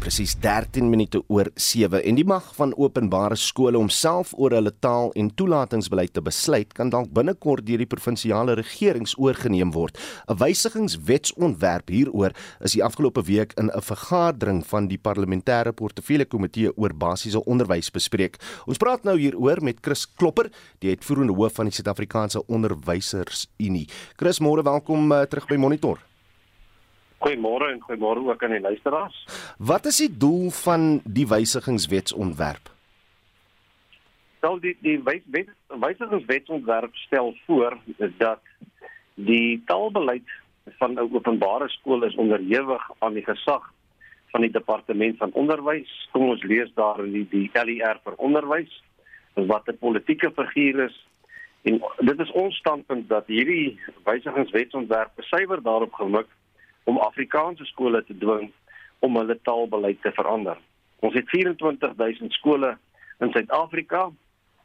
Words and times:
presies 0.00 0.32
13 0.40 0.88
minute 0.88 1.20
oor 1.28 1.50
7 1.60 2.00
en 2.08 2.16
die 2.16 2.24
mag 2.24 2.46
van 2.56 2.72
openbare 2.80 3.36
skole 3.36 3.78
om 3.78 3.90
self 3.92 4.32
oor 4.40 4.54
hulle 4.56 4.72
taal 4.80 5.12
en 5.20 5.28
toelatingsbeleid 5.36 6.14
te 6.16 6.22
besluit 6.24 6.72
kan 6.76 6.88
dalk 6.92 7.10
binnekort 7.16 7.66
deur 7.68 7.82
die 7.82 7.88
provinsiale 7.90 8.56
regerings 8.56 9.12
oorgeneem 9.20 9.74
word. 9.76 9.98
'n 10.28 10.40
Wysigingswetsontwerp 10.40 11.92
hieroor 11.92 12.32
is 12.64 12.72
die 12.72 12.84
afgelope 12.84 13.22
week 13.28 13.52
in 13.60 13.68
'n 13.68 13.82
vergadering 13.82 14.64
van 14.66 14.88
die 14.88 14.98
parlementêre 14.98 15.72
portefeulje 15.72 16.24
komitee 16.24 16.72
oor 16.76 16.94
basiese 16.94 17.44
onderwys 17.44 17.90
bespreek. 17.90 18.40
Ons 18.66 18.78
praat 18.78 19.04
nou 19.04 19.18
hieroor 19.18 19.62
met 19.62 19.80
Chris 19.80 20.06
Klopper, 20.16 20.50
die 20.78 20.90
uitvoerende 20.90 21.34
hoof 21.34 21.52
van 21.54 21.66
die 21.66 21.74
Suid-Afrikaanse 21.74 22.46
Onderwysersunie. 22.46 23.88
Chris, 24.16 24.40
môre 24.40 24.62
welkom 24.62 25.12
uh, 25.12 25.22
terug 25.22 25.46
by 25.46 25.56
Monitor. 25.56 26.09
Goeiemôre 27.20 27.72
en 27.72 27.80
goeiemôre 27.84 28.22
ook 28.24 28.44
aan 28.44 28.54
die 28.56 28.60
luisteraars. 28.64 29.16
Wat 29.58 29.84
is 29.90 29.98
die 30.00 30.12
doel 30.16 30.50
van 30.50 31.00
die 31.04 31.26
wysigingswetsontwerp? 31.28 32.70
Wel 34.40 34.60
die 34.60 34.76
die 34.80 34.96
wys, 35.04 35.24
wet, 35.34 35.50
wysigingswetsontwerp 35.68 36.94
stel 37.04 37.34
voor 37.46 37.76
dat 38.18 38.40
die 39.14 39.60
taalbeleid 39.68 40.28
van 40.78 40.96
'n 40.96 41.12
openbare 41.12 41.68
skool 41.68 42.04
is 42.04 42.14
onderhewig 42.14 42.90
aan 42.98 43.14
die 43.14 43.24
gesag 43.24 43.68
van 44.30 44.40
die 44.40 44.50
departement 44.50 45.16
van 45.16 45.32
onderwys. 45.32 46.08
Kom 46.12 46.28
ons 46.28 46.42
lees 46.42 46.70
daar 46.74 47.04
in 47.04 47.12
die 47.12 47.26
die 47.28 47.50
LER 47.52 48.00
vir 48.04 48.14
onderwys 48.16 48.82
wat 49.34 49.68
'n 49.68 49.78
politieke 49.78 50.30
figuur 50.30 50.84
is. 50.84 51.06
En 51.62 51.82
dit 51.98 52.20
is 52.20 52.30
ons 52.32 52.56
standpunt 52.56 53.08
dat 53.08 53.26
hierdie 53.26 53.80
wysigingswetsontwerp 54.04 55.10
besuiwer 55.16 55.62
daarop 55.62 55.92
gemik 55.92 56.26
om 56.90 56.98
Afrikaanse 56.98 57.64
skole 57.70 58.02
te 58.04 58.16
dwing 58.18 58.50
om 59.06 59.16
hulle 59.16 59.38
taalbeleid 59.48 60.00
te 60.02 60.12
verander. 60.16 60.58
Ons 61.06 61.14
het 61.16 61.28
24000 61.32 62.32
skole 62.36 62.74
in 63.24 63.32
Suid-Afrika. 63.32 64.08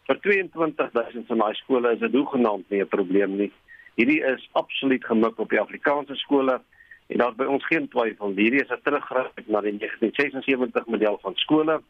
Vir 0.09 0.19
22000 0.25 1.27
van 1.29 1.43
daai 1.43 1.55
skole 1.61 1.93
is 1.95 2.01
dit 2.03 2.17
hoegenaamd 2.17 2.69
nie 2.69 2.81
'n 2.81 2.93
probleem 2.97 3.37
nie. 3.41 3.51
Hierdie 3.95 4.21
is 4.33 4.49
absoluut 4.51 5.05
gemik 5.05 5.39
op 5.39 5.49
die 5.49 5.59
Afrikaanse 5.59 6.15
skole 6.15 6.61
en 7.07 7.17
daar 7.17 7.35
by 7.35 7.45
ons 7.45 7.65
geen 7.65 7.87
twyfel 7.87 8.33
hierdie 8.35 8.63
is 8.63 8.71
'n 8.71 8.81
teruggryp 8.83 9.47
na 9.47 9.61
die 9.61 9.77
1976 9.77 10.85
model 10.85 11.17
van 11.21 11.35
skole 11.35 11.81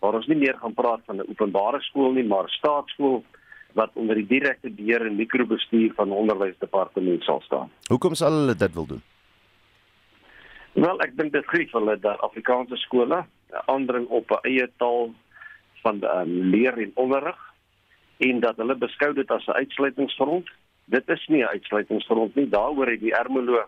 waar 0.00 0.14
ons 0.14 0.26
nie 0.26 0.36
meer 0.36 0.56
gaan 0.58 0.74
praat 0.74 1.00
van 1.06 1.16
'n 1.16 1.28
openbare 1.28 1.80
skool 1.80 2.12
nie 2.12 2.24
maar 2.24 2.48
staatskool 2.48 3.24
wat 3.72 3.90
onder 3.94 4.14
die 4.14 4.26
direkte 4.26 4.70
beheer 4.70 5.06
en 5.06 5.16
mikrobestuur 5.16 5.92
van 5.94 6.12
onderwysdepartement 6.12 7.22
sal 7.22 7.40
staan. 7.40 7.70
Hoekom 7.88 8.14
sal 8.14 8.32
hulle 8.32 8.54
dit 8.54 8.74
wil 8.74 8.86
doen? 8.86 9.02
Wel, 10.72 11.00
ek 11.02 11.16
dink 11.18 11.32
dit 11.34 11.46
grief 11.50 11.72
hulle 11.74 11.96
dat 11.98 12.20
Afrikaanse 12.22 12.76
skole 12.76 13.24
aandring 13.66 14.06
op 14.06 14.30
'n 14.30 14.46
eie 14.46 14.70
taal 14.78 15.10
van 15.82 16.02
um, 16.04 16.30
leer 16.52 16.78
en 16.78 16.92
onderrig 16.94 17.38
en 18.16 18.40
dat 18.40 18.56
hulle 18.56 18.76
beskou 18.76 19.12
dit 19.14 19.30
as 19.30 19.46
'n 19.46 19.58
uitsluitingsgrond. 19.62 20.50
Dit 20.84 21.08
is 21.08 21.26
nie 21.26 21.42
'n 21.42 21.52
uitsluitingsgrond 21.56 22.34
nie. 22.34 22.48
Daaroor 22.48 22.86
het 22.86 23.00
die 23.00 23.14
Ermelo 23.14 23.58
'n 23.58 23.66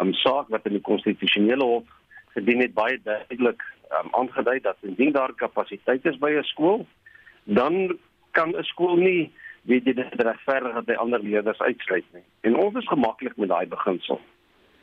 um, 0.00 0.12
saak 0.12 0.48
wat 0.48 0.66
in 0.66 0.72
die 0.72 0.88
konstitusionele 0.90 1.64
hof 1.64 1.88
gedien 2.34 2.60
het 2.60 2.74
baie 2.74 3.00
duidelik 3.02 3.62
um, 3.90 4.08
aangedui 4.10 4.60
dat 4.60 4.76
indien 4.80 5.12
daar 5.12 5.34
kapasiteit 5.34 6.04
is 6.04 6.18
by 6.18 6.30
'n 6.30 6.42
skool, 6.42 6.86
dan 7.44 7.98
kan 8.30 8.56
'n 8.56 8.62
skool 8.62 8.96
nie 8.96 9.32
weet 9.62 9.84
jy 9.84 9.92
dit 9.92 10.20
regverdig 10.20 10.74
dat 10.74 10.86
hy 10.86 10.94
ander 10.94 11.22
leerders 11.22 11.58
uitsluit 11.58 12.04
nie. 12.12 12.22
En 12.40 12.56
ons 12.56 12.74
is 12.74 12.88
gemaklik 12.88 13.36
met 13.36 13.48
daai 13.48 13.66
beginsel. 13.66 14.20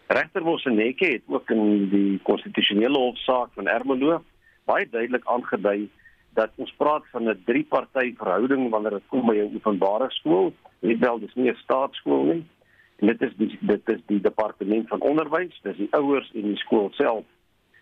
Regter 0.07 0.43
Moseneke 0.43 1.05
het 1.05 1.23
ook 1.27 1.49
in 1.49 1.89
die 1.89 2.19
konstitusionele 2.23 2.97
hofsaak 2.97 3.53
van 3.53 3.67
Ermelo 3.67 4.23
baie 4.65 4.87
duidelik 4.89 5.25
aangedui 5.27 5.89
dat 6.33 6.51
ons 6.55 6.73
praat 6.77 7.03
van 7.11 7.29
'n 7.29 7.41
drie-party 7.45 8.15
verhouding 8.17 8.69
wanneer 8.69 8.91
dit 8.91 9.07
kom 9.07 9.25
by 9.25 9.35
'n 9.35 9.55
openbare 9.55 10.09
skool. 10.09 10.53
Dit 10.79 10.99
wel 10.99 11.19
dis 11.19 11.35
nie 11.35 11.51
'n 11.51 11.55
staatsskool 11.55 12.23
nie. 12.23 12.43
En 12.99 13.07
dit 13.07 13.21
is 13.21 13.33
die, 13.37 13.57
dit 13.59 13.89
is 13.89 14.01
die 14.05 14.21
departement 14.21 14.87
van 14.87 15.01
onderwys, 15.01 15.59
dis 15.61 15.77
die 15.77 15.91
ouers 15.91 16.31
en 16.33 16.41
die 16.41 16.57
skool 16.57 16.89
self. 16.91 17.25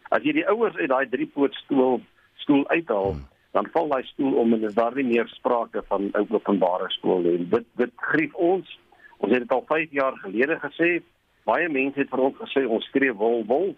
As 0.09 0.23
jy 0.23 0.31
die 0.31 0.47
ouers 0.47 0.75
uit 0.75 0.89
daai 0.89 1.09
drie-poot 1.09 1.53
stoel 1.53 2.01
skool 2.35 2.67
uithaal, 2.67 3.11
hmm. 3.11 3.27
dan 3.51 3.67
val 3.71 3.87
daai 3.87 4.03
stoel 4.03 4.33
om 4.33 4.53
en 4.53 4.63
is 4.63 4.73
daar 4.73 4.95
nie 4.95 5.03
meer 5.03 5.27
sprake 5.27 5.83
van 5.87 6.11
'n 6.13 6.25
openbare 6.29 6.89
skool 6.89 7.19
nie. 7.19 7.49
Dit 7.49 7.65
dit 7.75 7.91
grief 7.95 8.33
ons. 8.33 8.79
Ons 9.17 9.31
het 9.31 9.41
dit 9.41 9.51
al 9.51 9.65
5 9.67 9.91
jaar 9.91 10.17
gelede 10.17 10.59
gesê 10.59 11.01
baie 11.45 11.69
mense 11.69 11.99
het 11.99 12.09
vir 12.09 12.19
ons 12.19 12.37
gesê 12.37 12.65
ons 12.67 12.85
skree 12.85 13.13
wol 13.13 13.43
wol 13.47 13.73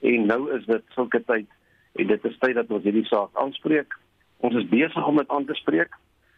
en 0.00 0.26
nou 0.26 0.40
is 0.56 0.66
dit 0.66 0.82
sulke 0.94 1.20
tyd 1.24 1.46
en 1.96 2.06
dit 2.06 2.24
is 2.24 2.38
tyd 2.38 2.54
dat 2.58 2.70
ons 2.70 2.84
hierdie 2.84 3.06
saak 3.08 3.30
aanspreek. 3.40 3.94
Ons 4.44 4.58
is 4.60 4.68
besig 4.68 5.06
om 5.08 5.16
dit 5.16 5.30
aan 5.32 5.46
te 5.48 5.54
spreek. 5.56 5.94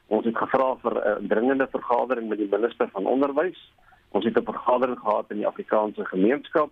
Ons 0.09 0.25
het 0.29 0.37
gevra 0.37 0.75
vir 0.83 0.95
'n 1.19 1.29
dringende 1.29 1.67
vergadering 1.67 2.29
met 2.29 2.39
die 2.39 2.51
minister 2.51 2.89
van 2.89 3.07
onderwys. 3.07 3.59
Ons 4.13 4.25
het 4.25 4.39
'n 4.39 4.45
vergadering 4.45 4.99
gehad 4.99 5.31
in 5.31 5.37
die 5.37 5.47
Afrikaanse 5.47 6.05
gemeenskap 6.05 6.71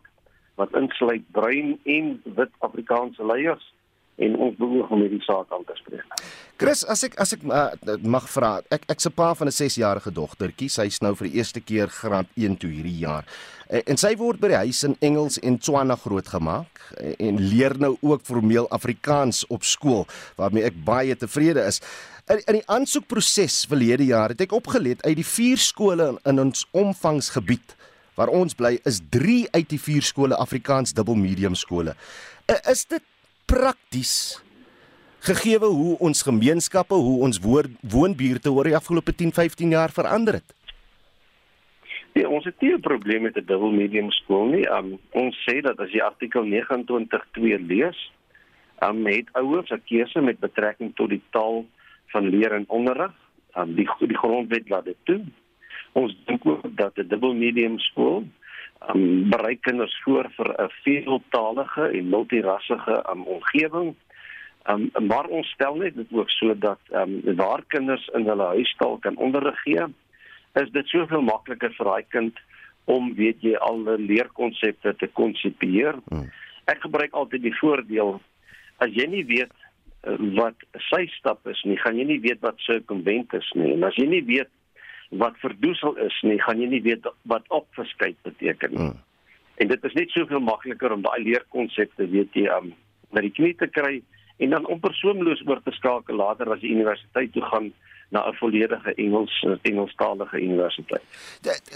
wat 0.55 0.75
insluit 0.77 1.25
bruin 1.33 1.79
en 1.85 2.23
wit 2.25 2.53
Afrikaanse 2.59 3.27
leiers 3.27 3.75
en 4.17 4.37
ons 4.41 4.57
behoort 4.57 4.93
om 4.95 5.03
hierdie 5.05 5.23
saak 5.27 5.51
aan 5.53 5.65
te 5.69 5.77
spreek. 5.77 6.25
Chris, 6.57 6.87
as 6.89 7.03
ek 7.05 7.19
as 7.21 7.35
ek 7.37 7.43
uh, 7.45 7.97
mag 8.01 8.25
vra, 8.33 8.57
ek 8.73 8.87
ek 8.95 9.03
se 9.05 9.13
pa 9.13 9.35
van 9.37 9.51
'n 9.51 9.57
6-jarige 9.57 10.13
dogtertjie, 10.15 10.71
sy's 10.73 11.03
nou 11.05 11.13
vir 11.19 11.29
die 11.29 11.37
eerste 11.37 11.61
keer 11.61 11.93
graad 11.93 12.29
1 12.35 12.57
toe 12.57 12.71
hierdie 12.71 13.05
jaar. 13.05 13.29
En, 13.69 13.83
en 13.93 14.01
sy 14.01 14.15
word 14.17 14.41
by 14.41 14.49
die 14.49 14.63
huis 14.65 14.85
in 14.89 14.97
Engels 15.05 15.37
en 15.39 15.59
Tswana 15.59 15.99
grootgemaak 16.01 16.81
en, 16.97 17.15
en 17.29 17.41
leer 17.53 17.77
nou 17.79 17.97
ook 18.01 18.25
formeel 18.25 18.69
Afrikaans 18.73 19.45
op 19.53 19.69
skool 19.69 20.07
waarmee 20.41 20.65
ek 20.65 20.79
baie 20.85 21.17
tevrede 21.17 21.67
is. 21.69 21.83
In, 22.33 22.41
in 22.49 22.61
die 22.63 22.69
aansoekproses 22.73 23.67
verlede 23.69 24.09
jaar 24.09 24.33
het 24.33 24.41
ek 24.41 24.57
opgelet 24.57 25.05
uit 25.05 25.17
die 25.21 25.29
4 25.29 25.61
skole 25.61 26.09
in, 26.15 26.23
in 26.25 26.41
ons 26.49 26.65
omvangsgebied 26.73 27.77
waar 28.17 28.33
ons 28.33 28.57
bly 28.57 28.79
is 28.89 29.03
3 29.13 29.45
uit 29.53 29.69
die 29.69 29.81
4 29.81 30.09
skole 30.09 30.41
Afrikaans 30.41 30.97
dubbelmedium 30.97 31.55
skole. 31.55 31.93
Is 32.65 32.87
dit 32.89 33.05
prakties 33.47 34.43
gegee 35.27 35.59
hoe 35.59 35.97
ons 35.99 36.23
gemeenskappe, 36.23 36.95
hoe 36.95 37.21
ons 37.27 37.41
woonbuurte 37.83 38.53
oor 38.53 38.65
die 38.71 38.77
afgelope 38.77 39.15
10, 39.15 39.33
15 39.33 39.75
jaar 39.75 39.91
verander 39.91 40.39
het? 40.41 40.55
Ja, 42.17 42.29
ons 42.29 42.45
het 42.45 42.61
nie 42.61 42.73
'n 42.73 42.81
probleem 42.81 43.23
met 43.23 43.37
'n 43.37 43.45
dubbel 43.47 43.71
medium 43.71 44.11
skool 44.11 44.47
nie. 44.47 44.67
Um, 44.69 44.99
ons 45.11 45.37
sê 45.49 45.61
dat 45.61 45.81
as 45.81 45.91
jy 45.91 46.01
artikel 46.01 46.45
29.2 46.45 47.59
lees, 47.67 48.13
um, 48.83 49.07
het 49.07 49.29
ouers 49.33 49.71
'n 49.71 49.83
keuse 49.85 50.21
met 50.21 50.41
betrekking 50.41 50.95
tot 50.95 51.09
die 51.09 51.23
taal 51.31 51.67
van 52.07 52.29
leer 52.29 52.53
en 52.53 52.65
onderrig. 52.69 53.13
Um, 53.57 53.75
die 53.75 53.89
die 53.99 54.17
grondwet 54.17 54.69
laat 54.69 54.85
dit 54.85 54.97
toe. 55.05 55.21
Ons 55.93 56.17
dink 56.25 56.47
ook 56.47 56.77
dat 56.77 56.97
'n 56.97 57.09
dubbel 57.09 57.35
medium 57.35 57.79
skool 57.79 58.25
um, 58.81 59.29
bereik 59.31 59.61
kinders 59.61 59.95
voor 60.05 60.31
vir 60.37 60.49
'n 60.63 60.71
veeltaalige 60.83 61.89
en 61.89 62.09
multirassige 62.09 63.05
um, 63.11 63.23
omgewing. 63.23 63.95
Um, 64.71 64.91
maar 65.07 65.27
ons 65.27 65.49
stel 65.49 65.75
net 65.75 65.95
dit 65.95 66.07
ook 66.11 66.31
so 66.31 66.59
dat 66.59 66.81
um, 66.91 67.21
waar 67.37 67.63
kinders 67.67 68.07
in 68.15 68.27
hulle 68.27 68.47
huistaal 68.47 68.99
kan 68.99 69.17
onderrig 69.17 69.61
gee, 69.63 69.85
is 70.55 70.71
dit 70.71 70.87
soveel 70.87 71.23
makliker 71.23 71.73
vir 71.77 71.87
daai 71.87 72.05
kind 72.09 72.39
om 72.85 73.15
weet 73.15 73.43
jy 73.43 73.55
al 73.57 73.85
die 73.85 73.99
leerkonsepte 74.07 74.95
te 74.97 75.07
konsepieer. 75.07 75.99
Hmm. 76.09 76.31
Ek 76.65 76.81
gebruik 76.81 77.13
altyd 77.13 77.43
die 77.43 77.57
voordeel 77.61 78.21
as 78.79 78.91
jy 78.95 79.07
nie 79.07 79.25
weet 79.25 79.53
uh, 80.07 80.17
wat 80.39 80.67
sy 80.91 81.07
stap 81.19 81.47
is 81.47 81.63
nie, 81.65 81.79
gaan 81.83 81.99
jy 81.99 82.05
nie 82.05 82.21
weet 82.21 82.41
wat 82.41 82.59
sirkumvent 82.67 83.35
is 83.39 83.51
nie. 83.55 83.73
En 83.75 83.87
as 83.89 83.99
jy 83.99 84.07
nie 84.11 84.25
weet 84.27 84.51
wat 85.11 85.39
verdoesel 85.39 85.97
is 86.03 86.17
nie, 86.23 86.39
gaan 86.43 86.61
jy 86.61 86.69
nie 86.71 86.83
weet 86.83 87.07
wat 87.31 87.47
opverskyt 87.55 88.19
beteken 88.27 88.71
nie. 88.71 88.79
Hmm. 88.79 89.03
En 89.57 89.69
dit 89.69 89.85
is 89.85 89.95
net 89.97 90.11
soveel 90.11 90.43
makliker 90.45 90.93
om 90.93 91.05
daai 91.05 91.23
leerkonsepte 91.23 92.09
weet 92.11 92.35
jy 92.35 92.49
um 92.53 92.73
na 93.15 93.23
die 93.25 93.33
knie 93.33 93.55
te 93.57 93.69
kry 93.71 94.01
en 94.43 94.53
dan 94.53 94.67
om 94.67 94.81
persoonloos 94.83 95.45
oor 95.47 95.63
te 95.65 95.73
skakel 95.73 96.19
later 96.21 96.51
as 96.53 96.61
jy 96.61 96.75
universiteit 96.75 97.33
toe 97.33 97.45
gaan 97.47 97.71
na 98.09 98.23
'n 98.29 98.35
volledige 98.39 98.95
Engels 98.95 99.35
Engelstalige 99.63 100.41
universiteit. 100.41 101.03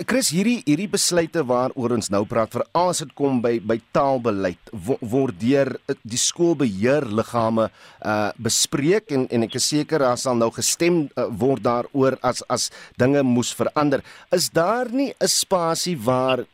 Chris, 0.06 0.30
hierdie 0.30 0.62
hierdie 0.64 0.88
besluite 0.88 1.44
waaroor 1.44 1.92
ons 1.92 2.08
nou 2.08 2.24
praat 2.24 2.52
vir 2.52 2.64
as 2.72 2.98
dit 2.98 3.12
kom 3.14 3.40
by 3.42 3.60
by 3.60 3.80
taalbeleid 3.92 4.70
word 5.00 5.40
deur 5.40 5.74
die 6.02 6.18
skoolbeheerliggame 6.18 7.70
uh 8.04 8.30
bespreek 8.38 9.10
en 9.10 9.26
en 9.30 9.42
ek 9.42 9.54
is 9.54 9.68
seker 9.68 9.98
daar 9.98 10.18
sal 10.18 10.36
nou 10.36 10.50
gestem 10.50 11.08
uh, 11.16 11.26
word 11.28 11.62
daaroor 11.62 12.18
as 12.22 12.42
as 12.48 12.70
dinge 12.96 13.22
moes 13.22 13.54
verander. 13.54 14.02
Is 14.32 14.50
daar 14.50 14.90
nie 14.92 15.12
'n 15.20 15.28
spasie 15.28 15.96
waar 15.98 16.46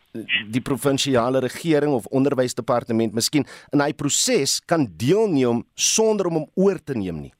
die 0.50 0.60
provinsiale 0.60 1.40
regering 1.40 1.92
of 1.92 2.06
onderwysdepartement 2.06 3.12
miskien 3.12 3.44
in 3.72 3.80
hy 3.80 3.92
proses 3.92 4.60
kan 4.64 4.86
deelneem 4.96 5.64
sonder 5.74 6.26
om 6.26 6.34
hom 6.40 6.48
oor 6.54 6.78
te 6.82 6.94
neem 6.94 7.20
nie? 7.20 7.32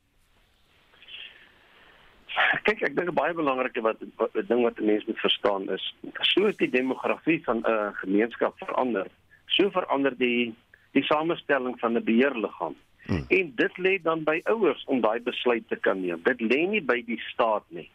Kyk 2.67 2.83
ek 2.83 2.97
dink 2.97 3.09
'n 3.11 3.15
baie 3.15 3.35
belangrike 3.35 3.81
wat 3.81 4.01
'n 4.03 4.13
ding 4.49 4.63
wat 4.63 4.79
'n 4.79 4.87
mens 4.87 5.05
moet 5.07 5.19
verstaan 5.19 5.71
is 5.71 5.95
so 6.21 6.47
is 6.47 6.57
die 6.57 6.71
demografie 6.71 7.45
van 7.45 7.59
'n 7.59 7.71
uh, 7.71 7.89
gemeenskap 8.03 8.59
verander. 8.59 9.07
So 9.47 9.71
verander 9.71 10.17
die 10.17 10.55
die 10.93 11.05
samestelling 11.05 11.81
van 11.81 11.97
'n 11.97 12.05
beheerliggaam. 12.05 12.75
Hmm. 13.07 13.25
En 13.29 13.53
dit 13.55 13.79
lê 13.79 14.03
dan 14.03 14.25
by 14.25 14.41
ouers 14.45 14.85
om 14.85 15.01
daai 15.01 15.21
besluit 15.21 15.69
te 15.69 15.77
kan 15.77 16.01
neem. 16.01 16.23
Dit 16.23 16.41
lê 16.41 16.69
nie 16.69 16.83
by 16.83 17.03
die 17.07 17.21
staat 17.33 17.65
nie. 17.69 17.91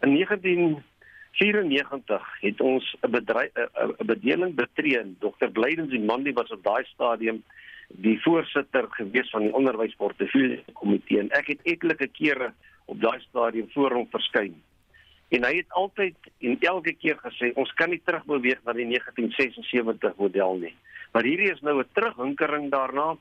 In 0.00 0.12
1994 0.12 2.40
het 2.40 2.60
ons 2.60 2.96
'n 3.00 3.10
bedryf 3.10 3.50
'n 3.54 4.06
bedeling 4.06 4.54
betree. 4.54 5.16
Dr. 5.18 5.48
Blydens 5.52 5.92
en 5.92 6.04
Mandi 6.04 6.32
was 6.32 6.50
op 6.50 6.62
daai 6.62 6.84
stadium 6.84 7.42
die 7.88 8.22
voorsitter 8.22 8.86
gewees 8.90 9.30
van 9.30 9.40
die 9.40 9.52
onderwysportefeulje 9.52 10.62
komitee 10.72 11.20
en 11.20 11.30
ek 11.30 11.46
het 11.46 11.60
etlike 11.62 12.08
kere 12.16 12.52
op 12.84 13.00
daai 13.00 13.20
stadium 13.20 13.68
voor 13.72 13.92
hom 13.92 14.08
verskyn. 14.10 14.54
En 15.28 15.44
hy 15.44 15.56
het 15.56 15.70
altyd 15.80 16.16
en 16.38 16.56
elke 16.60 16.92
keer 16.92 17.16
gesê 17.22 17.52
ons 17.60 17.72
kan 17.78 17.90
nie 17.90 18.02
terugbeweeg 18.04 18.60
na 18.64 18.74
die 18.76 18.86
1976 18.90 20.18
model 20.20 20.60
nie. 20.66 20.74
Maar 21.12 21.26
hierdie 21.26 21.50
is 21.52 21.60
nou 21.60 21.78
'n 21.80 21.88
terughinkering 21.92 22.70
daarna 22.70 23.16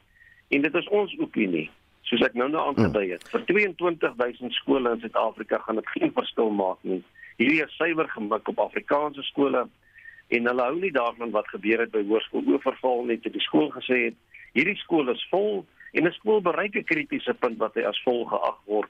en 0.49 0.61
dit 0.61 0.75
is 0.75 0.87
ons 0.87 1.17
opinie. 1.19 1.69
Soos 2.01 2.21
ek 2.21 2.33
nou 2.33 2.49
nou 2.49 2.61
aangedui 2.67 3.11
het, 3.11 3.29
vir 3.29 3.45
22000 3.45 4.53
skole 4.53 4.91
in 4.91 4.99
Suid-Afrika 4.99 5.57
gaan 5.57 5.75
dit 5.75 5.89
geen 5.89 6.11
verskil 6.11 6.49
maak 6.49 6.77
nie. 6.81 7.03
Hierdie 7.37 7.63
is 7.63 7.75
suiwer 7.75 8.09
gemik 8.09 8.47
op 8.47 8.59
Afrikaanse 8.59 9.21
skole 9.21 9.67
en 10.27 10.47
hulle 10.47 10.61
hou 10.61 10.79
nie 10.79 10.91
daarvan 10.91 11.31
wat 11.31 11.47
gebeur 11.47 11.79
het 11.79 11.91
by 11.91 12.03
Hoërskool 12.07 12.47
Oeverval 12.47 13.05
net 13.05 13.21
toe 13.21 13.31
die 13.31 13.41
skool 13.41 13.71
gesê 13.71 14.03
het 14.05 14.17
hierdie 14.53 14.77
skool 14.81 15.09
is 15.09 15.27
vol 15.31 15.65
en 15.93 16.07
'n 16.07 16.11
skool 16.19 16.41
bereik 16.41 16.75
'n 16.75 16.83
kritiese 16.83 17.33
punt 17.33 17.57
wat 17.57 17.75
hy 17.75 17.81
as 17.81 18.01
vol 18.03 18.25
geag 18.25 18.59
word. 18.65 18.89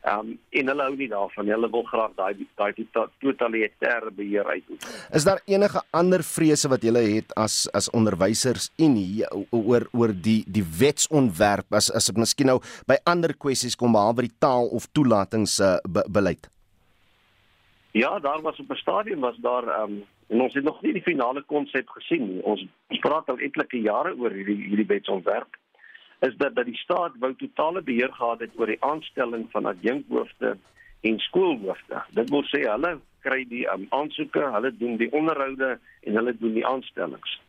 Ehm 0.00 0.18
um, 0.18 0.38
en 0.48 0.68
hulle 0.72 0.84
hou 0.86 0.94
nie 0.96 1.08
daarvan. 1.08 1.48
Hulle 1.52 1.68
wil 1.70 1.82
graag 1.84 2.14
daai 2.16 2.46
daai 2.56 2.86
totalitêre 3.20 4.08
beheer 4.16 4.46
uitoefen. 4.48 4.94
Is 5.12 5.26
daar 5.28 5.42
enige 5.44 5.82
ander 5.90 6.24
vrese 6.24 6.70
wat 6.72 6.82
julle 6.82 7.02
het 7.04 7.34
as 7.36 7.66
as 7.76 7.90
onderwysers 7.90 8.70
en 8.80 8.96
oor 9.50 9.84
oor 9.92 10.14
die 10.28 10.40
die 10.48 10.64
wetsontwerp 10.78 11.76
as 11.76 11.90
as 11.92 12.08
dit 12.08 12.16
miskien 12.16 12.48
nou 12.48 12.56
by 12.88 12.96
ander 13.04 13.36
kwessies 13.36 13.76
kom 13.76 13.92
behalwe 13.92 14.24
die 14.30 14.38
taal 14.38 14.72
of 14.72 14.88
toelatings 14.96 15.60
uh, 15.60 15.76
be, 15.84 16.06
beleid? 16.08 16.48
Ja, 17.92 18.18
daar 18.18 18.40
was 18.40 18.58
op 18.58 18.70
'n 18.72 18.80
stadium 18.80 19.20
was 19.20 19.36
daar 19.36 19.68
ehm 19.68 20.00
um, 20.00 20.02
en 20.28 20.40
ons 20.40 20.54
het 20.54 20.64
nog 20.64 20.82
nie 20.82 20.92
die 20.92 21.02
finale 21.02 21.42
konsep 21.42 21.88
gesien 21.88 22.26
nie. 22.26 22.42
Ons 22.42 22.64
praat 23.00 23.28
al 23.28 23.38
etlike 23.38 23.76
jare 23.76 24.16
oor 24.16 24.30
hierdie 24.30 24.62
hierdie 24.64 24.86
wetsontwerp 24.86 25.59
is 26.20 26.36
dat 26.36 26.54
dat 26.54 26.68
die 26.68 26.76
staat 26.76 27.12
wou 27.18 27.34
totale 27.34 27.82
beheer 27.82 28.12
gehad 28.12 28.40
het 28.40 28.56
oor 28.56 28.66
die 28.66 28.82
aanstelling 28.84 29.46
van 29.50 29.66
adjunkhoofde 29.66 30.56
en 31.00 31.18
skoolhoofde. 31.18 32.02
Dit 32.16 32.30
wil 32.30 32.44
sê 32.52 32.64
hulle 32.68 32.98
kry 33.24 33.44
die 33.48 33.66
um, 33.72 33.86
aansoeke, 33.96 34.42
hulle 34.54 34.72
doen 34.76 34.96
die 35.00 35.12
onderhoude 35.12 35.78
en 36.00 36.18
hulle 36.20 36.34
doen 36.36 36.56
die 36.56 36.66
aanstellings. 36.66 37.40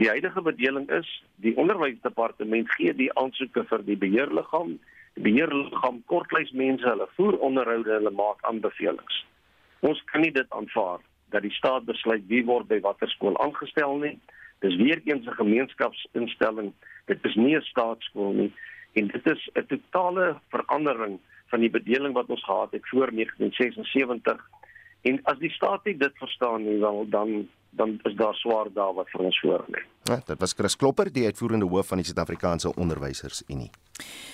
Die 0.00 0.08
huidige 0.08 0.42
bedeling 0.42 0.88
is 0.90 1.08
die 1.44 1.54
onderwysdepartement 1.60 2.70
gee 2.78 2.94
die 2.96 3.10
aansoeke 3.18 3.64
vir 3.68 3.84
die 3.86 3.98
beheerliggaam. 3.98 4.78
Die 5.14 5.24
beheerliggaam 5.26 6.00
kortlys 6.08 6.52
mense, 6.56 6.86
hulle 6.88 7.08
voer 7.18 7.36
onderhoude, 7.44 7.98
hulle 7.98 8.14
maak 8.16 8.40
aanbevelings. 8.48 9.18
Ons 9.84 10.00
kan 10.10 10.24
nie 10.24 10.32
dit 10.32 10.48
aanvaar 10.56 11.02
dat 11.34 11.44
die 11.44 11.52
staat 11.52 11.84
besluit 11.84 12.24
wie 12.30 12.44
word 12.48 12.68
by 12.70 12.80
watter 12.84 13.10
skool 13.10 13.36
aangestel 13.44 13.98
nie. 14.00 14.16
Dis 14.64 14.76
weer 14.80 15.00
eens 15.04 15.26
'n 15.26 15.38
gemeenskapsinstelling. 15.42 16.72
Dit 17.06 17.24
is 17.24 17.34
nie 17.34 17.56
'n 17.56 17.60
staatskool 17.60 18.32
nie 18.32 18.52
en 18.92 19.06
dit 19.06 19.26
is 19.26 19.50
'n 19.54 19.66
totale 19.66 20.40
verandering 20.48 21.18
van 21.46 21.60
die 21.60 21.70
bedeling 21.70 22.14
wat 22.14 22.28
ons 22.28 22.44
gehad 22.44 22.72
het 22.72 22.88
voor 22.88 23.12
1976. 23.12 24.48
En 25.02 25.20
as 25.22 25.38
die 25.38 25.50
staat 25.50 25.84
nie 25.84 25.96
dit 25.96 26.18
verstaan 26.18 26.62
nie, 26.64 26.78
wel 26.78 27.08
dan 27.08 27.48
dan 27.74 28.00
is 28.02 28.14
daar 28.14 28.34
swaar 28.34 28.68
dae 28.72 28.92
wat 28.94 29.08
vir 29.10 29.20
ons 29.20 29.38
voor 29.40 29.64
lê. 29.72 29.80
Ja, 30.04 30.22
dit 30.26 30.38
was 30.38 30.52
Chris 30.52 30.76
Klopper, 30.76 31.12
die 31.12 31.24
uitvoerende 31.24 31.66
hoof 31.70 31.86
van 31.86 32.00
die 32.02 32.06
Suid-Afrikaanse 32.06 32.74
Onderwysersunie. 32.74 33.70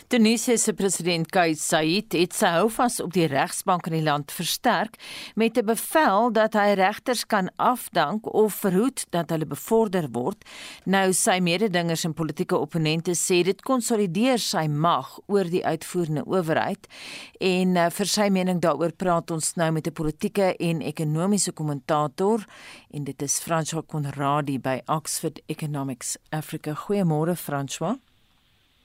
Tunesië 0.08 0.56
se 0.56 0.72
president 0.72 1.28
Kais 1.28 1.60
Saied 1.60 2.14
het 2.16 2.32
sy 2.32 2.48
houvas 2.54 2.94
op 3.04 3.12
die 3.12 3.26
regsbank 3.28 3.90
in 3.90 3.98
die 3.98 4.04
land 4.06 4.32
versterk 4.32 4.94
met 5.34 5.58
'n 5.58 5.66
bevel 5.66 6.32
dat 6.32 6.54
hy 6.54 6.72
regters 6.72 7.26
kan 7.26 7.50
afdank 7.56 8.32
of 8.32 8.54
verhoed 8.54 9.04
dat 9.10 9.30
hulle 9.30 9.46
bevorder 9.46 10.08
word. 10.12 10.44
Nou 10.84 11.12
sy 11.12 11.38
mededingers 11.40 12.04
en 12.04 12.14
politieke 12.14 12.56
opponente 12.56 13.10
sê 13.10 13.42
dit 13.44 13.62
konsolideer 13.62 14.38
sy 14.38 14.66
mag 14.66 15.18
oor 15.26 15.44
die 15.44 15.66
uitvoerende 15.66 16.24
owerheid 16.24 16.86
en 17.40 17.76
uh, 17.76 17.90
vir 17.90 18.06
sy 18.06 18.28
mening 18.28 18.60
daaroor 18.60 18.92
praat 18.92 19.30
ons 19.30 19.54
nou 19.54 19.70
met 19.72 19.86
'n 19.86 19.92
politieke 19.92 20.56
en 20.56 20.80
ekonomiese 20.80 21.52
kommentator 21.52 22.46
en 22.90 23.04
dit 23.04 23.22
is 23.22 23.40
François 23.40 23.86
Conradi 23.86 24.58
by 24.58 24.80
Oxford 24.86 25.40
Economics 25.46 25.57
Africa. 26.30 26.74
Goeiemôre 26.74 27.36
François. 27.36 27.98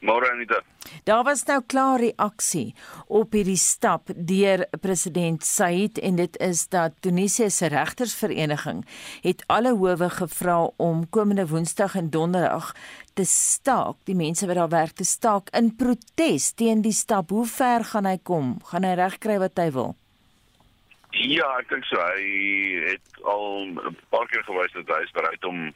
Môre 0.04 0.32
Anita. 0.32 0.60
Daar 1.04 1.24
was 1.24 1.46
nou 1.48 1.62
klaar 1.68 2.00
reaksie 2.00 2.74
op 3.08 3.32
hierdie 3.32 3.60
stap 3.60 4.12
deur 4.16 4.66
president 4.84 5.46
Said 5.48 5.98
en 6.04 6.18
dit 6.20 6.38
is 6.44 6.66
dat 6.68 6.98
Tunesië 7.00 7.48
se 7.50 7.70
regtersvereniging 7.72 8.84
het 9.24 9.44
alle 9.48 9.72
howe 9.72 10.10
gevra 10.10 10.58
om 10.78 11.08
komende 11.10 11.48
Woensdag 11.48 11.96
en 11.96 12.10
Donderdag 12.10 12.74
te 13.14 13.24
staak, 13.24 13.96
die 14.04 14.16
mense 14.16 14.48
wat 14.48 14.60
daar 14.60 14.74
werk 14.76 15.00
te 15.00 15.08
staak 15.08 15.50
in 15.56 15.76
protes 15.76 16.52
teen 16.52 16.82
die 16.82 16.96
stap. 16.96 17.30
Hoe 17.30 17.48
ver 17.48 17.84
gaan 17.84 18.06
hy 18.10 18.18
kom? 18.24 18.58
Gaan 18.74 18.84
hy 18.84 18.98
regkry 19.00 19.40
wat 19.40 19.56
hy 19.56 19.70
wil? 19.72 19.96
Ja, 21.14 21.48
ek 21.62 21.70
dink 21.70 21.86
so. 21.88 21.96
Hy 22.02 22.90
het 22.90 23.24
al 23.24 23.72
'n 23.72 23.98
paar 24.10 24.28
keer 24.28 24.44
gewys 24.44 24.74
dat 24.74 24.90
hy 24.98 25.04
is 25.04 25.16
bereid 25.16 25.44
om 25.46 25.72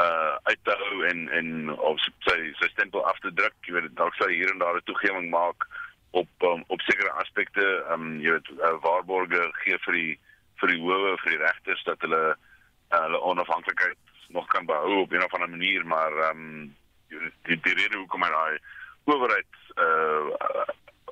uh 0.00 0.34
uit 0.48 0.60
te 0.64 0.74
hou 0.82 1.04
en 1.10 1.28
en 1.28 1.48
op 1.76 1.98
sy 2.26 2.38
sy 2.60 2.68
stempel 2.72 3.04
af 3.04 3.18
te 3.20 3.32
druk. 3.34 3.56
Jy 3.66 3.76
weet 3.76 3.96
dalk 3.96 4.14
sou 4.14 4.30
hier 4.32 4.50
en 4.50 4.58
daar 4.58 4.76
'n 4.76 4.88
toegewing 4.88 5.30
maak 5.30 5.66
op 6.10 6.28
um, 6.42 6.64
op 6.66 6.80
sekere 6.80 7.10
aspekte. 7.22 7.66
Um 7.92 8.20
jy 8.20 8.36
weet 8.36 8.50
uh, 8.58 8.76
waarborge 8.84 9.42
gee 9.62 9.78
vir 9.86 9.98
die 9.98 10.18
vir 10.60 10.72
die 10.74 10.80
howe 10.80 11.16
vir 11.22 11.30
die 11.34 11.42
regters 11.42 11.82
dat 11.88 12.00
hulle 12.06 12.22
uh, 12.34 13.02
hulle 13.04 13.20
onafhanklikheid 13.32 13.98
nog 14.28 14.46
kan 14.46 14.66
behou 14.66 15.00
op 15.02 15.12
'n 15.12 15.24
of 15.24 15.34
ander 15.34 15.50
manier, 15.50 15.86
maar 15.86 16.12
um 16.30 16.74
die 17.08 17.60
die 17.60 17.74
rede 17.74 17.96
hoekom 17.96 18.22
hy 18.22 18.30
daai 18.30 18.58
owerheid 19.04 19.52
uh 19.76 20.30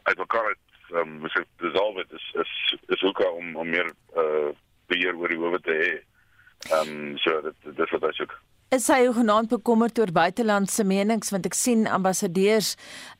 uit 0.02 0.18
mekaar 0.18 0.48
het 0.48 0.92
um 1.00 1.18
moet 1.22 1.36
ek 1.36 1.46
dissolve 1.60 2.00
it 2.00 2.12
is 2.12 2.26
is 2.42 2.52
is 2.86 3.02
ook 3.02 3.20
om 3.30 3.56
om 3.56 3.68
meer 3.68 3.90
uh 4.16 4.50
beheer 4.86 5.16
oor 5.16 5.28
die 5.28 5.42
howe 5.42 5.60
te 5.60 5.74
hê. 5.82 5.90
Um 6.80 7.18
so 7.18 7.40
dit 7.42 7.76
dit 7.76 7.90
wat 7.90 8.08
ek 8.10 8.22
ook 8.22 8.38
Is 8.68 8.90
hy 8.92 9.06
genoemd 9.16 9.48
bekommerd 9.48 9.96
oor 9.96 10.10
buitelandse 10.12 10.84
menings 10.84 11.30
want 11.32 11.46
ek 11.48 11.54
sien 11.56 11.86
ambassadeurs 11.88 12.74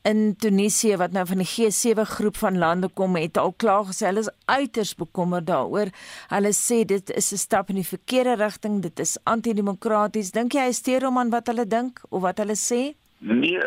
in 0.05 0.35
Tunesië 0.37 0.99
wat 1.01 1.15
nou 1.15 1.23
van 1.25 1.39
die 1.41 1.47
G7 1.49 2.03
groep 2.05 2.35
van 2.37 2.59
lande 2.61 2.89
kom 2.99 3.15
het 3.17 3.39
al 3.41 3.55
klaar 3.57 3.87
gesê 3.87 4.05
hulle 4.11 4.21
is 4.21 4.29
uiters 4.45 4.91
bekommerd 4.99 5.47
daaroor. 5.47 5.89
Hulle 6.29 6.51
sê 6.53 6.83
dit 6.91 7.09
is 7.17 7.31
'n 7.33 7.41
stap 7.41 7.73
in 7.73 7.81
die 7.81 7.89
verkeerde 7.95 8.35
rigting, 8.37 8.83
dit 8.85 8.99
is 8.99 9.17
antidemokraties. 9.25 10.29
Dink 10.37 10.53
jy 10.53 10.67
hy 10.69 10.71
steur 10.71 11.01
hom 11.09 11.17
aan 11.17 11.33
wat 11.33 11.47
hulle 11.47 11.65
dink 11.65 11.97
of 12.11 12.21
wat 12.21 12.37
hulle 12.37 12.53
sê? 12.53 12.93
Nee, 13.17 13.57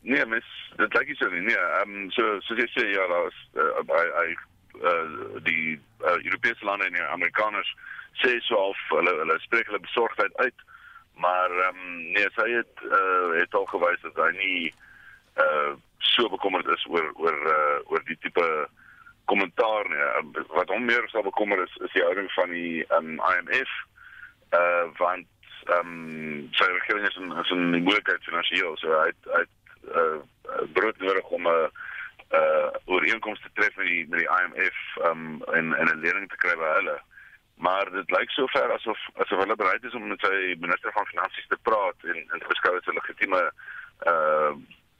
nee, 0.00 0.24
mis 0.24 0.48
dit 0.78 0.94
lyk 0.94 1.08
nie 1.08 1.16
so 1.20 1.28
nie. 1.28 1.44
Nee, 1.44 1.60
ehm 1.60 1.92
um, 1.92 2.10
so 2.10 2.40
so 2.40 2.54
jy 2.54 2.68
sê 2.72 2.88
ja, 2.88 3.04
daar 3.06 3.28
is 3.28 3.38
uh, 3.52 3.84
by 3.84 4.00
hy 4.16 4.28
uh, 4.80 5.44
die 5.44 5.76
uh, 6.00 6.16
Europese 6.24 6.64
lande 6.64 6.88
en 6.88 6.96
die 6.96 7.02
Amerikaners 7.12 7.68
sê 8.24 8.40
so 8.40 8.56
of 8.56 8.80
hulle 8.96 9.12
hulle 9.20 9.38
spreek 9.44 9.66
hulle 9.68 9.84
besorgdheid 9.84 10.32
uit 10.40 10.56
maar 11.18 11.50
ehm 11.50 11.76
um, 11.76 11.96
nee, 12.14 12.28
sy 12.34 12.48
het 12.50 12.82
uh, 12.86 13.38
het 13.40 13.54
al 13.54 13.66
gewys 13.74 14.00
dat 14.06 14.16
hy 14.24 14.30
nie 14.36 14.74
uh 15.44 15.74
so 15.98 16.28
bekommerd 16.28 16.66
is 16.66 16.84
oor 16.86 17.10
oor 17.14 17.38
uh, 17.54 17.78
oor 17.90 18.02
die 18.06 18.18
tipe 18.22 18.46
kommentaar 19.24 19.88
nie. 19.88 19.98
Uh, 19.98 20.44
wat 20.54 20.70
hom 20.72 20.84
meer 20.84 21.08
sal 21.10 21.26
bekommer 21.26 21.62
is 21.62 21.74
is 21.86 21.92
die 21.96 22.04
houding 22.06 22.30
van 22.36 22.54
die 22.54 22.84
um, 22.98 23.18
IMF 23.32 23.74
uh 24.60 24.86
want 25.02 25.26
ehm 25.68 25.92
um, 25.92 26.48
sy 26.56 26.70
regering 26.72 27.06
is 27.10 27.20
in 27.22 27.34
is 27.42 27.50
in 27.56 27.66
moeilikheid 27.74 28.24
finansiëel, 28.30 28.76
so 28.80 28.94
hy 29.00 29.10
het 29.10 29.30
hy 29.34 29.44
het 29.44 29.54
uh 30.02 30.64
brood 30.78 30.98
nodig 31.02 31.36
om 31.38 31.50
'n 31.50 31.70
uh, 32.38 32.68
ooreenkoms 32.84 33.40
te 33.42 33.50
tref 33.54 33.76
met 33.76 33.86
die 33.86 34.06
met 34.08 34.18
die 34.22 34.30
IMF 34.40 34.80
um 35.10 35.42
en 35.58 35.74
en 35.74 35.92
'n 35.92 36.00
lening 36.06 36.28
te 36.30 36.42
kry 36.46 36.54
by 36.56 36.72
hulle 36.78 36.98
maar 37.58 37.90
dit 37.90 38.10
lyk 38.10 38.30
sover 38.30 38.72
asof 38.72 38.98
asof 39.14 39.38
hulle 39.42 39.56
bereid 39.56 39.84
is 39.84 39.94
om 39.94 40.08
met 40.08 40.20
sy 40.20 40.54
minister 40.60 40.92
van 40.92 41.06
finansies 41.06 41.46
te 41.48 41.58
praat 41.62 42.10
en 42.12 42.18
en 42.18 42.44
beskou 42.48 42.76
as 42.76 42.86
'n 42.86 42.98
legitieme 43.00 43.42
uh 44.12 44.52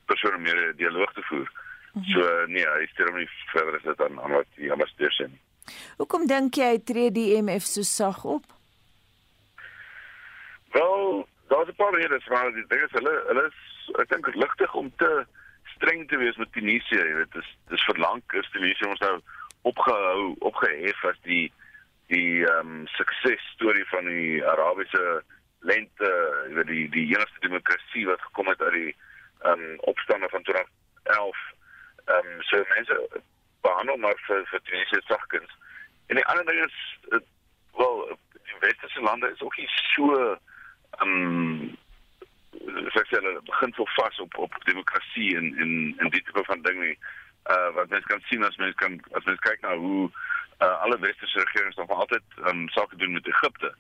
persoon 0.09 0.35
om 0.35 0.43
meer 0.43 0.73
dialoog 0.77 1.13
te 1.13 1.23
voer. 1.23 1.51
Mm 1.93 2.03
-hmm. 2.03 2.13
So 2.13 2.45
nee, 2.47 2.69
hy 2.69 2.87
steur 2.87 3.09
hom 3.09 3.19
nie 3.19 3.29
verder 3.53 3.77
as 3.77 3.83
dit 3.83 4.01
aan 4.01 4.21
aan 4.21 4.31
wat 4.31 4.47
die 4.57 4.73
ambassadeur 4.73 5.13
sê. 5.13 5.27
Hoekom 5.97 6.27
dink 6.27 6.55
jy 6.55 6.79
tree 6.85 7.11
die 7.13 7.35
IMF 7.37 7.63
so 7.63 7.83
sag 7.83 8.25
op? 8.25 8.45
Wel, 10.73 11.29
daar's 11.49 11.69
'n 11.69 11.75
paar 11.75 11.95
redes, 11.95 12.27
maar 12.29 12.53
die 12.53 12.67
ding 12.69 12.83
is 12.83 12.91
hulle 12.91 13.23
hulle 13.27 13.47
is 13.47 13.99
ek 14.01 14.09
dink 14.09 14.35
ligtig 14.35 14.75
om 14.75 14.93
te 14.97 15.27
streng 15.75 16.09
te 16.09 16.17
wees 16.17 16.37
met 16.37 16.53
Tunesië, 16.53 16.97
jy 16.97 17.15
weet, 17.15 17.33
dis 17.33 17.57
dis 17.69 17.85
verlang 17.85 18.23
is 18.33 18.51
Tunesië 18.51 18.87
ons 18.87 19.01
nou 19.01 19.21
opgehou 19.63 20.35
opgehef 20.39 21.05
as 21.05 21.21
die 21.23 21.53
die 22.09 22.45
ehm 22.47 22.73
um, 22.81 22.87
sukses 22.87 23.43
storie 23.55 23.85
van 23.89 24.05
die 24.09 24.45
Arabiese 24.45 25.23
lente, 25.61 26.11
jy 26.49 26.55
weet 26.57 26.71
die 26.71 26.85
die 26.95 27.07
enigste 27.15 27.41
demokrasie 27.45 28.07
wat 28.09 28.23
gekom 28.29 28.49
het 28.49 28.63
uit 28.63 28.77
die 28.77 28.93
ehm 29.45 29.65
um, 29.65 29.81
opstande 29.93 30.29
van 30.29 30.43
2011. 30.43 31.43
Ehm 32.05 32.31
um, 32.33 32.43
so 32.51 32.63
mense 32.75 33.01
behandel 33.67 33.97
maar 33.97 34.23
vir 34.27 34.47
vir 34.53 34.63
Tunesië 34.63 35.03
sagkens. 35.07 35.59
En 36.07 36.17
die 36.17 36.25
ander 36.25 36.47
ding 36.47 36.65
is 36.65 36.79
uh, 37.11 37.21
wel 37.77 38.19
die 38.33 38.61
westerse 38.61 39.01
lande 39.01 39.31
is 39.35 39.41
ook 39.41 39.57
nie 39.57 39.69
so 39.95 40.39
ehm 40.99 41.13
um, 41.13 41.77
sê 42.95 43.05
hulle 43.11 43.41
begin 43.45 43.73
so 43.77 43.85
vas 43.97 44.21
op 44.21 44.39
op 44.39 44.55
demokrasie 44.65 45.37
en 45.37 45.47
en 45.59 45.73
en 45.99 46.09
dit 46.11 46.25
tipe 46.25 46.45
van 46.45 46.63
ding 46.63 46.81
nie. 46.85 46.99
Uh 47.47 47.75
wat 47.75 47.89
mens 47.89 48.05
kan 48.05 48.21
sien 48.29 48.45
as 48.45 48.57
mens 48.57 48.75
kan 48.75 49.01
as 49.13 49.25
mens 49.25 49.39
kyk 49.41 49.61
na 49.61 49.77
hoe 49.77 50.11
uh 50.59 50.83
alle 50.83 50.99
westerse 50.99 51.39
regerings 51.39 51.77
nog 51.77 51.91
altyd 51.91 52.23
ehm 52.37 52.49
um, 52.49 52.69
sake 52.69 52.97
doen 52.97 53.13
met 53.13 53.27
Egipte. 53.27 53.75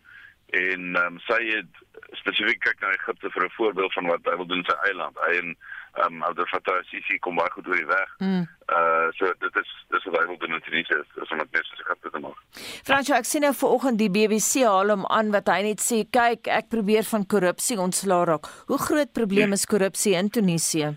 En 0.48 0.94
ehm 0.96 1.06
um, 1.06 1.18
sy 1.18 1.40
het 1.44 1.72
spesifiek 2.16 2.60
kyk 2.64 2.80
na 2.80 2.92
Egipte 2.94 3.30
vir 3.30 3.44
'n 3.44 3.56
voorbeeld 3.56 3.92
van 3.92 4.06
wat 4.06 4.20
hy 4.24 4.36
wil 4.36 4.46
doen 4.46 4.62
in 4.62 4.70
sy 4.70 4.76
eiland. 4.88 5.16
Hy 5.26 5.34
en 5.38 5.56
ehm 5.92 6.14
um, 6.14 6.22
Abdel 6.22 6.46
Fattah 6.46 6.84
Sisi 6.90 7.18
kom 7.18 7.36
baie 7.36 7.50
goed 7.50 7.66
oor 7.68 7.76
die 7.76 7.90
weg. 7.90 8.14
Mm. 8.18 8.46
Uh 8.78 9.08
so 9.18 9.32
dit 9.38 9.56
is 9.62 9.70
dis 9.88 10.04
wat 10.04 10.20
hy 10.20 10.26
wil 10.26 10.38
doen 10.38 10.54
in 10.54 10.60
Tunesië, 10.60 11.02
is 11.22 11.30
om 11.30 11.38
dit 11.38 11.52
net 11.52 11.66
so 11.66 11.82
gehad 11.82 12.12
te 12.12 12.20
maak. 12.20 12.38
Fransjo, 12.84 13.14
ek 13.14 13.24
sien 13.24 13.42
nou 13.42 13.52
vanoggend 13.54 13.98
die 13.98 14.10
BBC 14.10 14.62
haal 14.64 14.94
hom 14.94 15.04
aan 15.06 15.34
wat 15.34 15.48
hy 15.48 15.60
net 15.62 15.82
sê, 15.82 16.04
kyk, 16.10 16.46
ek 16.46 16.68
probeer 16.68 17.04
van 17.10 17.26
korrupsie 17.26 17.78
ontslaa 17.80 18.24
raak. 18.24 18.46
Hoe 18.70 18.78
groot 18.78 19.12
probleem 19.12 19.52
is 19.52 19.66
korrupsie 19.66 20.14
in 20.14 20.30
Tunesië? 20.30 20.94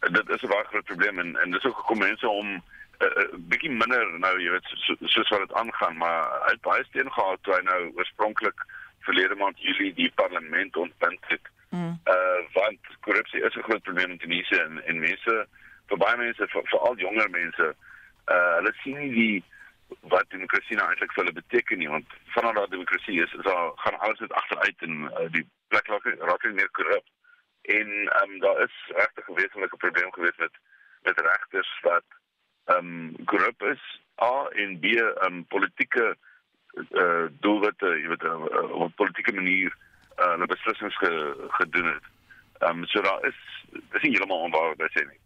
Dit 0.00 0.28
is 0.28 0.42
'n 0.42 0.48
baie 0.48 0.64
groot 0.64 0.84
probleem 0.84 1.18
en 1.18 1.36
en 1.36 1.50
dis 1.50 1.64
ook 1.64 1.78
gekom 1.78 1.98
mense 1.98 2.28
om 2.28 2.48
'n 2.48 2.62
uh, 2.98 3.22
uh, 3.22 3.38
bietjie 3.50 3.70
minder 3.70 4.18
nou 4.18 4.40
jy 4.40 4.50
weet 4.50 4.66
soos 4.66 5.28
so, 5.28 5.38
wat 5.38 5.48
dit 5.48 5.56
aangaan 5.56 5.96
maar 5.96 6.22
hy 6.46 6.52
het 6.52 6.60
baie 6.60 6.84
steen 6.84 7.12
gehad 7.12 7.38
toe 7.42 7.54
hy 7.54 7.62
nou 7.62 7.92
oorspronklik 7.94 8.66
verlede 9.00 9.34
maand 9.34 9.60
Julie 9.60 9.94
die 9.94 10.12
parlement 10.14 10.76
ontbind 10.76 11.20
het. 11.20 11.44
Mm. 11.70 12.00
Uh 12.14 12.40
want 12.52 12.80
korrupsie 13.00 13.42
is 13.42 13.54
'n 13.54 13.62
groot 13.68 13.82
probleem 13.82 14.10
in 14.10 14.18
Tunesië 14.18 14.60
en 14.60 14.84
en 14.84 14.98
mense 14.98 15.46
vir 15.88 15.98
baie 15.98 16.16
mense 16.16 16.48
veral 16.48 16.94
vir 16.94 17.04
jonger 17.04 17.30
mense 17.30 17.74
uh 18.34 18.54
hulle 18.56 18.72
sien 18.82 18.98
nie 18.98 19.12
die 19.12 19.44
wat 20.12 20.30
demokrasie 20.30 20.76
nou 20.76 20.88
eintlik 20.88 21.12
vir 21.12 21.24
hulle 21.24 21.40
beteken 21.40 21.78
nie 21.78 21.88
want 21.88 22.16
vanaf 22.34 22.54
dat 22.54 22.70
demokrasie 22.70 23.22
is, 23.22 23.32
is 23.32 23.44
daar 23.44 23.70
gaan 23.84 23.98
alles 23.98 24.18
net 24.18 24.32
agteruit 24.32 24.82
en 24.88 24.98
uh, 25.04 25.28
die 25.36 25.46
plek 25.68 25.86
raak 25.86 26.04
raak 26.30 26.44
meer 26.52 26.70
korrup. 26.78 27.06
En 27.76 27.88
ehm 27.88 28.30
um, 28.30 28.38
daar 28.40 28.62
is 28.62 28.76
regtig 28.86 29.28
'n 29.28 29.34
wesenlike 29.40 29.76
probleem 29.76 30.12
gewees 30.12 30.36
met 30.36 30.54
met 31.02 31.20
regters 31.20 31.78
wat 31.82 32.08
ehm 32.64 32.78
um, 32.78 33.24
korrup 33.24 33.62
is 33.62 33.82
A 34.22 34.48
en 34.62 34.78
B 34.80 34.84
ehm 34.84 35.24
um, 35.24 35.46
politieke 35.46 36.16
uh 37.02 37.26
doelwitte, 37.40 37.86
jy 37.86 38.08
weet 38.08 38.22
uh, 38.22 38.72
op 38.72 38.88
'n 38.88 38.94
politieke 38.94 39.32
manier 39.32 39.76
uh 40.18 40.36
'n 40.36 40.46
beslissings 40.46 40.96
ge, 40.96 41.12
gedoen 41.48 41.86
het. 41.94 42.04
Ehm 42.58 42.78
um, 42.78 42.86
so 42.86 43.00
daar 43.00 43.24
is 43.24 43.38
dis 43.70 44.02
nie 44.02 44.10
heeltemal 44.10 44.44
onwaar 44.46 44.76
wat 44.76 44.90
sê 44.90 45.04
nie. 45.06 45.20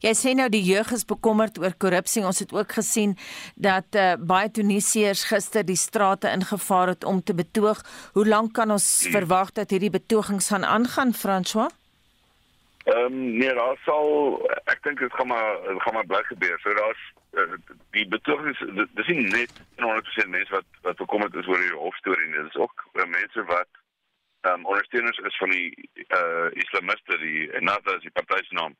Jy 0.00 0.14
sê 0.14 0.34
nou 0.34 0.48
die 0.48 0.62
jeug 0.62 0.90
is 0.90 1.04
bekommerd 1.04 1.58
oor 1.58 1.74
korrupsie. 1.78 2.24
Ons 2.24 2.38
het 2.38 2.52
ook 2.52 2.72
gesien 2.72 3.16
dat 3.54 3.94
uh, 3.94 4.14
baie 4.18 4.50
Tunesiërs 4.50 5.24
gister 5.24 5.66
die 5.66 5.76
strate 5.76 6.30
ingevaar 6.30 6.88
het 6.94 7.04
om 7.04 7.22
te 7.22 7.34
betoog. 7.34 7.82
Hoe 8.12 8.26
lank 8.26 8.54
kan 8.54 8.70
ons 8.70 9.02
hmm. 9.02 9.12
verwag 9.12 9.52
dat 9.52 9.70
hierdie 9.70 9.90
betogings 9.90 10.48
gaan 10.48 10.64
aangaan, 10.64 11.14
François? 11.14 11.68
Ehm 12.88 13.04
um, 13.04 13.36
nee, 13.36 13.54
daar 13.54 13.76
sal 13.84 14.08
ek 14.64 14.82
dink 14.82 14.98
dit 14.98 15.12
gaan 15.12 15.26
maar 15.26 15.56
gaan 15.84 15.94
maar 15.94 16.06
bly 16.06 16.22
gebeur. 16.22 16.60
So 16.60 16.74
daar's 16.74 17.02
uh, 17.32 17.56
die 17.90 18.08
betogings 18.08 18.62
dis 18.96 19.06
nie 19.06 19.26
net 19.28 19.52
100% 19.76 20.28
mense 20.28 20.52
wat 20.52 20.64
wat 20.86 20.96
bekommerd 20.96 21.34
is 21.34 21.46
oor 21.46 21.60
hierdie 21.60 21.82
hofstorie 21.82 22.26
nie. 22.26 22.38
Dit 22.38 22.48
is 22.54 22.60
ook 22.64 22.86
uh, 22.92 23.04
mense 23.04 23.44
wat 23.44 23.68
ehm 24.40 24.54
um, 24.54 24.66
ondersteuners 24.66 25.18
is 25.18 25.36
van 25.36 25.50
die 25.50 25.90
uh 26.20 26.48
islamiste 26.64 27.18
die 27.18 27.50
Ennahda 27.60 27.98
die 27.98 28.14
party 28.20 28.40
se 28.46 28.54
naam 28.54 28.76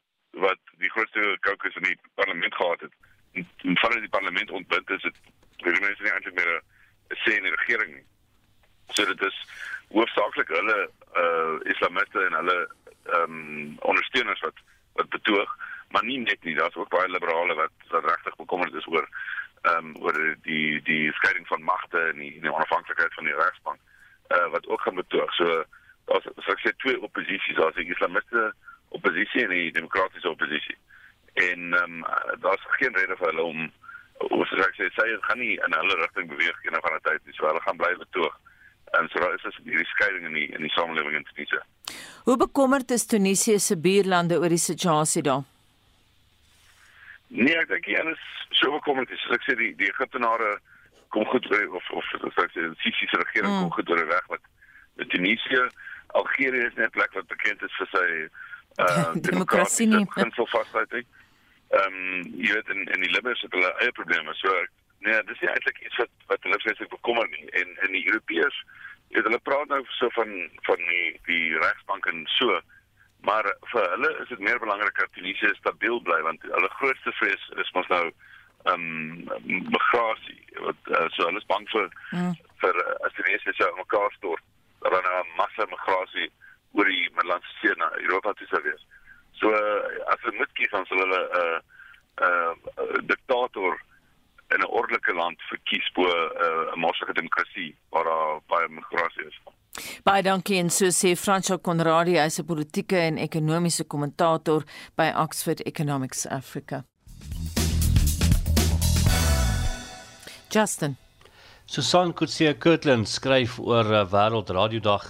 wat 0.46 0.74
die 0.80 0.90
grootste 0.96 1.36
kokes 1.40 1.76
in 1.76 1.88
die 1.90 2.00
parlement 2.14 2.54
gehad 2.54 2.80
het. 2.80 2.94
En, 3.32 3.48
en 3.56 3.78
vanaf 3.78 4.00
die 4.00 4.16
parlement 4.16 4.50
ontbind 4.50 4.90
is 4.90 5.02
dit 5.02 5.20
baie 5.64 5.80
mense 5.84 6.02
nie 6.02 6.12
eintlik 6.12 6.40
meer 6.40 6.54
'n 6.56 7.20
sê 7.26 7.36
in 7.36 7.44
die 7.50 7.56
regering 7.58 7.94
nie. 7.94 8.06
So 8.96 9.04
dit 9.04 9.22
is 9.30 9.38
hoofsaaklik 9.92 10.48
hulle 10.48 10.80
uh 11.24 11.72
islamiste 11.76 12.24
en 12.24 12.40
hulle 12.40 12.58
ehm 13.08 13.38
um, 13.38 13.76
ondersteuners 13.78 14.40
wat 14.40 14.64
wat 14.98 15.08
betoog, 15.08 15.56
maar 15.88 16.04
nie 16.04 16.18
net 16.18 16.44
nie, 16.44 16.54
daar's 16.54 16.76
ook 16.76 16.88
baie 16.88 17.08
liberale 17.08 17.54
wat 17.54 17.90
wat 17.90 18.04
regtig 18.04 18.36
bekommerd 18.36 18.74
is 18.74 18.86
oor 18.86 19.08
ehm 19.62 19.86
um, 19.86 19.96
oor 20.02 20.18
die 20.42 20.82
die 20.82 21.12
skeiding 21.12 21.46
van 21.46 21.62
magte 21.62 22.00
en 22.12 22.18
die, 22.18 22.40
die 22.40 22.52
onafhanklikheid 22.52 23.14
van 23.14 23.24
die 23.24 23.34
regsbank 23.34 23.80
uh, 24.28 24.48
wat 24.50 24.68
ook 24.68 24.80
gaan 24.80 24.94
betoog. 24.94 25.34
So 25.34 25.64
daar's 26.04 26.24
so 26.24 26.52
ek 26.52 26.62
sê 26.64 26.74
twee 26.76 27.00
opposisies, 27.00 27.56
daar's 27.56 27.74
die 27.74 27.90
islamiste 27.90 28.52
oppositie 28.88 29.44
en 29.44 29.54
die 29.54 29.72
demokratiese 29.72 30.30
oppositie. 30.30 30.78
En 31.34 31.74
ehm 31.74 32.02
um, 32.02 32.04
daar's 32.44 32.66
geen 32.80 32.96
rede 32.96 33.16
vir 33.16 33.30
hulle 33.32 33.42
om 33.42 33.70
oor 34.18 34.48
te 34.50 34.68
sê 34.76 34.90
sy 34.94 35.08
gaan 35.26 35.38
nie 35.38 35.54
in 35.66 35.74
hulle 35.80 35.96
rigting 36.02 36.28
beweeg 36.28 36.64
eendag 36.64 36.84
van 36.86 36.94
'n 36.98 37.06
tyd 37.08 37.24
nie. 37.24 37.34
So 37.34 37.46
hulle 37.46 37.62
gaan 37.66 37.76
bly 37.76 37.94
betoog. 37.96 38.38
En 38.90 39.08
so 39.08 39.20
daar 39.20 39.34
is 39.34 39.42
dus 39.42 39.58
hierdie 39.64 39.86
skeiding 39.86 40.24
in 40.26 40.32
die 40.32 40.46
in 40.46 40.64
die 40.64 40.72
samelewing 40.72 41.16
in 41.16 41.26
Tunesië. 41.28 41.60
Hoe 42.24 42.36
bekommerd 42.36 42.90
is 42.90 43.06
Tunesië 43.06 43.58
se 43.58 43.76
buurlande 43.76 44.38
oor 44.38 44.48
die 44.48 44.62
situasie 44.62 45.22
daar? 45.22 45.44
Nee, 47.28 47.56
ek 47.60 47.68
dink 47.68 47.84
hier 47.84 48.10
is 48.10 48.24
so 48.56 48.72
bekommerd 48.72 49.10
is. 49.10 49.24
Ek 49.36 49.44
sê 49.44 49.56
die 49.58 49.74
die 49.76 49.90
Egiptenare 49.90 50.56
kom 51.12 51.24
goed 51.32 51.46
of 51.52 51.90
of 51.90 52.14
as 52.30 52.42
ek 52.44 52.54
sê 52.54 52.64
die 52.64 52.80
Sisi 52.84 53.08
se 53.10 53.20
regering 53.20 53.52
mm. 53.52 53.60
kom 53.60 53.76
goed 53.76 53.92
oor 53.92 54.06
weg 54.08 54.32
met 54.32 54.44
met 55.00 55.10
Tunesië. 55.12 55.68
Algerië 56.20 56.66
is 56.66 56.80
net 56.80 56.94
plek 56.96 57.12
wat 57.12 57.28
bekend 57.28 57.62
is 57.62 57.78
vir 57.80 57.92
sy 57.92 58.08
uh 58.84 59.12
demokrasie 59.28 59.88
nie. 59.90 60.04
Kan 60.16 60.32
so 60.36 60.48
vasheid. 60.54 60.92
Ehm 60.98 61.86
um, 61.86 62.28
jy 62.40 62.52
weet 62.56 62.74
in 62.74 62.84
in 62.96 63.04
die 63.04 63.12
Libiërs 63.12 63.44
het 63.44 63.52
hulle 63.52 63.72
eie 63.84 63.92
probleme. 63.92 64.34
So 64.40 64.54
nee, 65.06 65.22
dis 65.24 65.40
nie 65.40 65.50
eintlik 65.50 65.80
iets 65.86 65.96
wat 65.96 66.10
wat 66.26 66.42
hulle 66.42 66.60
vreeslik 66.60 66.90
bekommer 66.90 67.28
nie. 67.28 67.46
En 67.60 67.76
in 67.86 67.92
die 67.92 68.06
Europeërs 68.06 68.64
Ja, 69.08 69.22
hulle 69.24 69.38
praat 69.40 69.70
nou 69.72 69.80
so 69.96 70.08
van 70.16 70.32
van 70.66 70.82
die 70.90 71.20
die 71.28 71.58
regsbank 71.58 72.06
en 72.06 72.26
so. 72.36 72.60
Maar 73.26 73.46
vir 73.72 73.86
hulle 73.94 74.10
is 74.22 74.28
dit 74.28 74.42
meer 74.44 74.58
belangrik 74.60 74.98
dat 75.00 75.12
Tunesië 75.12 75.54
stabiel 75.56 76.02
bly 76.02 76.18
want 76.26 76.42
hulle 76.42 76.68
grootste 76.80 77.12
vrees 77.20 77.46
is 77.62 77.72
mos 77.76 77.88
nou 77.92 78.04
ehm 78.08 78.84
um, 78.84 79.64
migrasie. 79.72 80.42
Wat 80.66 80.92
uh, 80.92 81.06
so 81.14 81.24
hulle 81.24 81.40
is 81.40 81.48
bang 81.52 81.64
vir 81.72 81.88
mm. 82.10 82.36
vir 82.64 82.82
uh, 82.84 82.94
as 83.08 83.16
Tunesië 83.16 83.56
se 83.56 83.70
mekaar 83.80 84.12
stort, 84.18 84.44
dat 84.84 84.92
'n 84.92 85.08
nou 85.08 85.24
massa 85.40 85.66
migrasie 85.72 86.28
oor 86.76 86.92
die 86.92 87.08
Middellandse 87.16 87.56
See 87.60 87.74
na 87.80 87.90
Europa 88.04 88.32
toe 88.32 88.46
sou 88.52 88.62
wees. 88.62 88.86
So 89.40 89.54
uh, 89.56 90.12
as 90.12 90.20
hulle 90.20 90.36
moet 90.42 90.52
kies 90.52 90.74
dan 90.76 90.86
sal 90.86 91.00
hulle 91.06 91.22
'n 91.24 91.40
uh, 91.42 91.58
'n 92.20 92.28
uh, 92.28 92.84
uh, 92.84 93.00
diktator 93.08 93.80
in 94.54 94.60
'n 94.60 94.70
ordelike 94.80 95.12
land 95.14 95.38
verkies 95.50 95.86
bo 95.94 96.02
uh, 96.02 96.12
'n 96.12 96.74
uh, 96.74 96.82
maatskaplike 96.82 97.20
demokrasie 97.20 97.76
waar 97.90 98.04
daar 98.04 98.40
baie 98.46 98.68
migrasie 98.68 99.26
is. 99.26 99.38
Baie 100.04 100.22
dankie 100.22 100.58
en 100.58 100.70
so 100.70 100.86
sê 100.90 101.16
Franco 101.16 101.58
Conradi, 101.58 102.18
hy's 102.18 102.38
'n 102.38 102.44
politieke 102.44 102.98
en 102.98 103.18
ekonomiese 103.18 103.84
kommentator 103.84 104.64
by 104.96 105.12
Oxford 105.14 105.60
Economics 105.60 106.26
Africa. 106.26 106.84
Justin 110.50 110.96
Susan 111.70 112.14
Kutse 112.14 112.54
Kirtland 112.56 113.08
skryf 113.08 113.58
oor 113.60 113.90
uh, 113.92 114.06
Wêreld 114.08 114.48
Radiodag. 114.56 115.02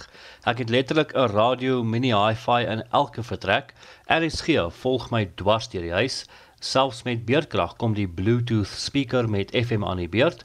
Ek 0.43 0.57
het 0.59 0.69
letterlik 0.69 1.13
'n 1.15 1.31
radio 1.31 1.83
mini 1.83 2.11
hi-fi 2.11 2.67
in 2.67 2.83
elke 2.91 3.23
vertrek. 3.23 3.71
RSG 4.11 4.67
volg 4.81 5.07
my 5.09 5.23
dwars 5.39 5.69
deur 5.71 5.87
die 5.87 5.95
huis. 5.95 6.25
Selfs 6.59 7.03
met 7.03 7.21
beerdkrag 7.25 7.77
kom 7.79 7.93
die 7.95 8.07
Bluetooth 8.07 8.67
speaker 8.67 9.29
met 9.31 9.53
FM 9.55 9.83
aan 9.87 10.01
die 10.01 10.09
beerd. 10.11 10.41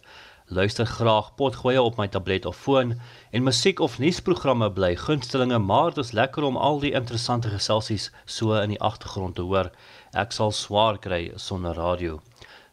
Luister 0.46 0.86
graag 0.86 1.32
potgoeie 1.34 1.82
op 1.82 1.96
my 1.98 2.06
tablet 2.08 2.46
of 2.46 2.56
foon 2.56 2.92
en 3.30 3.42
musiek 3.42 3.80
of 3.82 3.98
nuusprogramme 3.98 4.68
bly 4.72 4.92
gunstelinge, 4.96 5.58
maar 5.58 5.90
dit 5.90 6.04
is 6.04 6.12
lekker 6.14 6.46
om 6.46 6.56
al 6.56 6.78
die 6.78 6.92
interessante 6.94 7.50
geselsies 7.50 8.12
so 8.24 8.54
in 8.60 8.76
die 8.76 8.80
agtergrond 8.80 9.34
te 9.34 9.42
hoor. 9.42 9.72
Ek 10.14 10.30
sal 10.30 10.54
swaar 10.54 11.02
kry 11.02 11.32
sonder 11.34 11.74
radio. 11.74 12.20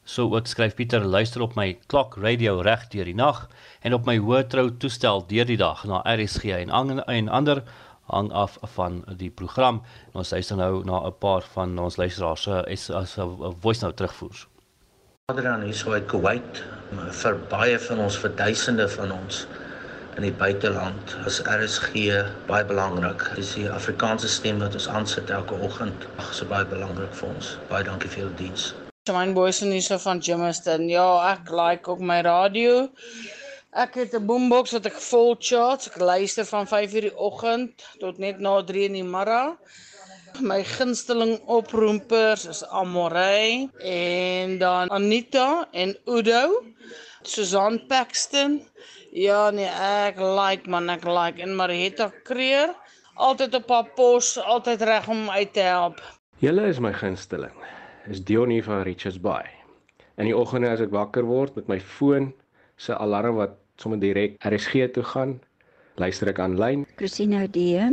So 0.05 0.29
ook 0.36 0.45
skryf 0.45 0.77
Pieter 0.77 1.01
luister 1.01 1.41
op 1.41 1.57
my 1.57 1.71
klok 1.89 2.19
radio 2.21 2.60
reg 2.62 2.91
deur 2.93 3.10
die 3.10 3.17
nag 3.17 3.48
en 3.81 3.98
op 3.98 4.05
my 4.05 4.19
hoë 4.21 4.45
trou 4.53 4.69
toestel 4.77 5.25
deur 5.33 5.50
die 5.50 5.57
dag 5.57 5.81
na 5.89 6.03
RSG 6.05 6.53
en, 6.62 6.69
en 7.01 7.29
ander 7.29 7.65
hang 8.12 8.32
af 8.32 8.58
van 8.75 9.01
die 9.18 9.32
program. 9.32 9.82
En 10.12 10.22
ons 10.24 10.32
luister 10.32 10.60
nou 10.60 10.84
na 10.86 11.01
'n 11.08 11.18
paar 11.20 11.44
van 11.53 11.80
ons 11.80 11.98
luisteraars 11.98 12.41
se 12.41 12.63
as 12.68 12.89
as 12.89 13.18
'n 13.18 13.56
voice 13.60 13.84
note 13.84 13.96
terugvoer. 13.96 14.48
Adrian 15.32 15.62
hier 15.62 15.74
so 15.74 15.91
uit 15.91 16.08
Kuwait 16.12 16.63
vir 17.24 17.38
baie 17.50 17.80
van 17.80 18.00
ons 18.00 18.18
vir 18.18 18.36
duisende 18.36 18.89
van 18.89 19.12
ons 19.12 19.48
in 20.18 20.25
die 20.27 20.34
buiteland 20.36 21.13
is 21.25 21.39
RSG 21.48 21.94
baie 22.50 22.65
belangrik. 22.68 23.24
Dis 23.38 23.53
die 23.56 23.70
Afrikaanse 23.72 24.27
stem 24.27 24.60
wat 24.60 24.75
ons 24.75 24.88
aansit 24.91 25.30
elke 25.30 25.56
oggend. 25.63 26.08
Ag, 26.18 26.34
so 26.36 26.46
baie 26.46 26.68
belangrik 26.68 27.13
vir 27.15 27.30
ons. 27.32 27.56
Baie 27.70 27.88
dankie 27.88 28.12
vir 28.12 28.25
julle 28.25 28.36
diens. 28.41 28.72
Shine 29.10 29.34
Boys 29.34 29.62
en 29.65 29.72
hierso 29.74 29.98
van 30.03 30.20
Jimiston. 30.20 30.89
Ja, 30.91 31.08
ek 31.32 31.50
like 31.56 31.89
ook 31.89 32.03
my 32.06 32.22
radio. 32.27 32.89
Ek 33.72 33.94
het 33.96 34.12
'n 34.13 34.25
boombox 34.28 34.72
wat 34.75 34.86
ek 34.86 35.00
vol 35.00 35.36
charge. 35.40 35.88
Ek 35.90 35.96
luister 35.96 36.46
van 36.46 36.68
5:00 36.68 37.01
die 37.08 37.16
oggend 37.16 37.72
tot 38.00 38.18
net 38.18 38.40
na 38.40 38.62
3:00 38.62 38.84
in 38.84 38.94
die 38.94 39.04
middag. 39.04 39.56
My 40.42 40.63
gunsteling 40.63 41.40
oproepers 41.48 42.46
is 42.46 42.63
Amorey 42.68 43.70
en 43.80 44.58
dan 44.58 44.90
Anita 44.90 45.68
en 45.72 45.96
Udo, 46.06 46.63
Susan 47.22 47.80
Paxton. 47.88 48.68
Ja 49.12 49.50
nee, 49.51 49.72
ek 49.72 50.20
like 50.20 50.70
man, 50.70 50.90
ek 50.90 51.06
like 51.06 51.42
en 51.42 51.56
Marietta 51.56 52.12
Kreer, 52.24 52.75
altyd 53.16 53.56
op 53.56 53.70
haar 53.70 53.90
pos, 53.96 54.38
altyd 54.38 54.82
reg 54.82 55.08
om 55.08 55.30
uit 55.30 55.54
te 55.54 55.60
help. 55.60 56.01
Julle 56.40 56.68
is 56.68 56.80
my 56.80 56.92
gunsteling. 56.92 57.56
Is 58.10 58.24
Dionie 58.24 58.63
van 58.63 58.84
Richards 58.84 59.20
Bay. 59.20 59.48
In 60.18 60.25
die 60.25 60.36
oggende 60.36 60.70
as 60.70 60.82
ek 60.82 60.92
wakker 60.92 61.24
word 61.24 61.56
met 61.56 61.68
my 61.68 61.80
foon 61.80 62.34
se 62.75 62.98
alarm 62.98 63.36
wat 63.36 63.61
sommer 63.82 64.00
direk 64.02 64.38
RSG 64.46 64.88
toe 64.96 65.04
gaan, 65.14 65.40
luister 65.98 66.30
ek 66.32 66.40
aanlyn. 66.44 66.86
Christina 67.02 67.48
D. 67.50 67.90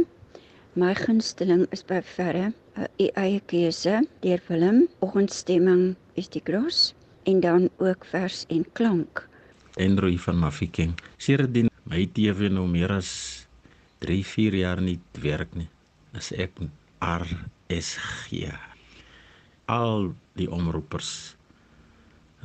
My 0.78 0.92
gunsteling 0.94 1.64
is 1.74 1.82
by 1.82 2.02
verre 2.14 2.52
'n 2.76 3.10
eie 3.16 3.40
keuse 3.50 4.04
deur 4.22 4.40
Willem. 4.48 4.86
Oggendstemming 5.00 5.96
is 6.14 6.28
die 6.28 6.42
gros 6.44 6.94
en 7.24 7.40
dan 7.40 7.70
ook 7.78 8.04
vers 8.04 8.44
en 8.48 8.64
klank. 8.72 9.24
Andrew 9.76 10.18
van 10.18 10.38
Mafikeng. 10.38 10.94
Sedertdien 11.16 11.70
my 11.84 12.06
TV 12.12 12.50
nou 12.50 12.66
meer 12.68 12.92
as 12.92 13.46
3, 14.04 14.22
4 14.24 14.54
jaar 14.54 14.80
nie 14.82 14.98
werk 15.20 15.54
nie. 15.54 15.68
As 16.14 16.32
ek 16.32 16.60
RSG. 16.98 18.52
Al 19.66 20.14
die 20.34 20.50
omroepers 20.50 21.36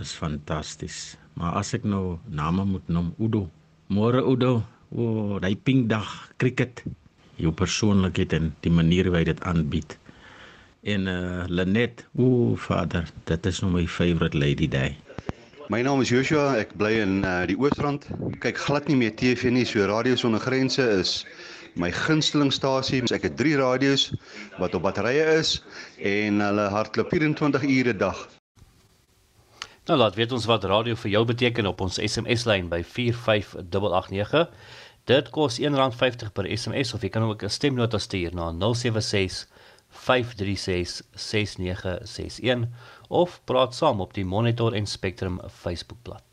is 0.01 0.11
fantasties. 0.11 1.17
Maar 1.39 1.59
as 1.61 1.73
ek 1.73 1.83
nou 1.83 2.17
name 2.29 2.65
moet 2.65 2.87
noem, 2.87 3.13
Udo. 3.19 3.49
Môre 3.87 4.21
Udo. 4.21 4.61
O, 4.93 5.03
oh, 5.03 5.39
daai 5.41 5.55
pink 5.55 5.89
dag 5.89 6.09
cricket 6.37 6.83
jou 7.41 7.51
persoonlikheid 7.51 8.33
en 8.37 8.51
die 8.65 8.71
manier 8.73 9.09
hoe 9.09 9.17
jy 9.19 9.29
dit 9.31 9.43
aanbied. 9.49 9.97
En 10.83 11.07
eh 11.07 11.15
uh, 11.15 11.45
Lenet, 11.47 12.05
o 12.19 12.55
vader, 12.59 13.07
dit 13.25 13.45
is 13.45 13.61
nou 13.61 13.71
my 13.71 13.87
favourite 13.87 14.37
lady 14.37 14.67
day. 14.67 14.97
My 15.69 15.81
naam 15.81 16.01
is 16.01 16.11
Joshua, 16.11 16.57
ek 16.59 16.75
bly 16.77 16.91
in 16.99 17.23
uh, 17.23 17.45
die 17.47 17.55
Oosrand. 17.57 18.05
Kyk 18.43 18.59
glad 18.67 18.87
nie 18.91 18.99
meer 18.99 19.15
TV 19.15 19.49
nie, 19.49 19.65
so 19.65 19.85
Radio 19.87 20.15
Sonder 20.19 20.43
Grense 20.43 20.83
is 20.99 21.23
my 21.79 21.89
gunstelingstasie. 21.89 23.01
Ek 23.15 23.29
het 23.29 23.37
3 23.39 23.55
radio's 23.63 24.11
wat 24.59 24.75
op 24.75 24.83
batterye 24.83 25.23
is 25.39 25.61
en 25.97 26.43
hulle 26.43 26.69
hardloop 26.69 27.15
24 27.15 27.63
ure 27.63 27.93
'n 27.93 27.97
dag. 27.97 28.27
Nou 29.83 29.97
laat 29.99 30.15
weet 30.15 30.31
ons 30.31 30.45
wat 30.47 30.63
radio 30.63 30.95
vir 30.95 31.11
jou 31.11 31.21
beteken 31.27 31.67
op 31.67 31.81
ons 31.83 31.97
SMS 31.99 32.45
lyn 32.47 32.69
by 32.71 32.79
45889. 32.87 34.45
Dit 35.11 35.31
kos 35.35 35.57
R1.50 35.59 36.31
per 36.37 36.47
SMS 36.47 36.93
of 36.95 37.03
jy 37.03 37.09
kan 37.11 37.25
ook 37.27 37.43
'n 37.43 37.51
stemnota 37.51 37.99
stuur 37.99 38.31
na 38.31 38.51
076 38.55 39.43
536 39.89 41.01
6961 41.15 42.69
of 43.09 43.41
praat 43.43 43.75
saam 43.75 43.99
op 43.99 44.13
die 44.13 44.25
Monitor 44.25 44.73
en 44.73 44.87
Spectrum 44.87 45.41
Facebookblad. 45.49 46.32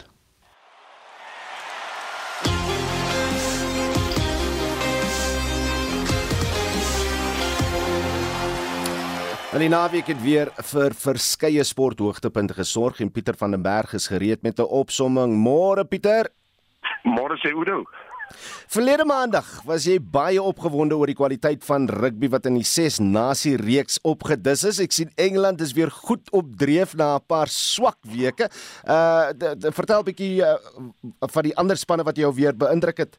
In 9.51 9.65
die 9.65 9.67
naweek 9.67 10.07
het 10.07 10.21
weer 10.23 10.53
vir 10.71 10.93
verskeie 10.95 11.65
sporthoogtepunte 11.67 12.55
gesorg 12.55 13.01
en 13.03 13.09
Pieter 13.11 13.35
van 13.35 13.51
den 13.51 13.65
Berg 13.65 13.97
is 13.99 14.07
gereed 14.07 14.45
met 14.47 14.61
'n 14.61 14.63
opsomming. 14.63 15.35
Môre 15.35 15.85
Pieter. 15.85 16.31
Môre 17.03 17.35
sê 17.43 17.51
Udo. 17.51 17.83
Verlede 18.69 19.05
maandag 19.05 19.63
was 19.65 19.85
jy 19.85 19.99
baie 19.99 20.43
opgewonde 20.43 20.95
oor 20.95 21.07
die 21.07 21.19
kwaliteit 21.19 21.65
van 21.65 21.89
rugby 21.89 22.29
wat 22.29 22.47
in 22.47 22.55
die 22.55 22.65
6 22.65 23.01
nasie 23.01 23.57
reeks 23.57 23.99
opgedis 24.03 24.63
is. 24.65 24.79
Ek 24.79 24.93
sien 24.93 25.11
Engeland 25.17 25.61
is 25.61 25.73
weer 25.73 25.91
goed 25.91 26.31
op 26.31 26.57
dreef 26.57 26.95
na 26.95 27.17
'n 27.17 27.27
paar 27.27 27.49
swak 27.49 27.99
weke. 28.03 28.49
Uh 28.87 29.33
de, 29.37 29.57
de, 29.59 29.73
vertel 29.73 30.01
'n 30.01 30.05
bietjie 30.05 30.43
uh, 30.43 30.55
van 31.19 31.43
die 31.43 31.57
ander 31.57 31.77
spanne 31.77 32.05
wat 32.05 32.17
jou 32.17 32.35
weer 32.35 32.57
beïndruk 32.57 32.99
het. 32.99 33.19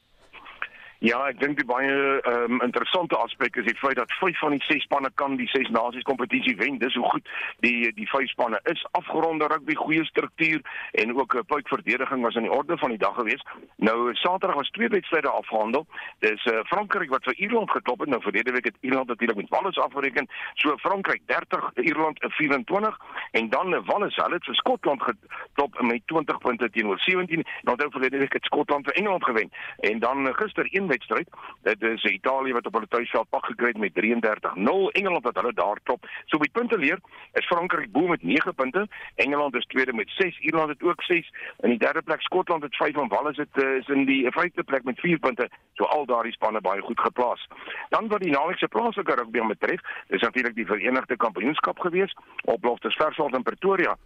Ja, 1.02 1.18
ek 1.26 1.40
dink 1.42 1.58
die 1.58 1.66
baie 1.66 1.94
um, 2.30 2.60
interessante 2.62 3.18
aspek 3.18 3.56
is 3.58 3.66
die 3.66 3.78
feit 3.80 3.98
dat 3.98 4.12
5 4.20 4.38
van 4.38 4.54
die 4.54 4.62
6 4.68 4.84
spanne 4.86 5.10
kan 5.18 5.34
die 5.40 5.48
6 5.50 5.72
nasies 5.74 6.06
kompetisie 6.06 6.54
wen. 6.60 6.76
Dis 6.78 6.94
hoe 6.94 7.08
goed 7.10 7.32
die 7.66 7.90
die 7.98 8.06
5 8.06 8.30
spanne 8.30 8.60
is. 8.70 8.84
Afgeronde 9.00 9.48
rugby, 9.50 9.74
goeie 9.80 10.06
struktuur 10.06 10.62
en 11.02 11.16
ook 11.18 11.34
'n 11.40 11.46
puik 11.50 11.68
verdediging 11.74 12.22
was 12.22 12.36
aan 12.36 12.46
die 12.46 12.54
orde 12.54 12.78
van 12.78 12.94
die 12.94 13.02
dag 13.02 13.16
geweest. 13.16 13.48
Nou 13.78 14.14
Saterdag 14.14 14.56
was 14.56 14.70
twee 14.70 14.88
wedstryde 14.88 15.30
afgehandel. 15.30 15.88
Dis 16.20 16.46
uh, 16.46 16.60
Frankryk 16.70 17.10
wat 17.10 17.24
vir 17.24 17.34
Ierland 17.34 17.72
geklop 17.72 18.00
het. 18.00 18.10
Nou 18.10 18.22
verlede 18.22 18.52
week 18.52 18.66
het 18.66 18.78
Ierland 18.80 19.08
natuurlik 19.08 19.38
met 19.38 19.50
Wales 19.50 19.78
afgereken. 19.78 20.30
So 20.54 20.78
Frankryk 20.78 21.22
30, 21.26 21.72
Ierland 21.76 22.18
24 22.20 22.98
en 23.32 23.50
dan 23.50 23.86
Wales 23.86 24.16
hulle 24.16 24.34
het 24.34 24.46
vir 24.46 24.56
Skotland 24.56 25.02
geklop 25.02 25.82
met 25.82 26.02
20 26.06 26.38
punte 26.38 26.70
teenoor 26.70 27.00
17. 27.00 27.46
Nou 27.62 27.78
dan 27.78 27.92
verlede 27.92 28.18
week 28.18 28.34
het 28.34 28.46
Skotland 28.46 28.86
vir 28.86 28.94
Engeland 28.94 29.24
gewen. 29.24 29.52
En 29.80 30.00
dan 30.00 30.36
gister 30.36 30.66
wedstryd. 30.94 31.30
Dit 31.68 31.82
is 31.90 32.04
Italië 32.04 32.54
wat 32.58 32.68
op 32.68 32.78
hulle 32.78 32.90
tuisveld 32.90 33.30
pak 33.30 33.46
gekry 33.46 33.72
het 33.74 33.82
met 33.84 33.96
33-0. 33.96 34.92
Engeland 35.00 35.24
wat 35.24 35.40
hulle 35.40 35.54
daar 35.54 35.80
top. 35.84 36.06
So 36.26 36.38
met 36.38 36.52
punte 36.52 36.78
leer 36.78 37.00
is 37.40 37.46
Frankryk 37.46 37.92
bo 37.92 38.08
met 38.08 38.24
9 38.24 38.56
punte. 38.56 38.88
Engeland 39.16 39.56
is 39.56 39.66
tweede 39.66 39.94
met 39.94 40.10
6. 40.18 40.40
Ierland 40.40 40.70
het 40.70 40.84
ook 40.84 41.04
6. 41.04 41.32
In 41.60 41.70
die 41.70 41.80
derde 41.80 42.02
plek 42.02 42.22
Skotland 42.22 42.64
het 42.64 42.76
5 42.76 42.96
en 42.96 43.08
Wales 43.08 43.38
het 43.38 43.64
uh, 43.64 43.76
is 43.76 43.88
in 43.88 44.06
die 44.06 44.22
vyfde 44.32 44.64
plek 44.64 44.84
met 44.84 45.00
4 45.00 45.20
punte. 45.20 45.50
So 45.74 45.84
al 45.84 46.06
daardie 46.06 46.34
spanne 46.38 46.62
baie 46.62 46.82
goed 46.82 47.00
geplaas. 47.00 47.48
Dan 47.90 48.08
wat 48.08 48.22
die 48.22 48.32
naweekse 48.32 48.68
plaaslike 48.68 49.16
rugby 49.16 49.42
betref, 49.48 49.82
is 50.08 50.22
natuurlik 50.22 50.56
die 50.56 50.66
Verenigde 50.66 51.18
Kampioenskap 51.18 51.80
gewees 51.80 52.16
op 52.44 52.64
Loftus 52.64 52.96
Versfeld 52.96 53.36
in 53.36 53.44
Pretoria 53.44 53.98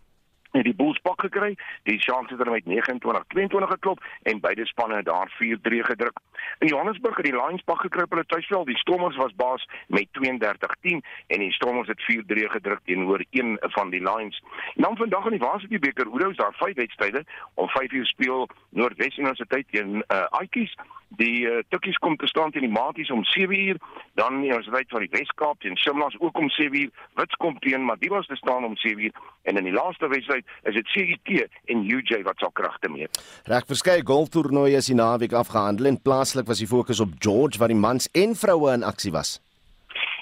het 0.55 0.63
die 0.63 0.75
Bulls 0.75 0.99
pak 1.03 1.21
gekry. 1.21 1.55
Die 1.83 1.99
Sharks 1.99 2.31
het 2.31 2.39
hulle 2.39 2.51
met 2.51 2.65
29-22 2.65 3.69
geklop 3.75 4.03
en 4.23 4.39
beide 4.39 4.65
spanne 4.65 4.95
het 4.95 5.05
daar 5.05 5.31
4-3 5.43 5.83
gedruk. 5.91 6.19
In 6.59 6.67
Johannesburg 6.67 7.15
het 7.15 7.25
die 7.25 7.35
Lions 7.35 7.61
pak 7.61 7.81
gekry 7.81 8.03
op 8.03 8.09
hulle 8.09 8.25
tuisveld. 8.25 8.67
Die 8.67 8.77
Stormers 8.77 9.15
was 9.15 9.35
baas 9.35 9.67
met 9.87 10.07
32-10 10.19 11.01
en 11.27 11.39
die 11.39 11.51
Stormers 11.51 11.87
het 11.87 12.01
4-3 12.11 12.49
gedruk 12.57 12.79
teenoor 12.83 13.23
een 13.29 13.57
van 13.61 13.89
die 13.89 14.01
Lions. 14.01 14.43
En 14.75 14.81
dan 14.81 14.97
vandag 14.97 15.25
in 15.25 15.37
die 15.37 15.47
Varsity 15.47 15.79
beker, 15.79 16.07
hoe 16.07 16.29
is 16.29 16.37
daar 16.37 16.53
vyf 16.53 16.75
wedstryde 16.75 17.25
om 17.53 17.67
5 17.69 17.91
uur 17.91 18.05
speel 18.05 18.49
Noordwes 18.69 19.17
Universiteit 19.17 19.65
teen 19.71 20.03
uh, 20.07 20.23
Aitjies. 20.29 20.75
Die 21.19 21.45
uh, 21.47 21.61
Tukkies 21.69 21.97
kom 22.03 22.17
te 22.17 22.27
staan 22.27 22.51
teen 22.51 22.67
die 22.67 22.71
Maties 22.71 23.11
om 23.11 23.23
7 23.23 23.59
uur, 23.67 23.77
dan 24.19 24.41
die 24.41 24.49
Universiteit 24.49 24.89
van 24.89 25.05
die 25.05 25.11
Wes-Kaap 25.11 25.59
teen 25.59 25.77
Shimlas 25.77 26.15
ook 26.19 26.37
om 26.37 26.49
7 26.49 26.81
uur. 26.81 26.91
Wits 27.15 27.35
kom 27.35 27.59
teen 27.59 27.85
Madiba 27.85 28.21
te 28.21 28.35
staan 28.35 28.65
om 28.65 28.75
7 28.75 29.03
uur 29.03 29.11
en 29.45 29.57
in 29.57 29.63
die 29.63 29.73
laaste 29.73 30.07
wedstryd 30.07 30.45
is 30.63 30.73
dit 30.73 30.87
CET 30.87 31.49
en 31.65 31.85
UJ 31.85 32.23
wat 32.25 32.41
sal 32.41 32.51
kragte 32.51 32.89
meet. 32.89 33.21
Reg 33.45 33.67
verskeie 33.69 34.05
golftoernooie 34.05 34.81
is 34.81 34.89
die 34.89 34.97
naweek 34.97 35.37
afgehandel 35.37 35.91
en 35.91 36.01
plaaslik 36.01 36.49
was 36.49 36.63
die 36.63 36.69
fokus 36.69 37.03
op 37.03 37.17
George 37.19 37.61
waar 37.61 37.73
die 37.73 37.83
mans 37.87 38.09
en 38.11 38.35
vroue 38.35 38.73
in 38.73 38.83
aksie 38.83 39.13
was. 39.13 39.37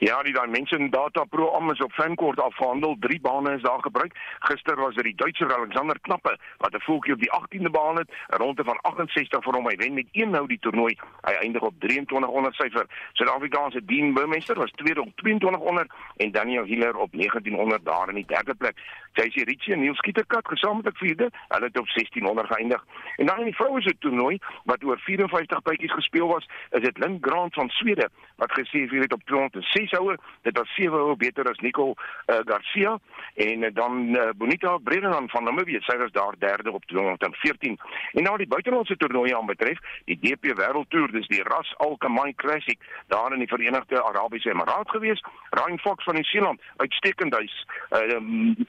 Ja, 0.04 0.22
die 0.24 0.34
Dimension 0.34 0.90
Data 0.90 1.24
Pro 1.24 1.48
Am 1.56 1.72
is 1.72 1.80
op 1.80 1.94
Fancourt 1.94 2.40
afgehandel. 2.42 2.96
Drie 3.00 3.22
bane 3.22 3.54
is 3.54 3.62
daar 3.62 3.82
gebruik. 3.82 4.16
Gister 4.40 4.76
was 4.76 4.96
dit 4.96 5.04
die 5.04 5.16
Duitser 5.16 5.56
Alexander 5.56 6.00
Knappe 6.00 6.38
wat 6.58 6.74
'n 6.74 6.82
voetjie 6.82 7.14
op 7.14 7.20
die 7.20 7.32
18de 7.32 7.70
baan 7.70 7.98
het, 7.98 8.10
'n 8.10 8.36
ronde 8.36 8.64
van 8.64 8.82
68 8.82 9.44
vir 9.44 9.54
hom. 9.54 9.68
Hy 9.68 9.76
wen 9.76 9.94
met 9.94 10.08
een 10.12 10.30
nou 10.30 10.48
die 10.48 10.60
toernooi. 10.60 10.98
Hy 11.22 11.34
eindig 11.34 11.62
op 11.62 11.74
23 11.80 12.30
onder 12.30 12.54
syfer. 12.54 12.86
Suid-Afrikaanse 13.14 13.86
Dean 13.86 14.14
Burmester 14.14 14.56
was 14.56 14.72
tweede 14.72 15.02
op 15.02 15.16
22 15.16 15.62
onder 15.62 15.88
en 16.18 16.32
Daniel 16.32 16.64
Hiller 16.64 16.96
op 16.98 17.14
19 17.14 17.56
onder 17.56 17.84
daar 17.84 18.10
in 18.10 18.16
die 18.16 18.28
derde 18.28 18.56
plek. 18.56 18.78
JC 19.14 19.36
Ritchie 19.36 19.74
en 19.74 19.80
Neil 19.80 19.96
Skieterkat 19.96 20.48
gesamentlik 20.48 20.98
vierde. 20.98 21.30
Hulle 21.48 21.66
het 21.66 21.80
op 21.80 21.88
16 21.88 22.26
onder 22.26 22.46
geëindig. 22.46 22.86
En 23.16 23.26
dan 23.26 23.38
in 23.38 23.46
die 23.46 23.56
vroue 23.56 23.82
se 23.82 23.96
toernooi 24.00 24.40
wat 24.64 24.84
oor 24.84 25.00
54 25.00 25.62
bytjies 25.62 25.94
gespeel 25.94 26.28
was, 26.28 26.50
is 26.70 26.82
dit 26.82 26.98
Lynn 26.98 27.18
Grant 27.22 27.54
van 27.54 27.70
Swede 27.70 28.10
wat 28.36 28.52
gesê 28.52 28.80
het 28.90 29.14
op 29.14 29.24
206 29.24 29.93
houe. 29.98 30.18
Dit 30.42 30.58
was 30.58 30.76
7 30.76 31.00
houe 31.00 31.16
beter 31.16 31.50
as 31.50 31.60
Nicole 31.60 31.96
uh, 31.96 32.40
Garcia 32.46 32.98
en 33.36 33.64
uh, 33.64 33.70
dan 33.74 34.16
uh, 34.16 34.30
Bonita 34.36 34.78
Brennan 34.78 35.30
van 35.30 35.44
Namibië. 35.44 35.80
Sy 35.82 35.98
was 35.98 36.12
daar 36.12 36.36
derde 36.40 36.72
op 36.72 36.86
214. 36.86 37.80
En 38.12 38.24
nou 38.24 38.38
die 38.38 38.48
buitelandse 38.48 38.98
toernooie 38.98 39.38
aan 39.38 39.46
betref, 39.46 39.80
die 40.06 40.20
DP 40.20 40.54
Wêreldtoer, 40.58 41.12
dis 41.12 41.28
die 41.28 41.44
Ras 41.44 41.74
Al 41.78 41.98
Khaimah 41.98 42.34
Classic 42.36 42.80
daar 43.08 43.34
in 43.34 43.40
die 43.40 43.48
Verenigde 43.48 44.04
Arabiese 44.04 44.50
Emirate 44.50 44.90
gewees. 44.90 45.24
Ryan 45.50 45.80
Fox 45.80 46.04
van 46.04 46.14
New 46.14 46.26
Zealand, 46.26 46.62
uitstekend 46.78 47.36
hy's 47.36 47.66
uh, 47.92 48.20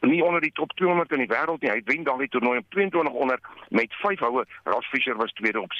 nie 0.01 0.25
onder 0.25 0.41
die 0.41 0.53
top 0.53 0.73
200 0.73 1.13
in 1.13 1.25
die 1.25 1.31
wêreld 1.31 1.63
nie. 1.63 1.71
Hy 1.71 1.83
wen 1.85 2.05
dan 2.05 2.19
die 2.19 2.29
toernooi 2.29 2.59
op 2.59 2.71
22 2.71 3.13
onder 3.13 3.41
met 3.69 3.95
5 4.03 4.19
houe. 4.19 4.45
Ross 4.65 4.89
Fisher 4.89 5.17
was 5.17 5.33
tweede 5.33 5.61
op 5.61 5.73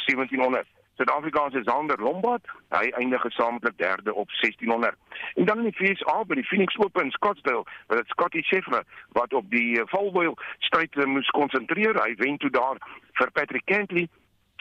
1700. 0.97 1.05
Suid-Afrikaanse 1.05 1.63
Zander 1.65 1.99
Lombard, 1.99 2.47
hy 2.69 2.91
eindig 2.91 3.21
gesamentlik 3.21 3.79
derde 3.79 4.15
op 4.15 4.31
1600. 4.31 4.95
En 5.35 5.45
dan 5.45 5.59
in 5.59 5.71
die 5.71 5.95
FSA 5.95 6.25
by 6.25 6.35
die 6.35 6.45
Phoenix 6.45 6.77
Open 6.79 7.05
in 7.05 7.11
Scottsdale, 7.11 7.65
waar 7.87 7.99
dit 7.99 8.09
Scotty 8.09 8.43
Scheffler 8.43 8.85
wat 9.13 9.33
op 9.35 9.51
die 9.51 9.83
valbuil 9.85 10.37
stryd 10.59 10.95
moes 11.07 11.31
konsentreer. 11.31 11.99
Hy 12.03 12.15
wen 12.23 12.39
toe 12.39 12.51
daar 12.51 12.79
vir 13.19 13.31
Patrick 13.31 13.65
Cantley 13.65 14.09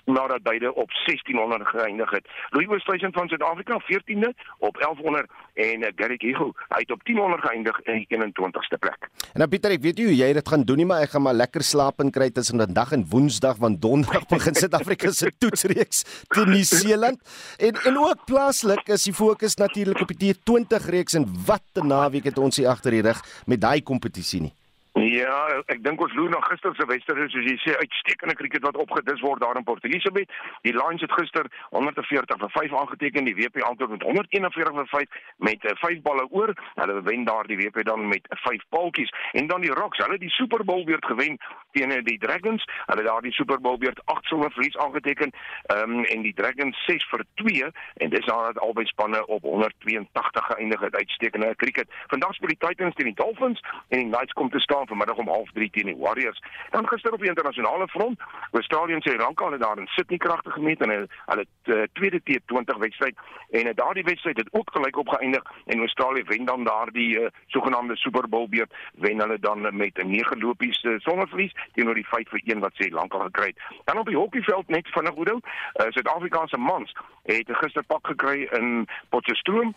nadat 0.05 0.41
beide 0.43 0.73
op 0.73 0.89
1600 1.05 1.67
geëindig 1.67 2.09
het. 2.09 2.27
Louis 2.49 2.67
Oosthuizen 2.67 3.13
van 3.13 3.27
Suid-Afrika 3.27 3.81
14de 3.81 4.29
op 4.57 4.77
1100 4.77 5.31
en 5.53 5.81
uh, 5.81 5.87
Garrick 5.95 6.21
Higo 6.21 6.51
het 6.67 6.91
op 6.91 7.03
1000 7.03 7.39
geëindig 7.39 7.81
in 7.81 8.05
die 8.07 8.17
21ste 8.17 8.79
plek. 8.79 9.09
En 9.33 9.39
nou 9.39 9.49
Pieter, 9.49 9.71
ek 9.71 9.81
weet 9.81 9.97
nie 9.97 10.05
hoe 10.05 10.15
jy 10.15 10.31
dit 10.33 10.47
gaan 10.47 10.63
doen 10.63 10.81
nie, 10.81 10.85
maar 10.85 11.05
ek 11.05 11.15
gaan 11.15 11.25
maar 11.27 11.37
lekker 11.37 11.63
slaap 11.63 11.99
en 12.03 12.11
kry 12.11 12.29
tussen 12.29 12.59
vandag 12.59 12.91
en 12.91 13.05
Woensdag 13.09 13.57
want 13.63 13.81
Donderdag 13.81 14.27
begin 14.35 14.55
Suid-Afrika 14.55 15.11
se 15.11 15.31
toetsreeks 15.37 16.03
teen 16.33 16.49
Nieu-Seeland. 16.49 17.21
En 17.57 17.79
en 17.83 17.97
ook 17.97 18.25
plaaslik 18.25 18.87
is 18.87 19.03
die 19.03 19.13
fokus 19.13 19.55
natuurlik 19.55 20.01
op 20.01 20.11
die 20.17 20.33
T20 20.33 20.89
reeks 20.89 21.13
en 21.19 21.27
wat 21.45 21.63
'n 21.73 21.87
naweek 21.87 22.23
het 22.23 22.37
ons 22.37 22.57
hier 22.57 22.67
agter 22.67 22.91
die 22.91 23.01
rug 23.01 23.21
met 23.45 23.61
daai 23.61 23.81
kompetisie 23.81 24.41
nie. 24.41 24.53
Ja, 24.93 25.47
ek 25.73 25.79
dink 25.81 26.01
ons 26.05 26.13
loer 26.13 26.29
na 26.29 26.37
gister 26.45 26.75
se 26.77 26.85
wedstryd 26.85 27.31
soos 27.33 27.47
jy 27.49 27.55
sê 27.63 27.73
uitstekende 27.79 28.35
krieket 28.37 28.61
wat 28.61 28.77
opgedis 28.77 29.23
word 29.25 29.41
daar 29.41 29.57
in 29.57 29.65
Port 29.65 29.81
Elizabeth. 29.89 30.29
Die 30.61 30.73
Lions 30.75 31.01
het 31.01 31.15
gister 31.17 31.47
140 31.71 32.37
vir 32.43 32.51
5 32.53 32.75
aangeteken, 32.77 33.25
die 33.25 33.33
WP 33.33 33.63
antwoord 33.65 33.95
met 33.95 34.05
141 34.05 34.77
vir 34.77 34.91
5 34.91 35.17
met 35.49 35.65
5 35.65 35.97
uh, 35.97 36.03
balle 36.05 36.27
oor. 36.29 36.53
Hulle 36.77 36.99
wen 37.09 37.25
daar 37.25 37.49
die 37.49 37.57
WP 37.57 37.81
dan 37.89 38.05
met 38.07 38.29
5 38.43 38.67
paaltjies. 38.69 39.09
En 39.33 39.49
dan 39.49 39.65
die 39.65 39.73
Rocks, 39.73 39.97
hulle 39.97 40.19
het 40.19 40.21
die 40.21 40.29
Super 40.37 40.61
Bowl 40.61 40.85
weer 40.85 41.01
gewen 41.01 41.41
teen 41.73 41.95
die 42.05 42.19
Dragons. 42.21 42.61
Hulle 42.85 43.07
daar 43.09 43.25
die 43.25 43.33
Super 43.33 43.57
Bowl 43.57 43.81
weer 43.81 43.97
8 44.13 44.29
somme 44.29 44.51
verlies 44.53 44.77
aangeteken. 44.77 45.33
Ehm 45.73 45.97
um, 45.97 46.05
en 46.13 46.21
die 46.21 46.35
Dragons 46.37 46.85
6 46.85 47.07
vir 47.09 47.25
2 47.41 47.71
en 48.05 48.13
dis 48.13 48.29
daar 48.29 48.53
dat 48.53 48.61
albei 48.61 48.85
spanne 48.85 49.25
op 49.25 49.41
182 49.41 50.45
geëindig 50.53 50.85
het. 50.85 50.95
Uitstekende 50.95 51.55
krieket. 51.55 51.89
Vandag 52.13 52.37
speel 52.37 52.53
die 52.53 52.61
Titans 52.67 52.95
teen 52.95 53.09
die 53.09 53.17
Dolphins 53.25 53.65
en 53.89 53.97
die 53.97 54.09
Knights 54.13 54.37
kom 54.37 54.53
te 54.53 54.59
staan 54.59 54.81
staan 54.83 54.97
vanmiddag 54.97 55.17
om 55.17 55.45
0:30 55.63 55.69
teen 55.69 55.85
die 55.85 55.97
Warriors. 55.97 56.41
Dan 56.69 56.87
gister 56.87 57.11
op 57.11 57.19
die 57.19 57.29
internasionale 57.29 57.87
front, 57.87 58.19
Australië 58.51 58.93
en 58.93 59.01
Sri 59.01 59.17
Lanka 59.17 59.51
het 59.51 59.61
daar 59.61 59.77
in 59.77 59.87
Sydney 59.87 60.17
kragte 60.17 60.51
gemeet 60.51 60.81
en 60.81 60.89
hulle 60.89 61.07
hulle 61.25 61.45
uh, 61.63 61.83
tweede 61.93 62.21
T20 62.21 62.77
wedstryd 62.77 63.17
en 63.49 63.67
uh, 63.67 63.73
daardie 63.75 64.03
wedstryd 64.03 64.37
het 64.37 64.53
ook 64.53 64.69
gelyk 64.73 64.97
opgeëindig 64.97 65.43
en 65.65 65.79
Australië 65.79 66.23
wen 66.23 66.45
dan 66.45 66.63
daardie 66.63 67.19
uh, 67.19 67.27
sogenaamde 67.47 67.95
Super 67.97 68.29
Bowl 68.29 68.49
beurt 68.49 68.73
wen 68.93 69.19
hulle 69.19 69.39
dan 69.39 69.75
met 69.77 69.97
'n 69.97 70.09
9 70.09 70.39
lopies 70.39 70.83
uh, 70.83 70.99
sonder 70.99 71.27
verlies 71.27 71.55
teenoor 71.73 71.93
die 71.93 72.07
5 72.07 72.29
vir 72.29 72.41
1 72.43 72.59
wat 72.59 72.75
Sri 72.75 72.91
Lanka 72.91 73.19
gekry 73.19 73.47
het. 73.47 73.59
Dan 73.83 73.97
op 73.97 74.05
die 74.05 74.17
hockeyveld 74.17 74.67
net 74.67 74.87
vinnig 74.87 75.15
Oudo, 75.15 75.35
uh, 75.35 75.85
Suid-Afrikaanse 75.89 76.57
mans 76.57 76.95
het 77.23 77.47
gister 77.47 77.83
pak 77.83 78.07
gekry 78.07 78.47
in 78.51 78.87
Potchefstroom. 79.09 79.75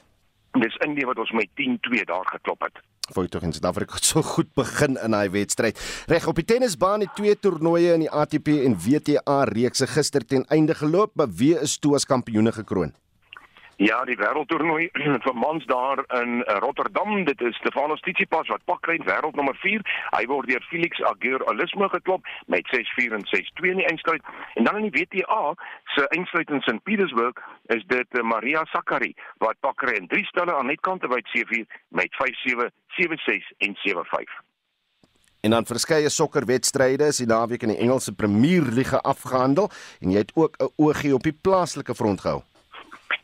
Dis 0.51 0.77
Indië 0.77 1.05
wat 1.05 1.19
ons 1.19 1.31
met 1.31 1.49
10-2 1.55 2.05
daar 2.05 2.27
geklop 2.27 2.61
het. 2.61 2.81
Foi 3.15 3.29
tog 3.31 3.45
in 3.47 3.53
Suid-Afrika 3.55 4.01
so 4.03 4.23
goed 4.23 4.49
begin 4.59 4.99
in 4.99 5.15
daai 5.15 5.31
wedstryd. 5.31 5.79
Reg 6.11 6.27
op 6.27 6.39
die 6.41 6.45
tennisbaan 6.45 7.05
het 7.05 7.15
twee 7.15 7.37
toernooie 7.39 7.95
in 7.95 8.03
die 8.07 8.11
ATP 8.11 8.51
en 8.67 8.75
WTA 8.75 9.45
reekse 9.53 9.87
gister 9.87 10.27
ten 10.27 10.45
einde 10.51 10.75
geloop, 10.75 11.15
maar 11.15 11.31
wie 11.31 11.55
is 11.61 11.79
toe 11.79 11.95
as 11.95 12.07
kampioene 12.07 12.53
gekroon? 12.53 12.95
Ja, 13.77 13.99
die 14.09 14.17
wêreldtoernooi 14.17 14.89
vir 15.27 15.35
mans 15.37 15.65
daar 15.69 16.01
in 16.23 16.45
eh, 16.45 16.57
Rotterdam. 16.65 17.25
Dit 17.25 17.41
is 17.45 17.57
Stefanos 17.61 18.01
Tsitsipas 18.01 18.49
wat 18.49 18.65
pak 18.65 18.81
kry 18.87 18.97
wêreldnommer 19.05 19.57
4. 19.61 19.85
Hy 20.15 20.23
word 20.31 20.49
deur 20.49 20.65
Felix 20.71 21.03
Auger-Aliassime 21.11 21.91
geklop 21.93 22.25
met 22.49 22.65
6-4 22.73 23.19
en 23.19 23.27
6-2 23.29 23.69
in 23.75 23.83
die 23.83 23.89
eindstryd. 23.91 24.25
En 24.57 24.65
dan 24.65 24.81
in 24.81 24.89
die 24.89 24.95
WTA 24.97 25.53
se 25.93 26.07
eindstryd 26.17 26.55
in 26.57 26.65
St. 26.65 26.81
Petersburg 26.89 27.37
is 27.77 27.85
dit 27.93 28.17
eh, 28.17 28.25
Maria 28.25 28.65
Sakkari 28.73 29.13
wat 29.45 29.61
pak 29.61 29.77
kry 29.85 29.99
in 30.01 30.09
drie 30.09 30.25
stelle 30.33 30.57
aan 30.57 30.73
netkant 30.73 31.05
by 31.05 31.21
7-4 31.37 31.69
met 32.01 32.17
5-7, 32.17 32.73
7-6 32.97 33.53
en 33.69 33.77
7-5. 33.85 34.41
En 35.45 35.53
dan 35.53 35.69
verskeie 35.69 36.09
sokkerwedstryde 36.09 37.13
is 37.13 37.21
die 37.21 37.29
naweek 37.29 37.69
in 37.69 37.77
die 37.77 37.81
Engelse 37.85 38.17
Premier 38.17 38.73
Liga 38.73 39.05
afgehandel 39.05 39.69
en 40.01 40.17
jy 40.17 40.25
het 40.25 40.33
ook 40.35 40.57
'n 40.57 40.73
oogie 40.81 41.15
op 41.15 41.29
die 41.29 41.37
plaaslike 41.43 41.95
front 41.95 42.25
gehou. 42.25 42.41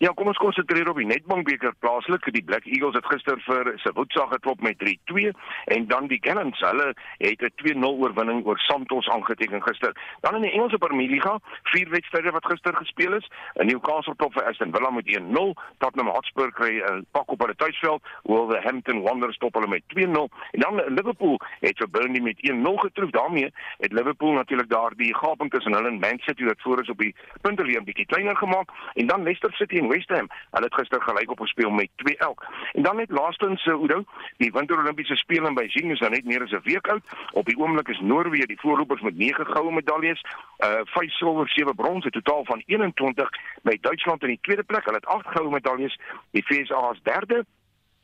Ja, 0.02 0.10
kom 0.18 0.26
ons 0.26 0.38
konsentreer 0.42 0.88
op 0.90 0.96
die 0.98 1.06
Nedbank 1.06 1.44
beker 1.46 1.76
plaaslik. 1.78 2.24
Die 2.34 2.42
Black 2.42 2.64
Eagles 2.66 2.96
het 2.98 3.06
gister 3.06 3.38
vir 3.44 3.68
Sewotsa 3.84 4.24
geklop 4.32 4.64
met 4.66 4.80
3-2 4.80 5.28
en 5.76 5.84
dan 5.92 6.08
die 6.10 6.18
Cannons, 6.18 6.58
hulle 6.58 6.88
het 7.20 7.42
'n 7.46 7.52
2-0 7.62 8.00
oorwinning 8.02 8.40
oor 8.44 8.58
Santos 8.58 9.08
aangeteken 9.08 9.62
gister. 9.62 9.94
Dan 10.20 10.34
in 10.34 10.42
die 10.42 10.50
Engelse 10.50 10.78
Premier 10.78 11.08
Liga, 11.08 11.38
vier 11.62 11.88
wedstryde 11.90 12.30
wat 12.30 12.46
gister 12.46 12.76
gespeel 12.76 13.12
is. 13.12 13.30
Newcastle 13.54 14.16
klop 14.16 14.32
vir 14.32 14.44
Aston 14.44 14.72
Villa 14.74 14.90
met 14.90 15.06
1-0. 15.06 15.54
Tottenham 15.78 16.14
Hotspur 16.14 16.52
kry 16.52 16.82
'n 16.82 17.06
pak 17.12 17.30
op 17.30 17.40
hulle 17.40 17.54
tuisveld, 17.56 18.02
Wolverhampton 18.22 19.02
Wanderers 19.02 19.36
stop 19.36 19.54
hulle 19.54 19.68
met 19.68 19.82
2-0. 19.86 20.30
En 20.50 20.60
dan 20.60 20.82
Liverpool 20.88 21.40
het 21.60 21.78
vir 21.78 21.90
Burnley 21.90 22.20
met 22.20 22.38
1-0 22.40 22.76
getroof. 22.76 23.10
daarmee 23.10 23.52
het 23.78 23.92
Liverpool 23.92 24.32
natuurlik 24.32 24.68
daar 24.68 24.92
die 24.96 25.14
gaping 25.14 25.50
tussen 25.50 25.74
hulle 25.74 25.88
en 25.88 25.98
Man 25.98 26.18
City 26.18 26.44
wat 26.44 26.60
voor 26.60 26.80
is 26.80 26.88
op 26.88 26.98
die 26.98 27.14
punteteler 27.40 27.84
bietjie 27.84 28.06
kleiner 28.06 28.36
gemaak 28.36 28.68
en 28.94 29.06
dan 29.06 29.22
Leicester 29.22 29.52
City 29.52 29.78
en 29.78 29.91
West 29.92 30.08
Ham. 30.16 30.28
Hulle 30.50 30.68
het 30.68 30.74
gister 30.74 31.02
gelyk 31.02 31.30
op 31.30 31.40
gespeel 31.40 31.70
met 31.70 31.88
2 31.96 32.16
elk. 32.16 32.46
En 32.72 32.82
dan 32.82 32.96
net 32.96 33.10
laastens 33.10 33.64
uh, 33.66 33.74
Oudo, 33.74 34.04
die 34.36 34.52
Winter 34.52 34.78
Olimpiese 34.78 35.16
spele 35.16 35.48
in 35.48 35.54
Beijing 35.54 35.92
is 35.92 36.00
nou 36.00 36.10
net 36.10 36.24
meer 36.24 36.42
as 36.42 36.52
'n 36.52 36.64
week 36.64 36.86
oud. 36.86 37.04
Op 37.32 37.46
die 37.46 37.58
oomblik 37.58 37.88
is 37.88 38.00
Noorwe 38.00 38.46
die 38.46 38.60
voorlopers 38.60 39.00
met 39.00 39.16
9 39.16 39.46
goue 39.46 39.72
medaljes, 39.72 40.24
uh 40.58 40.80
5 40.84 41.10
silwer, 41.10 41.48
7 41.48 41.74
brons, 41.74 42.04
'n 42.04 42.10
totaal 42.10 42.44
van 42.44 42.62
21 42.66 43.28
met 43.62 43.82
Duitsland 43.82 44.22
in 44.22 44.28
die 44.28 44.42
tweede 44.42 44.62
plek. 44.62 44.84
Hulle 44.84 44.96
het 44.96 45.06
8 45.06 45.26
goue 45.26 45.50
medaljes. 45.50 45.98
Die 46.30 46.44
VS 46.46 46.72
as 46.72 47.02
derde 47.02 47.44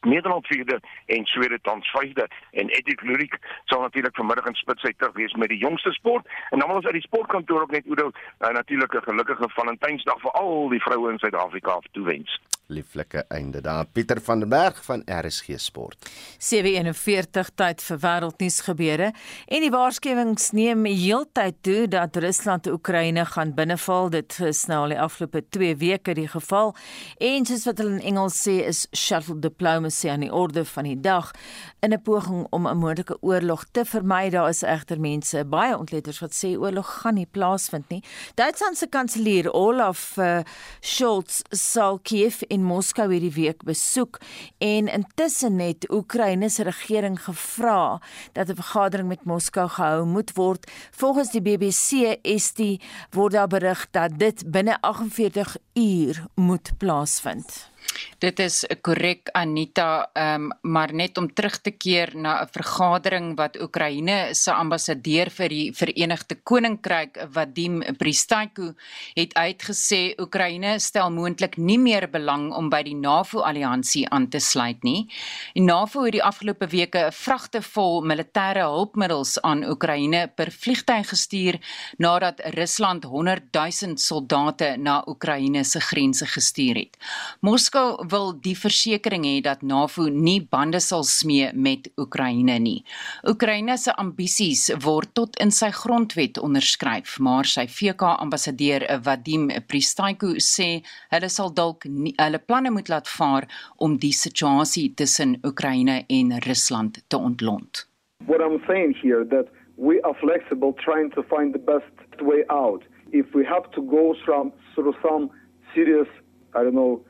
Nederland 0.01 0.47
vierde 0.47 0.81
en 1.07 1.25
Swede 1.25 1.59
tans 1.63 1.91
vyfde. 1.91 2.29
En 2.51 2.69
Eddie 2.69 2.95
Klurik 2.95 3.39
sal 3.65 3.81
natuurlik 3.81 4.17
vanmiddag 4.17 4.47
in 4.47 4.55
Spitsy 4.55 4.93
terug 4.97 5.15
wees 5.15 5.35
met 5.35 5.49
die 5.49 5.59
jongste 5.59 5.93
sport. 5.93 6.27
En 6.51 6.59
dan 6.59 6.69
wil 6.69 6.77
ons 6.77 6.85
uit 6.85 6.99
die 7.01 7.09
sportkantoor 7.09 7.61
ook 7.61 7.71
net 7.71 7.87
Oudo 7.87 8.11
uh, 8.11 8.49
natuurlik 8.49 8.95
'n 8.95 9.03
gelukkige 9.03 9.49
Valentynsdag 9.49 10.21
vir 10.21 10.31
al 10.31 10.69
die 10.69 10.83
vroue 10.83 11.11
in 11.11 11.19
Suid-Afrika 11.19 11.79
toewens 11.93 12.41
lieflike 12.69 13.25
einde 13.29 13.61
daar. 13.61 13.87
Pieter 13.93 14.21
van 14.21 14.39
den 14.41 14.49
Berg 14.49 14.85
van 14.85 15.03
RSG 15.07 15.47
Sport. 15.57 16.11
7:41 16.39 17.51
tyd 17.55 17.83
vir 17.83 17.99
wêreldnuus 17.99 18.61
gebeure 18.61 19.13
en 19.47 19.65
die 19.65 19.71
waarskuwings 19.71 20.51
neem 20.51 20.85
heeltyd 20.85 21.55
toe 21.61 21.89
dat 21.89 22.17
Rusland 22.17 22.67
Oekraïne 22.67 23.25
gaan 23.27 23.55
binneval. 23.55 24.11
Dit 24.11 24.39
is 24.41 24.65
nou 24.67 24.83
al 24.83 24.95
die 24.95 25.01
afgelope 25.01 25.45
2 25.49 25.77
weke 25.77 26.15
die 26.15 26.29
geval. 26.29 26.75
En 27.19 27.47
soos 27.47 27.65
wat 27.65 27.79
hulle 27.79 27.97
in 27.99 28.15
Engels 28.15 28.37
sê 28.49 28.59
is 28.67 28.87
shuttle 28.93 29.39
diplomacy 29.41 30.09
aan 30.09 30.27
die 30.27 30.33
orde 30.33 30.65
van 30.65 30.85
die 30.85 31.01
dag 31.01 31.33
in 31.81 31.93
'n 31.93 32.03
poging 32.03 32.47
om 32.51 32.67
'n 32.67 32.77
moontlike 32.77 33.17
oorlog 33.21 33.65
te 33.71 33.85
vermy. 33.85 34.31
Daar 34.31 34.49
is 34.49 34.63
egter 34.63 35.01
mense, 35.01 35.45
baie 35.45 35.79
ontleeders 35.79 36.19
wat 36.19 36.33
sê 36.45 36.59
oorlog 36.59 37.01
gaan 37.01 37.15
nie 37.15 37.27
plaasvind 37.31 37.89
nie. 37.89 38.05
Duitsland 38.35 38.79
se 38.79 38.87
kanselier 38.87 39.53
Olaf 39.53 40.17
uh, 40.17 40.39
Scholz 40.81 41.43
sal 41.51 41.99
Kiev 41.99 42.43
en 42.49 42.63
Moskou 42.63 43.13
hierdie 43.13 43.33
week 43.33 43.63
besoek 43.63 44.19
en 44.59 44.89
intussen 44.89 45.59
het 45.59 45.91
Oekraïne 45.91 46.49
se 46.49 46.63
regering 46.63 47.25
gevra 47.25 48.01
dat 48.33 48.49
'n 48.49 48.55
vergadering 48.55 49.09
met 49.09 49.25
Moskou 49.25 49.69
gehou 49.69 50.05
moet 50.07 50.33
word. 50.33 50.71
Volgens 50.91 51.31
die 51.31 51.43
BBC 51.43 52.19
is 52.23 52.53
die 52.53 52.81
word 53.11 53.33
daar 53.33 53.47
berig 53.49 53.87
dat 53.91 54.19
dit 54.19 54.51
binne 54.51 54.81
48 54.81 55.57
uur 55.75 56.27
moet 56.35 56.71
plaasvind. 56.79 57.71
Dit 58.19 58.41
is 58.43 58.65
korrek 58.83 59.29
Anita, 59.39 60.09
um, 60.19 60.49
maar 60.67 60.91
net 60.91 61.19
om 61.21 61.29
terug 61.31 61.61
te 61.63 61.71
keer 61.71 62.11
na 62.19 62.43
'n 62.43 62.49
vergadering 62.51 63.37
wat 63.37 63.61
Oekraïne 63.63 64.35
se 64.35 64.51
ambassadeur 64.51 65.31
vir 65.31 65.49
die 65.49 65.73
Verenigde 65.73 66.35
Koninkryk, 66.43 67.19
Vadim 67.31 67.83
Pristayko, 67.99 68.75
het 69.15 69.35
uitgesê 69.35 70.19
Oekraïne 70.19 70.81
stel 70.81 71.11
moontlik 71.11 71.57
nie 71.59 71.79
meer 71.79 72.09
belang 72.11 72.53
om 72.53 72.69
by 72.69 72.83
die 72.83 72.97
NAVO-alliansie 72.97 74.09
aan 74.11 74.29
te 74.29 74.41
sluit 74.41 74.83
nie. 74.83 75.07
Die 75.55 75.63
NAVO 75.63 76.03
het 76.03 76.13
die 76.13 76.23
afgelope 76.23 76.67
weke 76.67 77.07
'n 77.07 77.13
vragte 77.13 77.63
vol 77.63 78.03
militêre 78.03 78.67
hulpmiddels 78.67 79.41
aan 79.43 79.63
Oekraïne 79.65 80.27
per 80.35 80.51
vliegtuig 80.51 81.09
gestuur 81.09 81.61
nadat 81.99 82.41
Rusland 82.41 83.05
100 83.05 83.53
000 83.53 83.97
soldate 83.97 84.77
na 84.77 85.05
Oekraïne 85.07 85.65
se 85.65 85.81
grense 85.81 86.27
gestuur 86.27 86.75
het. 86.75 86.97
Moskou 87.41 87.78
wil 88.11 88.33
die 88.45 88.55
versekering 88.59 89.25
hê 89.27 89.39
dat 89.45 89.63
NAVO 89.67 90.09
nie 90.13 90.41
bande 90.53 90.81
sal 90.83 91.05
smee 91.07 91.51
met 91.55 91.89
Oekraïne 92.01 92.59
nie. 92.63 92.83
Oekraïne 93.29 93.77
se 93.79 93.95
ambisies 94.03 94.69
word 94.85 95.13
tot 95.19 95.39
in 95.43 95.53
sy 95.55 95.71
grondwet 95.75 96.41
onderskryf, 96.43 97.19
maar 97.25 97.49
sy 97.49 97.67
VK 97.71 98.15
ambassadeur 98.25 98.87
Vadim 99.05 99.49
Pristayko 99.71 100.35
sê 100.43 100.69
hulle 101.15 101.31
sal 101.33 101.53
dalk 101.55 101.87
hulle 101.89 102.43
planne 102.47 102.73
moet 102.75 102.91
laat 102.93 103.11
vaar 103.19 103.49
om 103.77 103.99
die 103.99 104.15
situasie 104.15 104.93
tussen 104.95 105.39
Oekraïne 105.47 106.03
en 106.09 106.39
Rusland 106.47 107.03
te 107.09 107.17
ontlont. 107.17 107.87
What 108.27 108.41
I'm 108.41 108.61
saying 108.67 108.97
here 109.03 109.25
that 109.25 109.49
we 109.77 110.01
are 110.03 110.15
flexible 110.21 110.75
trying 110.85 111.11
to 111.13 111.23
find 111.23 111.55
the 111.55 111.63
best 111.63 111.95
way 112.21 112.45
out. 112.51 112.83
If 113.13 113.27
we 113.35 113.45
have 113.45 113.71
to 113.73 113.83
go 113.83 114.15
from 114.25 114.53
through 114.75 114.95
some 115.03 115.31
serious 115.75 116.09
I 116.55 116.63
don't 116.65 116.75
know 116.75 117.05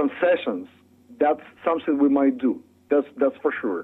concessions, 0.00 0.66
that's 1.18 1.46
something 1.64 1.98
we 1.98 2.08
might 2.08 2.36
do. 2.38 2.62
That's 2.90 3.08
that's 3.20 3.38
for 3.42 3.52
sure. 3.60 3.82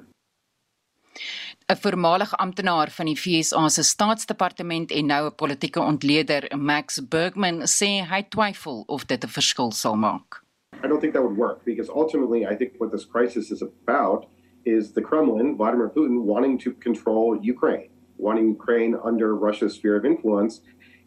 'n 1.70 1.76
Voormalige 1.76 2.36
amptenaar 2.36 2.90
van 2.90 3.06
die 3.06 3.16
FSA 3.16 3.68
se 3.68 3.82
staatsdepartement 3.82 4.90
en 4.90 5.06
nou 5.06 5.26
'n 5.26 5.34
politieke 5.34 5.80
ontleder, 5.80 6.42
Max 6.58 7.08
Bergman, 7.08 7.62
sê 7.62 7.90
hy 8.12 8.22
twyfel 8.28 8.82
of 8.86 9.06
dit 9.06 9.24
'n 9.24 9.28
verskil 9.28 9.70
sal 9.72 9.96
maak. 9.96 10.44
I 10.82 10.86
don't 10.88 11.00
think 11.00 11.12
that 11.12 11.22
would 11.22 11.36
work 11.36 11.64
because 11.64 11.88
ultimately 12.02 12.46
I 12.46 12.56
think 12.56 12.70
what 12.78 12.90
this 12.90 13.04
crisis 13.04 13.50
is 13.50 13.62
about 13.62 14.26
is 14.64 14.92
the 14.92 15.02
Kremlin, 15.02 15.56
Vladimir 15.56 15.88
Putin, 15.88 16.24
wanting 16.24 16.58
to 16.58 16.72
control 16.72 17.38
Ukraine, 17.42 17.90
wanting 18.16 18.48
Ukraine 18.58 18.96
under 19.04 19.36
Russia's 19.46 19.74
sphere 19.74 19.96
of 19.96 20.04
influence. 20.04 20.60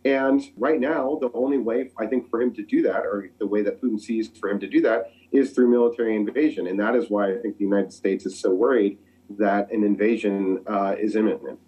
And 0.05 0.41
right 0.57 0.79
now, 0.79 1.17
the 1.21 1.31
only 1.33 1.57
way 1.57 1.89
I 1.97 2.05
think 2.05 2.29
for 2.29 2.41
him 2.41 2.53
to 2.55 2.63
do 2.63 2.81
that, 2.83 3.05
or 3.05 3.29
the 3.39 3.47
way 3.47 3.61
that 3.61 3.81
Putin 3.81 3.99
sees 3.99 4.27
for 4.27 4.49
him 4.49 4.59
to 4.59 4.67
do 4.67 4.81
that, 4.81 5.11
is 5.31 5.51
through 5.51 5.69
military 5.69 6.15
invasion. 6.15 6.67
And 6.67 6.79
that 6.79 6.95
is 6.95 7.09
why 7.09 7.31
I 7.31 7.37
think 7.37 7.57
the 7.57 7.63
United 7.63 7.93
States 7.93 8.25
is 8.25 8.37
so 8.37 8.53
worried 8.53 8.97
that 9.37 9.71
an 9.71 9.83
invasion 9.83 10.59
uh, 10.67 10.95
is 10.99 11.15
imminent. 11.15 11.59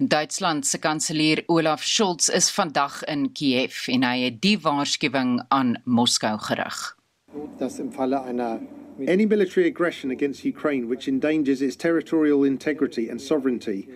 Duitsland 0.00 0.64
se 0.64 0.78
kanselier 0.78 1.44
Olaf 1.48 1.82
Scholz 1.82 2.28
is 2.28 2.50
vandag 2.50 3.04
in 3.04 3.28
Kiev 3.32 3.88
en 3.88 4.02
hy 4.02 4.24
het 4.24 4.40
die 4.42 4.56
waarskuwing 4.58 5.36
aan 5.54 5.76
Moskou 5.86 6.38
gerig. 6.48 6.96
Das 7.58 7.78
im 7.78 7.92
Falle 7.92 8.22
einer 8.24 8.60
Any 9.08 9.26
military 9.26 9.66
aggression 9.66 10.12
against 10.12 10.44
Ukraine 10.44 10.88
which 10.88 11.08
endangers 11.08 11.60
its 11.60 11.74
territorial 11.76 12.44
integrity 12.44 13.08
and 13.08 13.20
sovereignty 13.20 13.88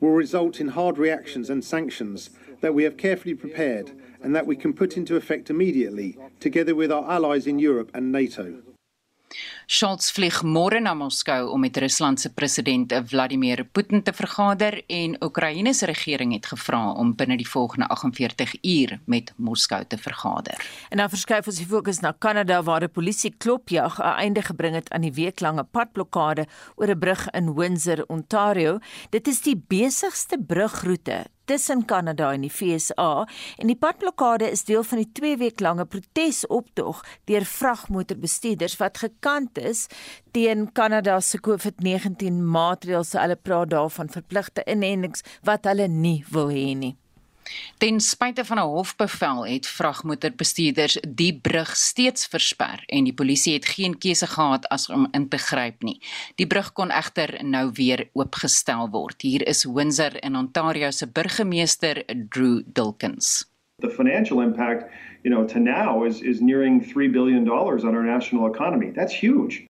will 0.00 0.12
result 0.12 0.60
in 0.60 0.68
hard 0.68 0.96
reactions 0.98 1.50
and 1.50 1.62
sanctions 1.62 2.30
that 2.60 2.74
we 2.74 2.84
have 2.84 2.96
carefully 2.96 3.34
prepared 3.34 3.90
and 4.22 4.34
that 4.34 4.46
we 4.46 4.56
can 4.56 4.72
put 4.72 4.96
into 4.96 5.16
effect 5.16 5.50
immediately, 5.50 6.18
together 6.40 6.74
with 6.74 6.90
our 6.90 7.08
allies 7.10 7.46
in 7.46 7.58
Europe 7.58 7.90
and 7.94 8.12
NATO. 8.12 8.62
Scholz 9.66 10.12
vlieg 10.14 10.36
môre 10.46 10.78
na 10.78 10.92
Moskou 10.94 11.48
om 11.50 11.60
met 11.60 11.76
Rusland 11.82 12.20
se 12.22 12.30
president 12.30 12.92
Vladimir 13.10 13.64
Putin 13.74 14.02
te 14.06 14.12
vergader 14.14 14.78
en 14.86 15.16
Oekraïne 15.24 15.72
se 15.74 15.88
regering 15.90 16.32
het 16.36 16.46
gevra 16.46 16.92
om 16.94 17.10
binne 17.18 17.36
die 17.40 17.48
volgende 17.48 17.88
48 17.90 18.54
uur 18.62 18.98
met 19.10 19.32
Moskou 19.36 19.82
te 19.84 19.98
vergader. 19.98 20.62
En 20.90 21.02
dan 21.02 21.10
verskuif 21.10 21.50
ons 21.50 21.58
die 21.58 21.66
fokus 21.66 22.00
na 22.00 22.14
Kanada 22.14 22.62
waar 22.62 22.84
'n 22.84 22.90
polisie 22.90 23.34
klopjag 23.38 23.98
'n 23.98 24.18
einde 24.22 24.42
gebring 24.42 24.74
het 24.74 24.90
aan 24.90 25.02
die 25.02 25.12
weeklange 25.12 25.64
padblokkade 25.64 26.46
oor 26.76 26.90
'n 26.90 26.98
brug 26.98 27.30
in 27.30 27.54
Windsor, 27.54 28.04
Ontario. 28.06 28.78
Dit 29.10 29.26
is 29.26 29.40
die 29.40 29.56
besigste 29.68 30.38
brugroete 30.38 31.26
tussen 31.46 31.84
Kanada 31.86 32.32
en 32.34 32.44
die 32.44 32.50
FSA 32.52 33.26
en 33.58 33.70
die 33.70 33.78
padblokkade 33.78 34.50
is 34.50 34.66
deel 34.68 34.84
van 34.86 35.02
die 35.02 35.08
2 35.18 35.38
week 35.42 35.62
lange 35.64 35.86
protesoptog 35.86 37.02
deur 37.30 37.46
vragmotorbestuurders 37.46 38.76
wat 38.82 39.00
gekant 39.04 39.58
is 39.58 39.86
teen 40.36 40.68
Kanada 40.72 41.20
se 41.20 41.40
COVID-19 41.40 42.42
maatreëls. 42.42 43.14
Hulle 43.16 43.38
praat 43.40 43.72
daarvan 43.72 44.12
verpligte 44.12 44.66
inentings 44.66 45.24
wat 45.46 45.64
hulle 45.70 45.88
nie 45.88 46.20
wil 46.30 46.52
hê 46.52 46.70
nie. 46.76 46.94
Ten 47.78 48.00
spyte 48.00 48.44
van 48.44 48.58
'n 48.58 48.70
hofbevel 48.76 49.46
het 49.46 49.66
vragmotorbestuurders 49.66 50.98
die 51.08 51.38
brug 51.42 51.76
steeds 51.76 52.26
versper 52.26 52.82
en 52.86 53.04
die 53.04 53.14
polisie 53.14 53.54
het 53.54 53.66
geen 53.66 53.98
keuse 53.98 54.26
gehad 54.26 54.68
as 54.68 54.88
om 54.88 55.08
in 55.10 55.28
te 55.28 55.38
gryp 55.38 55.82
nie. 55.82 56.00
Die 56.34 56.46
brug 56.46 56.72
kon 56.72 56.90
egter 56.90 57.44
nou 57.44 57.70
weer 57.72 58.08
oopgestel 58.12 58.90
word. 58.90 59.22
Hier 59.22 59.46
is 59.46 59.64
Windsor 59.64 60.24
in 60.24 60.36
Ontario 60.36 60.90
se 60.90 61.06
burgemeester 61.06 62.04
Drew 62.28 62.62
Dilkins. 62.66 63.44
The 63.78 63.90
financial 63.90 64.40
impact, 64.40 64.90
you 65.22 65.34
know, 65.34 65.44
to 65.48 65.58
now 65.58 66.04
is 66.04 66.20
is 66.20 66.40
nearing 66.40 66.92
3 66.92 67.08
billion 67.08 67.44
dollars 67.44 67.84
on 67.84 67.94
our 67.94 68.04
national 68.04 68.46
economy. 68.46 68.90
That's 68.90 69.12
huge. 69.12 69.65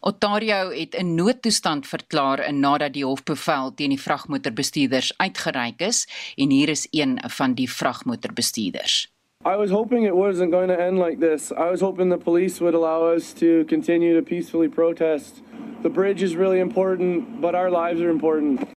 Ontario 0.00 0.70
het 0.70 0.96
'n 0.98 1.14
noodtoestand 1.14 1.86
verklaar 1.86 2.54
nadat 2.54 2.92
die 2.92 3.04
hofbevel 3.04 3.74
teen 3.74 3.88
die 3.88 4.00
vragmotorbestuurders 4.00 5.12
uitgereik 5.16 5.80
is 5.80 6.08
en 6.36 6.50
hier 6.50 6.68
is 6.68 6.86
een 6.90 7.18
van 7.26 7.54
die 7.54 7.70
vragmotorbestuurders. 7.70 9.12
I 9.46 9.56
was 9.56 9.70
hoping 9.70 10.06
it 10.06 10.14
wasn't 10.14 10.52
going 10.52 10.68
to 10.68 10.76
end 10.76 10.98
like 10.98 11.20
this. 11.20 11.52
I 11.52 11.70
was 11.70 11.80
hoping 11.80 12.10
the 12.10 12.18
police 12.18 12.60
would 12.60 12.74
allow 12.74 13.14
us 13.14 13.32
to 13.32 13.64
continue 13.64 14.14
to 14.14 14.22
peacefully 14.22 14.68
protest. 14.68 15.42
The 15.82 15.90
bridge 15.90 16.24
is 16.24 16.34
really 16.34 16.58
important, 16.58 17.40
but 17.40 17.54
our 17.54 17.70
lives 17.70 18.00
are 18.00 18.10
important. 18.10 18.77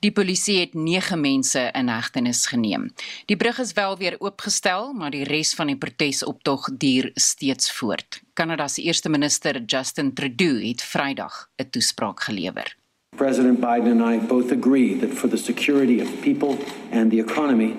Die 0.00 0.12
polisie 0.12 0.60
het 0.60 0.74
9 0.74 1.20
mense 1.20 1.70
in 1.72 1.88
hegtenis 1.88 2.46
geneem. 2.46 2.90
Die 3.24 3.36
brug 3.36 3.58
is 3.58 3.72
wel 3.72 3.96
weer 3.96 4.16
oopgestel, 4.18 4.92
maar 4.92 5.10
die 5.10 5.24
res 5.24 5.54
van 5.54 5.66
die 5.66 5.76
protesoptog 5.76 6.68
duur 6.78 7.10
steeds 7.14 7.72
voort. 7.72 8.20
Kanada 8.32 8.68
se 8.68 8.82
eerste 8.82 9.08
minister 9.08 9.62
Justin 9.64 10.14
Trudeau 10.14 10.66
het 10.68 10.82
Vrydag 10.82 11.48
'n 11.56 11.70
toespraak 11.70 12.20
gelewer. 12.20 12.76
President 13.16 13.60
Biden 13.60 14.00
and 14.00 14.22
I 14.22 14.26
both 14.26 14.52
agree 14.52 14.96
that 14.96 15.12
for 15.12 15.28
the 15.28 15.36
security 15.36 16.00
of 16.00 16.08
people 16.20 16.56
and 16.92 17.10
the 17.10 17.18
economy, 17.18 17.74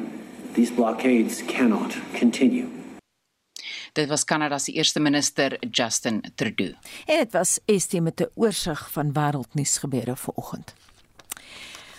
these 0.54 0.74
blockades 0.74 1.46
cannot 1.46 1.94
continue. 2.20 2.66
Dit 3.94 4.08
was 4.08 4.24
Kanada 4.24 4.58
se 4.58 4.72
eerste 4.72 5.00
minister 5.00 5.58
Justin 5.72 6.24
Trudeau. 6.36 6.76
En 7.06 7.18
dit 7.18 7.32
was 7.32 7.60
Estie 7.66 8.02
met 8.02 8.20
'n 8.20 8.30
oorsig 8.34 8.92
van 8.92 9.14
wêreldnuus 9.14 9.78
gebeure 9.78 10.16
vanoggend. 10.16 10.74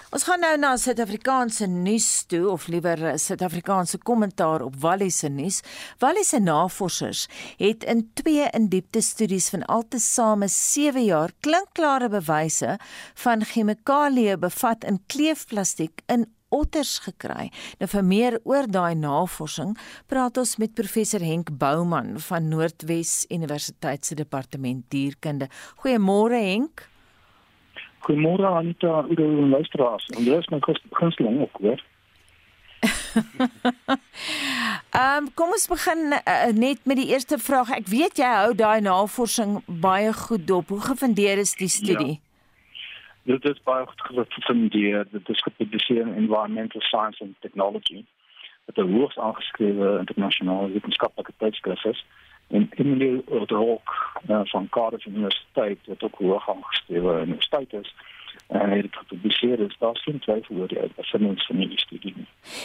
Ons 0.08 0.22
gaan 0.24 0.40
nou 0.40 0.54
na 0.56 0.70
Suid-Afrikaanse 0.80 1.66
nuus 1.68 2.22
toe 2.32 2.46
of 2.48 2.64
liewer 2.72 2.96
Suid-Afrikaanse 3.20 3.98
kommentaar 4.08 4.62
op 4.64 4.78
Wallis 4.80 5.18
se 5.20 5.28
nuus. 5.28 5.58
Wallis 6.00 6.30
se 6.32 6.40
navorsers 6.40 7.26
het 7.60 7.84
in 7.84 8.06
twee 8.16 8.46
indiepte 8.56 9.02
studies 9.04 9.50
van 9.52 9.66
altesaame 9.68 10.48
7 10.48 11.04
jaar 11.04 11.36
klinkklare 11.44 12.08
bewyse 12.16 12.78
van 13.20 13.44
chemikalieë 13.52 14.40
bevat 14.40 14.88
in 14.88 15.02
kleefplastiek 15.12 16.00
in 16.08 16.24
otters 16.48 16.96
gekry. 17.04 17.50
Nou 17.76 17.92
vir 17.92 18.10
meer 18.16 18.40
oor 18.48 18.64
daai 18.64 18.96
navorsing, 18.96 19.76
praat 20.08 20.40
ons 20.40 20.56
met 20.56 20.72
professor 20.72 21.20
Henk 21.20 21.52
Bouman 21.60 22.16
van 22.30 22.48
Noordwes 22.48 23.26
Universiteit 23.28 24.08
se 24.08 24.16
departement 24.16 24.88
dierkunde. 24.88 25.52
Goeiemôre 25.84 26.40
Henk. 26.48 26.88
Goeiemôre 28.08 28.46
Anita, 28.46 29.02
doen 29.02 29.36
julle 29.36 29.48
luisteraars? 29.48 30.06
En 30.16 30.24
jy 30.24 30.38
is 30.40 30.46
my 30.48 30.58
gunsteling 30.90 31.40
ook, 31.40 31.58
hoor. 31.60 31.82
Ehm 34.98 35.24
um, 35.24 35.26
kom 35.34 35.50
ons 35.52 35.66
begin 35.68 36.14
uh, 36.16 36.46
net 36.54 36.78
met 36.88 36.96
die 36.96 37.10
eerste 37.12 37.38
vraag. 37.38 37.74
Ek 37.76 37.90
weet 37.92 38.16
jy 38.16 38.30
hou 38.32 38.54
daai 38.56 38.80
navorsing 38.80 39.58
baie 39.84 40.12
goed 40.16 40.46
dop. 40.48 40.72
Hoe 40.72 40.80
gefundeer 40.80 41.42
is 41.42 41.52
die 41.60 41.68
studie? 41.68 42.14
Ja. 42.16 43.34
Dit 43.34 43.44
is 43.44 43.60
baie 43.68 43.84
goed 43.86 44.30
gefundeer. 44.38 45.04
Dit 45.12 45.28
is 45.28 45.44
gepubliseer 45.44 46.06
in 46.06 46.14
Environmental 46.14 46.80
Science 46.80 47.20
and 47.24 47.36
Technology. 47.44 48.06
Dit 48.72 48.80
is 48.80 48.88
hoogs 48.94 49.18
aangeskrewe 49.18 49.98
internasionale 49.98 50.72
wetenskaplike 50.72 51.36
tydskrif 51.36 51.84
is 51.84 52.04
en 52.48 52.70
Emily 52.70 53.22
Odrok 53.26 54.12
uh, 54.28 54.40
van 54.44 54.68
Cardiff 54.68 55.06
Universiteit 55.06 55.78
wat 55.86 56.02
ook 56.02 56.14
hoog 56.14 56.48
aangestelde 56.48 57.20
universiteit 57.20 57.72
is 57.72 57.94
en 58.48 58.70
het 58.70 58.86
gepubliseer 58.90 59.60
is 59.60 59.76
daar 59.78 59.96
geen 59.96 60.18
twyfel 60.18 60.56
oor 60.56 60.68
die 60.68 60.78
uitvindings 60.78 61.46
van 61.46 61.56
die 61.56 61.78
studie. 61.78 62.14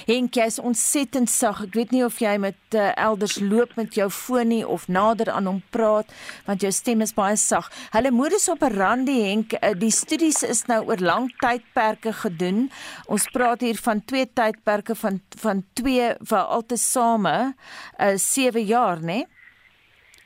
Henk, 0.05 0.37
jy 0.39 0.45
is 0.47 0.59
ontsettend 0.59 1.29
sag. 1.29 1.59
Ek 1.65 1.75
weet 1.75 1.91
nie 1.91 2.03
of 2.05 2.21
jy 2.23 2.37
met 2.39 2.77
uh, 2.77 2.93
elders 2.95 3.35
loop 3.43 3.75
met 3.75 3.97
jou 3.99 4.07
foon 4.13 4.47
nie 4.53 4.61
of 4.67 4.87
nader 4.87 5.33
aan 5.33 5.49
hom 5.49 5.59
praat 5.75 6.07
want 6.47 6.63
jou 6.63 6.71
stem 6.71 7.03
is 7.03 7.11
baie 7.17 7.35
sag. 7.39 7.67
Hulle 7.95 8.13
modus 8.15 8.47
operandi 8.53 9.17
Henk, 9.25 9.57
uh, 9.59 9.73
die 9.75 9.91
studies 9.91 10.39
is 10.47 10.63
nou 10.71 10.79
oor 10.87 11.03
lang 11.03 11.27
tydperke 11.43 12.15
gedoen. 12.23 12.69
Ons 13.11 13.27
praat 13.35 13.67
hier 13.67 13.79
van 13.83 14.05
twee 14.07 14.29
tydperke 14.31 14.95
van 14.95 15.19
van 15.43 15.65
twee 15.75 16.13
vir 16.15 16.43
altesaame 16.57 17.37
uh, 17.51 18.15
7 18.15 18.63
jaar, 18.63 19.03
né? 19.03 19.23
Nee? 19.23 19.32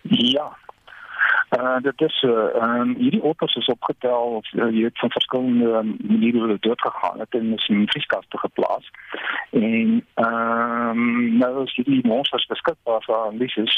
Ja. 0.09 0.55
Uh, 1.49 1.77
dit 1.81 2.01
is 2.01 2.23
uh, 2.27 2.31
um, 2.63 2.95
hierdie 2.95 3.23
otters 3.23 3.55
is 3.55 3.69
opgetel 3.71 4.35
of 4.39 4.53
uh, 4.53 4.67
jy 4.67 4.83
het 4.83 4.99
van 4.99 5.11
verskillende 5.11 5.69
um, 5.79 5.93
maniere 6.03 6.39
hulle 6.39 6.57
dood 6.59 6.81
gegaan 6.81 7.19
het 7.19 7.37
en 7.39 7.53
is 7.55 7.67
in 7.67 7.87
vrieskaste 7.87 8.37
geplaas 8.37 8.89
en 9.49 10.03
ehm 10.13 10.89
um, 10.89 11.37
nou 11.37 11.63
is 11.63 11.75
hierdie 11.75 12.01
monsters 12.07 12.45
beskikbaar 12.51 13.03
vir 13.05 13.15
analises 13.15 13.77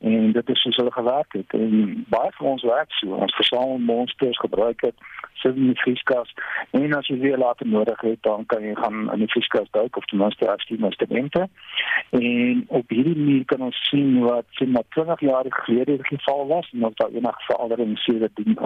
en 0.00 0.32
dit 0.32 0.48
is 0.48 0.60
soos 0.60 0.76
hulle 0.76 0.92
gewerk 0.92 1.32
het. 1.32 1.52
En 1.52 2.04
baie 2.08 2.30
van 2.38 2.46
ons 2.46 2.62
werk 2.62 2.92
so. 2.92 3.14
Ons 3.14 3.34
versamel 3.34 3.78
monsters 3.78 4.38
gebruik 4.38 4.80
het 4.80 4.98
sit 5.44 5.56
in 5.56 5.70
die 5.72 5.80
vrieskas 5.82 6.30
en 6.70 6.94
as 6.96 7.08
jy 7.10 7.18
weer 7.20 7.38
later 7.40 7.68
nodig 7.68 8.00
het 8.06 8.22
dan 8.26 8.46
kan 8.52 8.64
jy 8.64 8.74
gaan 8.78 9.10
in 9.12 9.24
die 9.24 9.30
vrieskas 9.32 9.70
duik 9.76 9.96
of 9.96 10.06
ten 10.10 10.22
minste 10.22 10.48
afskie 10.50 10.78
met 10.78 10.94
instrumente 10.94 11.48
en 12.20 12.64
op 12.78 12.94
hierdie 12.94 13.16
manier 13.18 13.44
kan 13.52 13.66
ons 13.68 13.80
sien 13.90 14.20
wat 14.24 14.46
sien 14.58 14.72
maar 14.76 14.86
20 14.96 15.20
jaar 15.28 15.50
gelede 15.58 15.98
die 15.98 16.10
geval 16.12 16.46
was 16.52 16.70
en 16.72 16.86
of 16.88 16.96
daar 17.04 17.20
enige 17.20 17.46
verandering 17.46 18.18
dat 18.18 18.34
die 18.34 18.56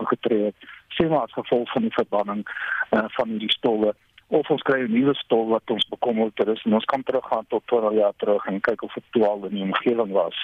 ingetree 0.00 0.44
het 0.44 0.54
sien 0.88 1.08
maar 1.08 1.26
as 1.26 1.32
gevolg 1.32 1.70
van 1.72 1.82
die 1.82 1.92
verbanning 1.92 2.42
uh, 2.90 3.04
van 3.06 3.28
hierdie 3.28 3.52
stowwe 3.52 3.94
of 4.28 4.50
ons 4.50 4.62
kry 4.62 4.80
'n 4.82 4.92
nuwe 4.92 5.14
stof 5.14 5.48
wat 5.48 5.70
ons 5.70 5.88
bekommerd 5.88 6.46
is 6.46 6.62
en 6.64 6.74
ons 6.74 6.84
kan 6.84 7.02
teruggaan 7.02 7.44
tot 7.48 7.62
20 7.66 7.92
jaar 7.92 8.12
terug 8.16 8.46
en 8.46 8.60
kyk 8.60 8.82
of 8.82 8.92
dit 8.92 9.04
toe 9.10 9.26
al 9.26 9.44
in 9.44 9.54
die 9.54 9.62
omgewing 9.62 10.12
was. 10.12 10.38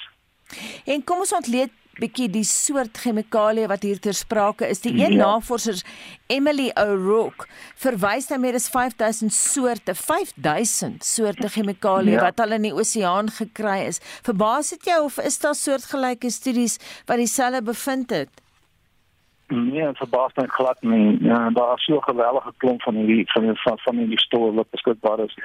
En 0.85 1.03
kom 1.03 1.17
ons 1.17 1.33
ontleed 1.33 1.71
bietjie 2.01 2.27
die 2.33 2.43
soort 2.47 2.97
chemikalie 2.97 3.67
wat 3.69 3.83
hier 3.85 3.99
ter 4.01 4.13
sprake 4.17 4.67
is. 4.69 4.81
Die 4.81 4.91
een 4.93 5.13
Ja. 5.13 5.25
navorsers, 5.25 5.83
Emily 6.27 6.71
O'Rourke, 6.75 7.45
verwys 7.77 8.29
na 8.29 8.37
meer 8.37 8.55
as 8.57 8.67
5000 8.69 9.33
soorte, 9.33 9.95
5000 9.95 11.03
soorte 11.05 11.49
chemikalie 11.49 12.13
Ja. 12.17 12.21
wat 12.21 12.39
al 12.39 12.51
in 12.57 12.61
die 12.61 12.73
oseaan 12.73 13.29
gekry 13.31 13.85
is. 13.87 13.99
Verbaas 14.23 14.69
dit 14.69 14.85
jou 14.85 15.03
of 15.05 15.17
is 15.19 15.39
daar 15.39 15.55
soortgelyke 15.55 16.29
studies 16.31 16.77
wat 17.05 17.17
dieselfde 17.17 17.61
bevind 17.61 18.09
het? 18.09 18.29
Nee, 19.53 19.85
het 19.85 19.97
verbaas 19.97 20.33
my 20.35 20.45
glad 20.47 20.81
nie. 20.81 21.23
Ja, 21.23 21.49
daar 21.49 21.73
is 21.75 21.83
so 21.83 21.95
'n 21.95 22.03
geweldige 22.03 22.53
klomp 22.57 22.81
van 22.81 22.95
hierdie 22.95 23.31
van 23.31 23.55
van, 23.55 23.79
van 23.79 23.95
hierdie 23.95 24.19
stowwe 24.19 24.53
wat 24.53 24.69
beskikbaar 24.69 25.19
is. 25.19 25.37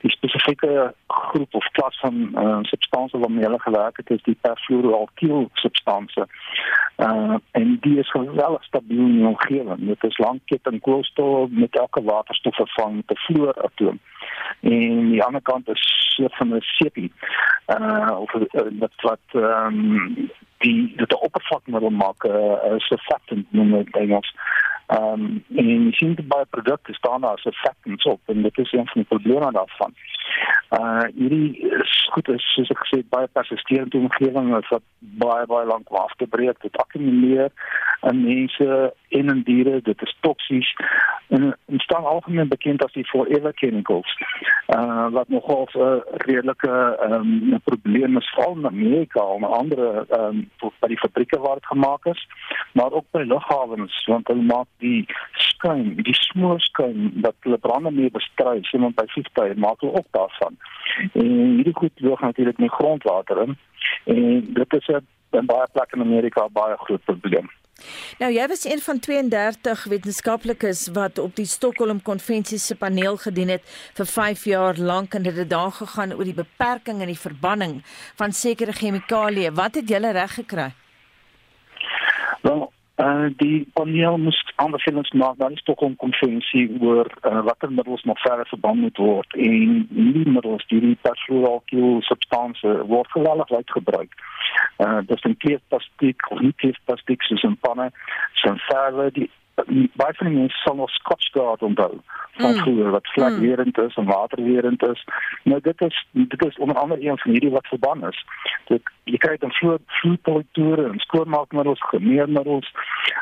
Die 0.00 0.10
spesifieke 0.10 0.94
groep 1.06 1.54
of 1.54 1.66
klas 1.66 1.98
van 1.98 2.30
uh, 2.34 2.58
substansies 2.62 3.20
waarmee 3.20 3.44
hulle 3.44 3.60
gewerk 3.60 3.96
het 3.96 4.10
is 4.10 4.22
die 4.22 4.38
perfluoroalkyl 4.40 5.48
substansie. 5.52 6.22
Uh 6.96 7.34
en 7.50 7.76
die 7.80 7.98
is 7.98 8.10
geweldig 8.10 8.64
stabiel 8.64 8.98
in 8.98 9.16
die 9.16 9.26
omgewing. 9.26 9.86
Dit 9.86 10.04
is 10.04 10.18
langketting 10.18 10.80
koolstof 10.80 11.48
met 11.50 11.76
elke 11.76 12.02
waterstof 12.02 12.54
vervang 12.56 12.94
met 12.94 13.10
'n 13.10 13.16
fluoratoom. 13.16 13.98
En 14.60 15.10
die 15.10 15.22
ander 15.22 15.42
kant 15.42 15.68
is 15.68 16.08
soort 16.08 16.36
van 16.36 16.54
'n 16.54 16.60
sepie. 16.60 17.12
Uh 17.66 18.16
of 18.18 18.34
uh, 18.34 18.42
wat 18.78 18.92
wat 18.96 19.26
ehm 19.30 19.94
um, 19.94 20.30
die 20.62 20.92
dit 20.96 21.12
'n 21.12 21.24
oppervlakmiddel 21.26 21.90
maak 21.90 22.24
'n 22.24 22.30
uh, 22.30 22.78
surfactant 22.78 23.46
noem 23.52 23.70
dit 23.76 23.96
Engels. 23.96 24.34
Ehm 24.92 25.12
um, 25.12 25.44
en 25.56 25.68
jy 25.68 25.92
sien 25.96 26.16
baie 26.28 26.46
produkte 26.50 26.92
staan 26.94 27.20
daar 27.20 27.38
surfactants 27.38 28.04
op 28.04 28.20
en 28.26 28.42
dit 28.42 28.58
is 28.58 28.72
een 28.72 28.88
van 28.92 29.00
die 29.02 29.10
probleme 29.12 29.52
daarvan. 29.52 29.94
Uh 30.78 31.04
hierdie 31.14 31.68
is 31.82 32.08
goed 32.12 32.28
is 32.28 32.44
soos 32.54 32.70
ek 32.72 32.82
gesê 32.84 32.98
baie 33.14 33.28
persisterende 33.38 33.98
omgewing 33.98 34.50
wat 34.56 34.84
baie 35.24 35.46
baie 35.46 35.66
lank 35.66 35.88
af 36.02 36.12
te 36.16 36.26
breek. 36.26 36.60
Dit 36.60 36.76
akkumuleer 36.76 37.50
in 38.10 38.22
mense 38.24 38.68
en 39.18 39.32
in 39.34 39.42
diere. 39.48 39.80
Dit 39.88 40.02
is 40.02 40.16
toksies 40.20 40.74
en 41.28 41.56
en 41.66 41.78
staan 41.86 42.04
algemeen 42.04 42.48
bekend 42.48 42.84
as 42.84 42.92
die 42.92 43.06
forever 43.08 43.52
chemicals. 43.54 44.16
Uh 44.76 45.08
wat 45.16 45.28
nogal 45.28 45.68
'n 45.72 45.78
uh, 45.78 46.00
redelike 46.26 46.72
ehm 47.00 47.12
um, 47.12 47.60
probleem 47.64 48.16
is 48.16 48.32
veral 48.34 48.56
in 48.56 48.66
Amerika 48.66 49.24
en 49.36 49.44
ander 49.44 50.04
ehm 50.08 50.44
um, 50.60 50.70
by 50.80 50.88
die 50.88 51.02
fabrieke 51.04 51.38
waar 51.38 51.54
dit 51.60 51.66
gemaak 51.66 52.04
is, 52.06 52.28
maar 52.72 52.92
ook 52.92 53.04
by 53.10 53.24
lughawens 53.26 54.04
want 54.06 54.28
hulle 54.28 54.42
maak 54.42 54.68
die 54.82 55.06
skuim, 55.46 55.94
die 56.02 56.16
smoorskuim 56.18 57.22
wat 57.24 57.38
hulle 57.46 57.58
brande 57.62 57.90
mee 57.94 58.10
bestry, 58.12 58.60
sien 58.68 58.84
by 58.98 59.06
vliegtye 59.14 59.56
maak 59.56 59.80
hulle 59.80 60.02
ook 60.02 60.10
daarvan. 60.18 60.58
En 61.12 61.32
hierdie 61.56 61.78
goed 61.78 62.04
loop 62.06 62.20
natuurlik 62.20 62.58
in 62.60 62.68
die 62.68 62.76
grondwater 62.76 63.42
in 63.46 63.58
en 64.04 64.22
dit 64.60 64.78
is 64.78 64.88
'n 64.88 65.06
in 65.38 65.46
baie 65.46 65.66
plekke 65.72 65.96
in 65.96 66.02
Amerika 66.02 66.48
baie 66.52 66.76
groot 66.84 67.04
probleem. 67.04 67.50
Nou 68.20 68.30
jy 68.32 68.44
was 68.48 68.64
een 68.64 68.82
van 68.84 68.98
32 68.98 69.84
wetenskaplikes 69.90 70.88
wat 70.94 71.18
op 71.18 71.36
die 71.36 71.46
Stockholm 71.46 72.02
konvensie 72.02 72.58
se 72.58 72.76
paneel 72.76 73.16
gedien 73.16 73.48
het 73.48 73.64
vir 73.98 74.06
5 74.06 74.44
jaar 74.44 74.78
lank 74.78 75.14
en 75.14 75.22
dit 75.22 75.36
het 75.36 75.50
daar 75.50 75.72
gegaan 75.72 76.14
oor 76.14 76.24
die 76.24 76.36
beperking 76.36 77.00
en 77.00 77.10
die 77.10 77.18
verbanning 77.18 77.80
van 78.20 78.32
sekere 78.32 78.72
chemikalieë. 78.72 79.52
Wat 79.52 79.74
het 79.74 79.88
julle 79.88 80.12
reg 80.12 80.34
gekry? 80.34 80.70
Wel, 82.42 82.72
uh, 83.02 83.28
die 83.36 83.68
paneel 83.72 84.18
moes 84.18 84.38
aanbevelings 84.62 85.10
maak 85.22 85.36
na 85.38 85.48
die 85.52 85.60
Stockholm 85.62 85.96
konvensie 85.96 86.64
oor 86.80 87.10
uh, 87.22 87.40
watter 87.48 87.72
middels 87.72 88.04
nog 88.08 88.20
verder 88.22 88.46
verband 88.46 88.80
moet 88.80 89.02
word 89.02 89.36
en 89.36 89.86
hierdie 89.90 90.34
middels 90.36 90.66
die 90.72 90.96
perfluoroalkyl 91.06 92.00
substansie 92.08 92.74
word 92.94 93.10
geweldig 93.16 93.54
wyd 93.56 93.76
gebruik. 93.78 94.18
Uh 94.84 95.00
dis 95.08 95.28
in 95.28 95.36
kleefplastiek 95.44 96.30
of 96.30 96.40
nie 96.40 96.54
kleefplastiek 96.62 97.22
soos 97.28 97.46
in 97.48 97.56
panne, 97.66 97.90
so 98.42 98.54
verder 98.68 99.12
die 99.18 99.30
baie 99.94 100.14
van 100.14 100.26
die 100.26 100.36
mense 100.36 100.56
sal 100.56 100.74
nog 100.74 100.90
Scotch 100.90 101.30
Guard 101.32 101.62
onthou 101.62 102.00
van 102.32 102.50
Mm. 102.50 102.56
vroeger 102.58 102.90
wat 102.90 103.06
vlekwerend 103.12 103.78
is 103.78 103.94
en 103.94 104.04
waterwerend 104.04 104.82
is. 104.86 105.04
Nou 105.42 105.60
dit 105.60 105.80
is 105.80 106.06
dit 106.10 106.44
is 106.44 106.58
onder 106.58 106.76
andere 106.76 107.08
een 107.08 107.18
van 107.18 107.30
hierdie 107.30 107.50
wat 107.50 107.66
verband 107.66 108.04
is. 108.04 108.24
Dit 108.66 108.82
jy 109.04 109.16
kry 109.16 109.36
dan 109.36 109.52
vloed 109.52 109.80
vloedpolitoure 109.86 110.88
en 110.88 110.98
skoonmaakmiddels, 110.98 111.80
gemeermiddels, 111.88 112.72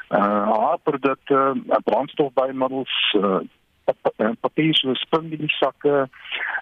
uh 0.09 0.49
haarprodukte, 0.59 1.55
uh, 1.67 1.77
brandstofbymiddels, 1.85 3.15
uh 3.19 3.39
pap- 3.85 4.15
uh, 4.19 4.31
papier 4.41 4.75
soos 4.75 5.01
spinbiesakke. 5.01 6.09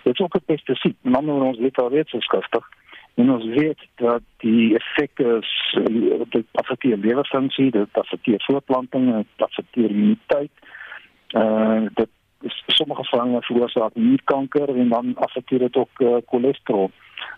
Dit 0.03 0.15
is 0.15 0.21
ook 0.21 0.35
'n 0.35 0.45
pestisied. 0.47 0.97
Dan 1.03 1.25
moet 1.25 1.43
ons 1.43 1.59
weet 1.59 1.77
al 1.79 1.91
weet 1.91 2.09
so 2.09 2.21
skriftig. 2.21 2.69
En 3.19 3.31
ons 3.31 3.45
weet 3.45 3.81
dat 3.95 4.23
die 4.37 4.75
effekte 4.75 5.25
is 5.41 5.79
eh, 5.79 6.21
dit 6.29 6.47
affekteer 6.53 6.97
lewerfunksie, 6.97 7.71
dit 7.71 7.89
affekteer 7.93 8.43
voortplanting, 8.47 9.15
dit 9.17 9.47
affekteer 9.47 9.91
immuniteit. 9.91 10.51
Uh 11.35 11.87
dit 11.95 12.09
sommige 12.67 13.05
vange 13.05 13.43
veroorsaak 13.43 13.95
nierkanker 13.95 14.69
en 14.77 14.89
dan 14.89 15.17
affekteer 15.17 15.59
dit 15.59 15.77
ook 15.77 16.01
uh, 16.01 16.17
cholesterol. 16.27 16.91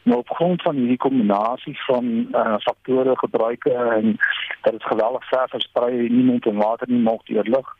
Nou 0.03 0.19
op 0.19 0.29
grond 0.29 0.62
van 0.62 0.77
hierdie 0.77 0.97
kombinasie 0.97 1.79
van 1.87 2.05
uh, 2.33 2.57
faktore 2.59 3.16
gebruike 3.19 3.73
en 3.73 4.16
dat 4.62 4.73
dit 4.73 4.85
geweldig 4.85 5.29
ver 5.29 5.49
versprei 5.49 6.09
nie 6.09 6.25
net 6.25 6.47
in 6.47 6.61
water 6.61 6.90
nie 6.90 7.09
ook 7.09 7.27
deur 7.27 7.49
lug. 7.49 7.77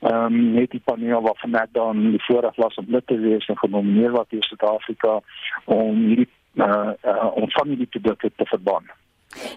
Ehm 0.00 0.24
um, 0.24 0.52
net 0.52 0.70
die 0.70 0.82
paneel 0.84 1.20
wat 1.22 1.38
van 1.38 1.50
net 1.50 1.68
dan 1.72 2.10
die 2.10 2.22
voorreg 2.22 2.54
was 2.56 2.74
om 2.74 2.86
lid 2.88 3.06
te 3.06 3.18
wees 3.18 3.46
en 3.46 3.58
genomineer 3.58 4.10
wat 4.10 4.26
in 4.28 4.42
Suid-Afrika 4.42 5.20
om 5.64 6.06
hierdie 6.06 6.28
uh, 6.54 6.90
uh, 7.04 7.36
om 7.36 7.50
van 7.50 7.68
hierdie 7.68 7.86
produkte 7.86 8.32
te 8.36 8.46
verbân. 8.46 8.90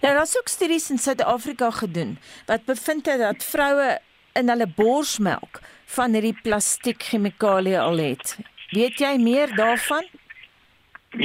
Nou 0.01 0.13
daar's 0.13 0.37
ook 0.37 0.47
studies 0.47 0.89
in 0.89 0.97
Suid-Afrika 0.97 1.71
gedoen 1.71 2.17
wat 2.45 2.65
bevind 2.65 3.05
het 3.05 3.19
dat 3.19 3.43
vroue 3.43 3.99
in 4.33 4.49
hulle 4.49 4.67
borsmelk 4.75 5.59
van 5.85 6.13
hierdie 6.13 6.37
plastiek 6.43 7.03
chemikalieë 7.03 7.79
al 7.79 7.97
het. 7.97 8.37
Weet 8.71 8.99
jy 8.99 9.15
meer 9.21 9.55
daarvan? 9.55 10.07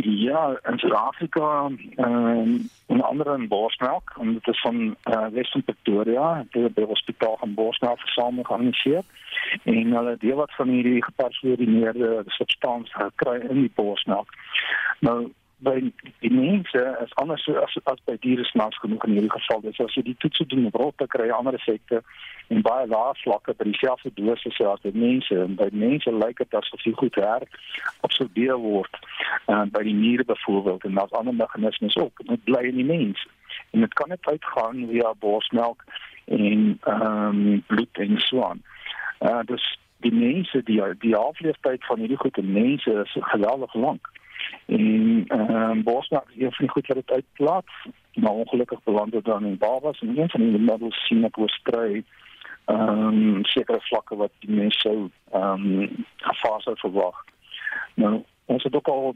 Ja, 0.03 0.59
in 0.71 0.79
Suid-Afrika, 0.79 1.71
ehm 1.97 2.59
onder 2.91 3.07
andere 3.07 3.37
in 3.37 3.49
Borsmelk, 3.49 4.13
en 4.21 4.33
dit 4.33 4.47
is 4.49 4.61
van 4.61 4.97
uh, 5.05 5.27
Western 5.33 5.63
Pretoria, 5.63 6.47
dit 6.51 6.63
is 6.63 6.73
by 6.73 6.83
die 6.83 6.91
hospitaal 6.91 7.37
van 7.39 7.55
Borsmelk 7.55 8.01
versamel 8.01 8.45
georganiseer. 8.45 9.03
En 9.63 9.93
hulle 9.93 10.17
deel 10.19 10.37
wat 10.37 10.55
van 10.55 10.69
hierdie 10.69 11.05
gepersonaliseerde 11.05 12.23
substansie 12.27 12.95
gekry 12.95 13.41
in 13.49 13.61
die 13.61 13.73
borsmelk. 13.75 14.35
Nou 14.99 15.31
by 15.61 15.77
die 16.21 16.33
mense 16.33 16.83
is 17.05 17.15
anders 17.21 17.45
so 17.45 17.55
as 17.61 17.77
as 17.85 18.01
by 18.09 18.17
diere 18.25 18.45
snaaks 18.49 18.79
genoeg 18.81 19.05
in 19.07 19.17
hierdie 19.17 19.33
geval. 19.33 19.63
Dis 19.65 19.81
as 19.85 19.95
jy 19.97 20.05
die 20.09 20.17
toetse 20.23 20.47
doen 20.49 20.69
op 20.71 20.79
rotte 20.81 21.07
kry 21.13 21.29
jy 21.29 21.37
ander 21.37 21.57
effekte 21.59 22.01
en 22.51 22.63
baie 22.67 22.87
lae 22.91 23.15
vlakke 23.23 23.55
by 23.59 23.67
dieselfde 23.69 24.13
dosis 24.17 24.61
as 24.73 24.85
by 24.85 24.93
mense. 24.95 25.35
En 25.35 25.57
by 25.61 25.69
mense 25.73 26.13
lyk 26.13 26.41
dit 26.43 26.57
asof 26.61 26.85
die 26.87 26.95
goed 27.03 27.19
her 27.21 27.45
absorbeer 28.07 28.57
word 28.61 29.01
uh, 29.49 29.67
by 29.75 29.85
die 29.87 29.97
niere 29.97 30.25
byvoorbeeld 30.29 30.87
en 30.89 30.97
daar's 31.01 31.19
ander 31.21 31.37
meganismes 31.37 31.99
ook. 32.01 32.25
Dit 32.31 32.45
bly 32.49 32.65
in 32.73 32.81
die 32.81 32.89
mens. 32.89 33.27
En 33.71 33.85
dit 33.85 33.95
kan 34.01 34.09
net 34.09 34.27
uitgaan 34.27 34.87
via 34.89 35.13
borsmelk 35.21 35.85
en 36.31 36.79
ehm 36.81 37.45
um, 37.45 37.63
bloed 37.67 38.05
en 38.07 38.19
so 38.21 38.43
aan. 38.49 38.65
Uh 39.21 39.45
dus 39.45 39.65
die 40.01 40.13
mense 40.13 40.63
die 40.65 40.81
die 40.99 41.15
halfleeftyd 41.15 41.85
van 41.85 41.99
hierdie 41.99 42.21
goed 42.21 42.39
in 42.39 42.53
mense 42.53 42.93
is 43.05 43.17
geweldig 43.35 43.75
lank. 43.75 44.09
En 44.67 45.25
ehm 45.27 45.71
um, 45.71 45.83
borsmelk 45.83 46.29
is 46.31 46.43
een 46.43 46.53
van 46.53 46.65
die 46.65 46.69
goed 46.69 46.87
wat 46.87 46.97
dit 46.97 47.11
uitlaat. 47.11 47.71
Maar 48.15 48.33
ongelukkig 48.33 48.83
beland 48.83 49.13
dit 49.13 49.25
dan 49.25 49.45
in 49.45 49.59
babas 49.59 50.01
en 50.01 50.19
een 50.19 50.31
van 50.31 50.41
die 50.41 50.59
middels 50.59 51.07
sien 51.07 51.25
ek 51.25 51.39
oorskry 51.39 52.05
ehm 52.65 53.07
um, 53.07 53.45
sekere 53.45 53.81
vlakke 53.81 54.17
wat 54.17 54.33
die 54.39 54.55
mens 54.55 54.81
sou 54.81 55.11
ehm 55.33 55.67
um, 55.67 56.05
gevaar 56.17 56.61
sou 56.61 56.77
verwag. 56.79 57.25
Nou 57.95 58.23
ons 58.45 58.63
het 58.63 58.75
ook 58.75 58.89
al 58.89 59.15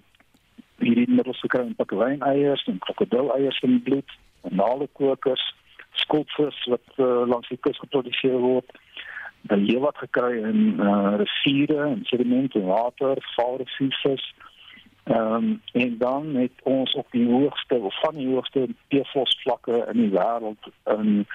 hierdie 0.79 1.11
middels 1.11 1.41
gekry 1.41 1.67
in 1.67 1.75
pakwyn 1.79 2.23
eiers 2.27 2.65
en 2.71 2.79
krokodil 2.79 3.31
eiers 3.37 3.61
in 3.67 3.77
die 3.77 3.85
bloed, 3.89 4.17
naalekokers, 4.43 5.45
skulpvis 6.05 6.59
wat 6.73 6.99
uh, 6.99 7.23
langs 7.31 7.49
die 7.49 7.61
kus 7.61 7.79
geproduseer 7.79 8.39
word. 8.43 8.73
Dan 9.51 9.67
hier 9.69 9.83
wat 9.85 9.99
gekry 10.01 10.41
in 10.41 10.81
uh, 10.81 11.15
riviere 11.21 11.83
en 11.91 12.05
sedimente 12.09 12.59
en 12.59 12.67
water, 12.67 13.21
valriviers. 13.37 14.27
Ehm 15.05 15.35
um, 15.35 15.61
en 15.73 15.99
dan 15.99 16.35
het 16.35 16.53
ons 16.63 16.93
op 16.95 17.07
die 17.11 17.31
hoogste 17.31 17.81
van 17.89 18.15
die 18.15 18.29
hoogste 18.29 18.69
PFOS 18.89 19.41
vlakke 19.43 19.87
in 19.93 20.01
die 20.01 20.11
wêreld 20.11 20.71
in 20.85 21.27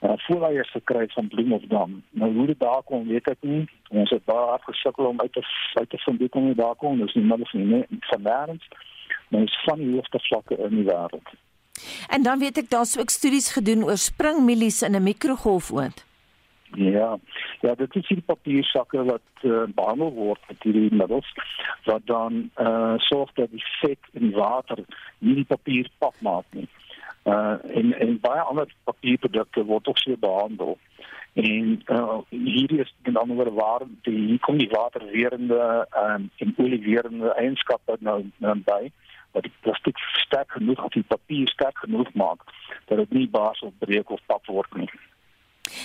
uh, 0.00 0.12
voorleiers 0.16 0.70
gekry 0.70 1.08
van 1.08 1.28
Bloemhofdam. 1.28 2.02
Nou 2.10 2.34
hoe 2.34 2.46
dit 2.46 2.60
daar 2.60 2.82
kom, 2.82 3.08
weet 3.08 3.28
ek 3.28 3.38
nie. 3.40 3.68
Ons 3.88 4.10
het 4.10 4.24
baie 4.24 4.58
gesukkel 4.60 5.04
om 5.04 5.20
uit 5.20 5.32
te 5.32 5.44
uit 5.74 5.90
te 5.90 5.98
vind 5.98 6.18
hoe 6.18 6.28
kom 6.28 6.46
dit 6.46 6.56
daar 6.56 6.74
kom. 6.74 7.00
Dis 7.00 7.14
nie 7.14 7.26
van 7.28 7.46
nie 7.52 7.84
van 8.00 8.22
nêrens. 8.22 8.68
Maar 9.28 9.42
is 9.42 9.62
van 9.64 9.78
die 9.78 9.94
hoogste 9.94 10.20
vlakke 10.22 10.56
in 10.56 10.74
die 10.82 10.84
wêreld. 10.84 11.32
En 12.08 12.22
dan 12.22 12.38
weet 12.38 12.58
ek 12.58 12.70
daar's 12.70 12.98
ook 12.98 13.10
studies 13.10 13.52
gedoen 13.52 13.84
oor 13.84 13.96
springmielies 13.96 14.82
in 14.82 14.94
'n 14.96 15.02
mikrogolfoond. 15.02 16.05
Ja, 16.76 17.18
ja, 17.60 17.74
dit 17.74 17.94
is 17.96 18.08
die 18.08 18.20
papiersakke 18.20 19.04
wat 19.04 19.44
uh, 19.48 19.62
behandel 19.74 20.10
word 20.12 20.40
met 20.48 20.62
hierdie 20.62 20.92
middels 20.92 21.28
wat 21.84 22.04
dan 22.04 22.50
uh 22.60 22.98
sorg 23.08 23.32
dat 23.38 23.50
die 23.50 23.64
vet 23.80 24.10
in 24.12 24.34
water 24.36 24.82
nie 25.18 25.38
die 25.38 25.46
papier 25.48 25.88
pap 25.98 26.20
maak 26.20 26.44
nie. 26.50 26.68
Uh 27.24 27.56
en 27.80 27.94
en 27.96 28.20
baie 28.20 28.44
ander 28.50 28.68
papierprodukte 28.84 29.64
word 29.64 29.88
ook 29.88 29.98
so 30.04 30.20
behandel. 30.20 30.76
En 31.32 31.82
uh, 31.86 32.18
hierdie 32.28 32.80
is 32.84 32.94
met 33.08 33.16
ander 33.16 33.36
woorde 33.36 33.56
waar 33.56 33.88
die 34.02 34.18
hier 34.26 34.38
kom 34.44 34.60
die 34.60 34.70
waterwerende 34.72 35.88
um, 36.04 36.30
en 36.36 36.54
oliewerende 36.56 37.34
eienskappe 37.34 37.96
nou, 38.00 38.20
nou 38.36 38.56
by 38.68 38.92
dat 39.32 39.48
die 39.48 39.56
plastiek 39.60 39.98
sterk 39.98 40.50
genoeg 40.60 40.84
of 40.84 40.92
die 40.92 41.04
papier 41.08 41.48
sterk 41.48 41.78
genoeg 41.78 42.12
maak 42.12 42.44
dat 42.84 42.98
dit 42.98 43.12
nie 43.12 43.28
baas 43.28 43.60
of 43.60 43.72
breek 43.78 44.10
of 44.10 44.20
pap 44.26 44.46
word 44.46 44.80
nie. 44.84 44.90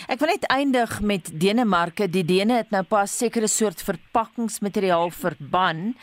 Ek 0.07 0.19
wil 0.19 0.33
net 0.33 0.45
eindig 0.53 1.01
met 1.01 1.31
Denemarke. 1.41 2.07
Die 2.11 2.25
Dene 2.25 2.61
het 2.61 2.71
nou 2.73 2.83
pas 2.83 3.17
sekere 3.17 3.47
soort 3.47 3.81
verpakkingsmateriaal 3.85 5.09
verban, 5.15 5.93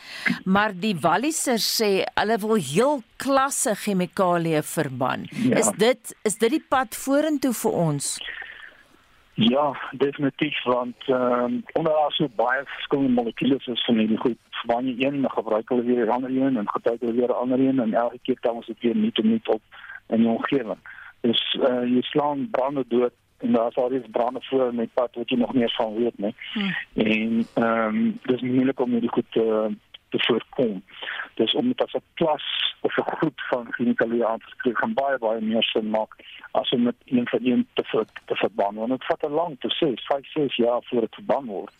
maar 0.45 0.73
die 0.73 0.95
Wallisers 0.99 1.67
sê 1.79 1.91
hulle 2.15 2.39
wil 2.43 2.55
heel 2.55 3.01
klasse 3.17 3.75
chemikalieë 3.75 4.63
verban. 4.63 5.27
Ja. 5.31 5.59
Is 5.63 5.71
dit 5.77 6.15
is 6.27 6.37
dit 6.37 6.57
die 6.57 6.65
pad 6.69 6.95
vorentoe 6.95 7.53
vir 7.53 7.79
ons? 7.87 8.17
Ja, 9.39 9.71
definitief 9.91 10.63
want 10.67 11.07
ehm 11.07 11.43
um, 11.43 11.63
onder 11.79 11.93
as 11.93 12.15
so 12.19 12.27
baie 12.35 12.63
verskillende 12.65 13.13
molekules 13.21 13.67
is 13.67 13.85
van 13.85 13.95
hierdie 14.01 14.17
goed 14.17 14.37
van 14.67 14.83
die 14.83 15.05
een 15.05 15.29
gebruik 15.31 15.69
hulle 15.69 15.83
weer 15.83 16.05
'n 16.05 16.15
ander 16.17 16.29
een 16.29 16.57
en 16.57 16.69
gebruik 16.69 16.99
hulle 16.99 17.13
weer 17.13 17.31
'n 17.31 17.41
ander 17.43 17.59
een 17.59 17.79
en 17.79 17.93
elke 17.93 18.19
keer 18.23 18.37
dan 18.41 18.55
ons 18.55 18.65
dit 18.65 18.79
weer 18.79 18.95
nie 18.95 19.11
te 19.11 19.21
nie 19.21 19.39
op 19.45 19.61
in 20.07 20.17
die 20.17 20.27
omgewing. 20.27 20.81
Dus 21.21 21.57
eh 21.61 21.71
uh, 21.71 21.85
jy 21.93 22.01
slaan 22.01 22.49
brande 22.51 22.83
dood 22.87 23.13
en 23.39 23.51
daar 23.51 23.71
sal 23.71 23.93
iets 23.93 24.07
brande 24.11 24.39
voor 24.41 24.73
met 24.73 24.93
pad 24.93 25.15
wat 25.15 25.29
jy 25.29 25.37
nog 25.37 25.53
nie 25.53 25.61
eens 25.61 25.75
van 25.75 25.95
weet 25.95 26.17
nie. 26.17 26.35
Hmm. 26.53 26.75
En 26.93 27.47
ehm 27.53 27.95
um, 27.95 28.19
dis 28.23 28.41
moeilik 28.41 28.79
om 28.79 28.91
hierdie 28.91 29.11
goed 29.11 29.31
te 29.31 29.45
uh, 29.69 29.75
te 30.09 30.17
voorkom. 30.19 30.83
Dus 31.33 31.53
om 31.53 31.67
dit 31.67 31.81
as 31.81 31.93
'n 31.93 32.03
klas 32.13 32.75
of 32.81 32.97
'n 32.97 33.15
groep 33.15 33.39
van 33.39 33.67
chemikalieë 33.71 34.25
aan 34.25 34.39
te 34.39 34.55
kry, 34.57 34.73
gaan 34.73 34.93
baie 34.93 35.17
baie 35.17 35.41
meer 35.41 35.63
sin 35.63 35.89
maak 35.89 36.15
as 36.51 36.69
om 36.69 36.81
met 36.81 36.95
een 37.05 37.27
van 37.27 37.39
een 37.43 37.67
te 37.73 37.83
ver, 37.83 38.05
te 38.25 38.35
verband. 38.35 38.77
Want 38.77 38.89
dit 38.89 39.05
vat 39.05 39.23
'n 39.23 39.31
lang 39.31 39.57
proses, 39.57 40.05
5, 40.05 40.31
6 40.31 40.55
jaar 40.55 40.81
voor 40.83 41.01
dit 41.01 41.13
verband 41.13 41.45
word. 41.45 41.73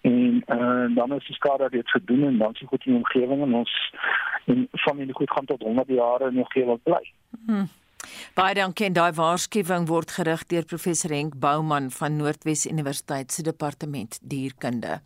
En 0.00 0.44
uh, 0.46 0.94
dan 0.94 1.12
is 1.12 1.26
die 1.26 1.34
skade 1.34 1.70
dit 1.70 1.90
gedoen 1.90 2.22
en 2.22 2.38
dan 2.38 2.52
is 2.52 2.58
dit 2.58 2.68
goed 2.68 2.86
in 2.86 2.92
die 2.92 3.00
omgewing 3.00 3.42
en 3.42 3.54
ons 3.54 3.94
en 4.44 4.68
familie 4.72 5.14
goed 5.14 5.30
gaan 5.30 5.44
tot 5.44 5.62
100 5.62 5.88
jaar 5.88 6.20
in 6.20 6.30
die 6.30 6.38
omgewing 6.38 6.82
bly. 6.82 7.12
Hmm. 7.46 7.68
Baie 8.34 8.54
dankie. 8.54 8.90
Daai 8.92 9.12
waarskuwing 9.16 9.88
word 9.88 10.10
gerig 10.10 10.46
deur 10.50 10.64
professor 10.64 11.10
Henk 11.10 11.38
Bouman 11.40 11.90
van 11.90 12.16
Noordwes 12.16 12.66
Universiteit 12.66 13.32
se 13.32 13.42
departement 13.42 14.18
dierkunde. 14.22 15.00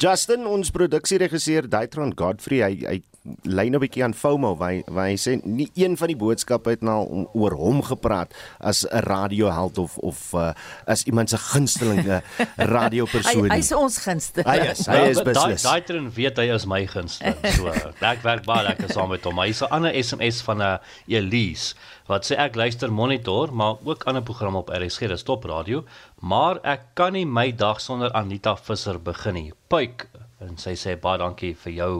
Justin, 0.00 0.46
ons 0.48 0.70
produksieregisseur 0.72 1.66
Daitron 1.68 2.14
Godfrey, 2.16 2.62
hy 2.64 2.86
hy 2.88 3.00
lei 3.42 3.68
nou 3.68 3.78
'n 3.80 3.84
bietjie 3.84 4.02
aan 4.04 4.14
FOMO, 4.14 4.56
waar 4.56 4.70
hy, 4.70 4.82
waar 4.86 5.08
hy 5.10 5.16
sê 5.20 5.36
nie 5.44 5.68
een 5.74 5.96
van 5.96 6.08
die 6.08 6.16
boodskappe 6.16 6.70
het 6.70 6.82
nou 6.82 7.26
oor 7.36 7.52
hom 7.52 7.82
gepraat 7.82 8.32
as 8.58 8.86
'n 8.88 9.04
radioheld 9.04 9.78
of 9.78 9.98
of 9.98 10.32
uh, 10.32 10.52
as 10.86 11.04
iemand 11.04 11.28
se 11.28 11.36
gunsteling 11.36 12.22
radiopersoon. 12.56 13.50
hy, 13.50 13.56
hy 13.56 13.58
is 13.58 13.72
ons 13.72 13.98
gunsteling. 13.98 14.48
Hy 14.48 14.70
is, 14.70 14.86
hy 14.86 15.02
is 15.12 15.22
beslis. 15.22 15.62
Daitron 15.62 16.10
weet 16.14 16.36
hy 16.36 16.48
is 16.54 16.64
my 16.66 16.86
gunsteling. 16.86 17.36
So, 17.56 17.68
ek 18.12 18.22
werk 18.22 18.44
baie 18.44 18.64
lekker 18.64 18.88
saam 18.88 19.12
met 19.12 19.24
hom. 19.24 19.38
Hy 19.38 19.48
is 19.52 19.62
'n 19.62 19.70
ander 19.70 19.92
SMS 19.92 20.40
van 20.42 20.58
'n 20.58 20.62
uh, 20.62 20.78
Elise 21.06 21.74
wat 22.10 22.26
sê 22.26 22.34
ek 22.42 22.56
luister 22.56 22.90
monitor, 22.90 23.52
maar 23.54 23.76
ook 23.84 24.02
ander 24.10 24.22
programme 24.22 24.58
op 24.58 24.72
RSG, 24.74 25.06
dis 25.06 25.22
top 25.22 25.44
radio, 25.44 25.84
maar 26.20 26.58
ek 26.66 26.80
kan 26.98 27.12
nie 27.12 27.26
my 27.26 27.52
dag 27.52 27.80
sonder 27.80 28.10
Anita 28.12 28.56
Visser 28.56 28.98
begin 28.98 29.34
nie. 29.34 29.52
Puik 29.68 30.08
en 30.40 30.56
sy 30.58 30.74
sê 30.74 30.96
baie 31.00 31.20
dankie 31.20 31.54
vir 31.54 31.72
jou 31.72 31.94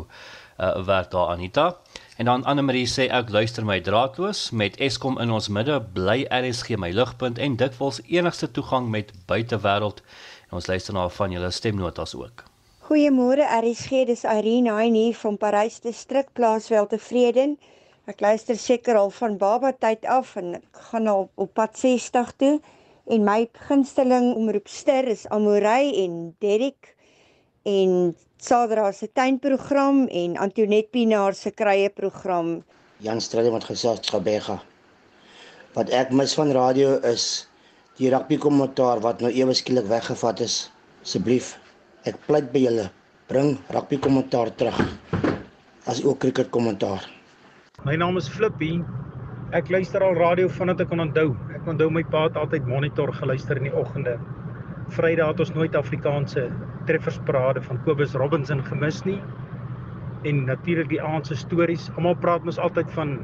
uh, 0.61 0.85
werk 0.85 1.11
daar 1.11 1.33
Anita. 1.35 1.77
En 2.17 2.25
dan 2.25 2.45
Anne 2.45 2.63
Marie 2.63 2.87
sê 2.87 3.09
ek 3.09 3.33
luister 3.33 3.65
my 3.65 3.81
draadloos 3.81 4.51
met 4.51 4.77
Eskom 4.77 5.19
in 5.19 5.33
ons 5.33 5.49
midde, 5.49 5.81
bly 5.95 6.27
RSG 6.29 6.77
my 6.77 6.91
ligpunt 6.93 7.41
en 7.41 7.57
dikwels 7.57 8.03
enigste 8.07 8.51
toegang 8.51 8.91
met 8.93 9.13
buitewêreld. 9.27 10.03
En 10.51 10.61
ons 10.61 10.67
luister 10.67 10.95
na 10.95 11.09
van 11.09 11.33
julle 11.33 11.51
stemnotas 11.51 12.15
ook. 12.15 12.45
Goeiemôre 12.91 13.47
RSG, 13.47 14.05
dis 14.07 14.25
Irene 14.27 14.75
hier 14.83 15.15
van 15.15 15.37
Parys 15.39 15.81
distrik 15.81 16.33
Plaaswel 16.33 16.87
tevreden. 16.91 17.57
Ek 18.11 18.21
luister 18.21 18.57
seker 18.59 18.99
al 18.99 19.13
van 19.15 19.37
baba 19.39 19.71
tyd 19.73 20.05
af 20.05 20.35
en 20.37 20.57
ek 20.59 20.85
gaan 20.91 21.07
al 21.07 21.29
op 21.39 21.53
pad 21.55 21.79
60 21.79 22.33
toe 22.43 22.55
en 23.11 23.25
my 23.25 23.49
gunsteling 23.69 24.33
omroepster 24.35 25.07
is 25.09 25.29
Amorey 25.29 25.93
en 26.03 26.35
Derrick 26.43 26.97
en 27.63 28.17
Sadra 28.41 28.91
se 28.93 29.07
tuinprogram 29.07 30.07
en 30.09 30.36
Antoinette 30.41 30.88
Pinaar 30.91 31.34
se 31.34 31.51
krye 31.53 31.91
program. 31.93 32.62
Jan 33.05 33.20
Strydom 33.20 33.59
het 33.59 33.66
gesê 33.68 33.93
Skabega. 34.01 34.55
Wat 35.74 35.93
ek 35.93 36.14
mis 36.16 36.32
van 36.38 36.53
radio 36.57 36.95
is 37.05 37.26
die 37.99 38.09
rugby 38.09 38.38
kommentaar 38.41 39.03
wat 39.05 39.20
nou 39.20 39.28
ewe 39.28 39.53
skielik 39.53 39.91
weggevat 39.93 40.41
is. 40.47 40.57
Asseblief, 41.05 41.53
ek 42.09 42.16
pleit 42.30 42.49
by 42.55 42.64
julle, 42.64 42.88
bring 43.28 43.59
rugby 43.76 44.01
kommentaar 44.09 44.55
terug. 44.57 44.80
As 45.84 46.01
ook 46.01 46.24
cricket 46.24 46.49
kommentaar. 46.49 47.05
My 47.84 48.01
naam 48.01 48.16
is 48.16 48.32
Flippy. 48.38 48.78
Ek 49.53 49.68
luister 49.68 50.01
al 50.01 50.16
radio 50.16 50.49
vandat 50.49 50.80
ek 50.80 50.88
kan 50.95 51.05
onthou. 51.05 51.36
Ek 51.61 51.68
onthou 51.68 51.93
my 51.93 52.09
pa 52.09 52.24
het 52.30 52.41
altyd 52.41 52.64
monitor 52.72 53.12
geluister 53.20 53.61
in 53.61 53.68
die 53.68 53.76
oggende. 53.84 54.16
Vrydag 54.97 55.34
het 55.34 55.45
ons 55.45 55.57
nooit 55.61 55.76
Afrikaanse 55.76 56.49
treffersparade 56.89 57.62
van 57.62 57.81
Kobus 57.85 58.14
Robinson 58.14 58.62
gemis 58.64 59.03
nie. 59.05 59.18
En 60.28 60.45
natuurlik 60.45 60.89
die 60.93 61.03
aand 61.03 61.26
se 61.26 61.37
stories. 61.37 61.91
Almal 61.97 62.16
praat 62.20 62.45
mos 62.45 62.59
altyd 62.59 62.91
van 62.97 63.18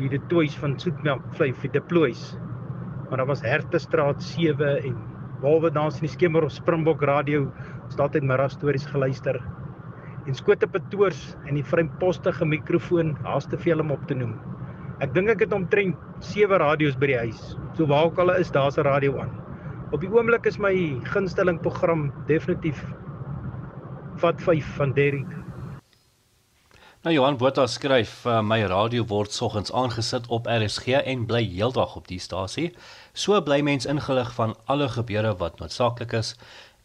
die 0.00 0.08
detoys 0.08 0.56
van 0.60 0.78
Soetmelk 0.80 1.24
vlei 1.36 1.52
vir 1.62 1.72
deploys. 1.76 2.34
Maar 3.08 3.22
daar 3.22 3.32
was 3.32 3.44
Hertestraat 3.44 4.22
7 4.22 4.76
en 4.84 5.00
behalwe 5.40 5.70
dans 5.72 5.96
in 6.00 6.06
die 6.06 6.12
skemer 6.12 6.44
op 6.44 6.52
Springbok 6.52 7.02
radio, 7.02 7.48
het 7.88 8.00
altyd 8.00 8.28
middag 8.28 8.52
stories 8.52 8.86
geluister 8.86 9.40
en 10.28 10.36
skote 10.36 10.68
petoors 10.68 11.20
en 11.48 11.56
die 11.58 11.66
vreempostige 11.66 12.46
mikrofoon 12.46 13.14
haas 13.24 13.48
te 13.50 13.58
veel 13.58 13.80
om 13.82 13.92
op 13.94 14.06
te 14.08 14.16
noem. 14.18 14.36
Ek 15.00 15.14
dink 15.16 15.32
ek 15.32 15.46
het 15.46 15.54
omtrent 15.56 15.98
7 16.32 16.60
radio's 16.60 16.98
by 17.00 17.12
die 17.14 17.20
huis. 17.24 17.54
So 17.74 17.88
waar 17.88 18.10
ook 18.10 18.20
al 18.20 18.36
is, 18.36 18.52
daar's 18.52 18.78
'n 18.78 18.84
radio 18.84 19.18
aan. 19.18 19.39
Op 19.90 19.98
die 20.04 20.10
oomblik 20.14 20.44
is 20.46 20.54
my 20.62 20.70
gunsteling 21.10 21.56
program 21.58 22.12
definitief 22.28 22.78
Vat 24.22 24.42
5 24.42 24.68
van 24.76 24.92
Derrick. 24.94 25.32
Nou 27.02 27.14
Johan 27.14 27.38
Botha 27.40 27.64
skryf 27.66 28.12
uh, 28.22 28.38
my 28.38 28.60
radio 28.70 29.02
word 29.10 29.34
soggens 29.34 29.72
aangesit 29.74 30.28
op 30.30 30.46
RSG 30.46 31.00
en 31.00 31.26
bly 31.26 31.42
heeldag 31.42 31.96
op 31.98 32.06
die 32.06 32.20
stasie. 32.22 32.68
So 33.18 33.40
bly 33.42 33.58
mens 33.66 33.88
ingelig 33.90 34.30
van 34.38 34.54
alle 34.70 34.86
gebeure 34.94 35.34
wat 35.42 35.58
noodsaaklik 35.58 36.14
is. 36.20 36.36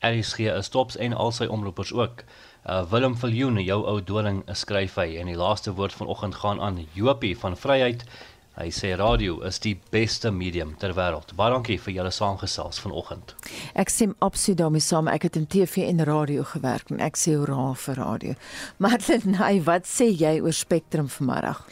RSG 0.01 0.49
is 0.55 0.73
tops 0.73 0.97
en 0.97 1.13
al 1.13 1.29
sy 1.31 1.45
omroepers 1.45 1.93
ook. 1.93 2.25
Uh, 2.65 2.81
Willem 2.89 3.13
Viljoen, 3.21 3.61
jou 3.61 3.83
ou 3.85 3.99
doring, 4.01 4.41
skryf 4.49 4.97
hy 4.97 5.19
en 5.21 5.29
die 5.29 5.37
laaste 5.37 5.75
woord 5.77 5.93
vanoggend 5.93 6.41
gaan 6.41 6.61
aan 6.61 6.87
Jopie 6.97 7.37
van 7.37 7.53
Vryheid. 7.53 8.07
Hy 8.55 8.69
sê 8.71 8.93
radio 8.95 9.41
is 9.43 9.57
die 9.59 9.73
beste 9.91 10.29
medium 10.31 10.75
ter 10.79 10.93
wêreld. 10.95 11.33
Baie 11.35 11.51
dankie 11.51 11.75
vir 11.81 11.97
julle 11.97 12.11
saamgesels 12.15 12.79
vanoggend. 12.79 13.33
Ek 13.75 13.91
sien 13.91 14.13
absoluut 14.23 14.61
daarmee 14.61 14.83
saam. 14.83 15.09
Ek 15.11 15.27
het 15.27 15.35
in 15.35 15.47
TV 15.51 15.89
en 15.89 15.99
radio 16.07 16.45
gewerk 16.53 16.93
en 16.93 17.03
ek 17.03 17.19
sê 17.19 17.35
hoera 17.35 17.73
vir 17.75 17.99
radio. 17.99 18.37
Marlene, 18.83 19.51
wat 19.67 19.91
sê 19.91 20.07
jy 20.07 20.37
oor 20.39 20.55
Spectrum 20.55 21.11
vanmiddag? 21.11 21.65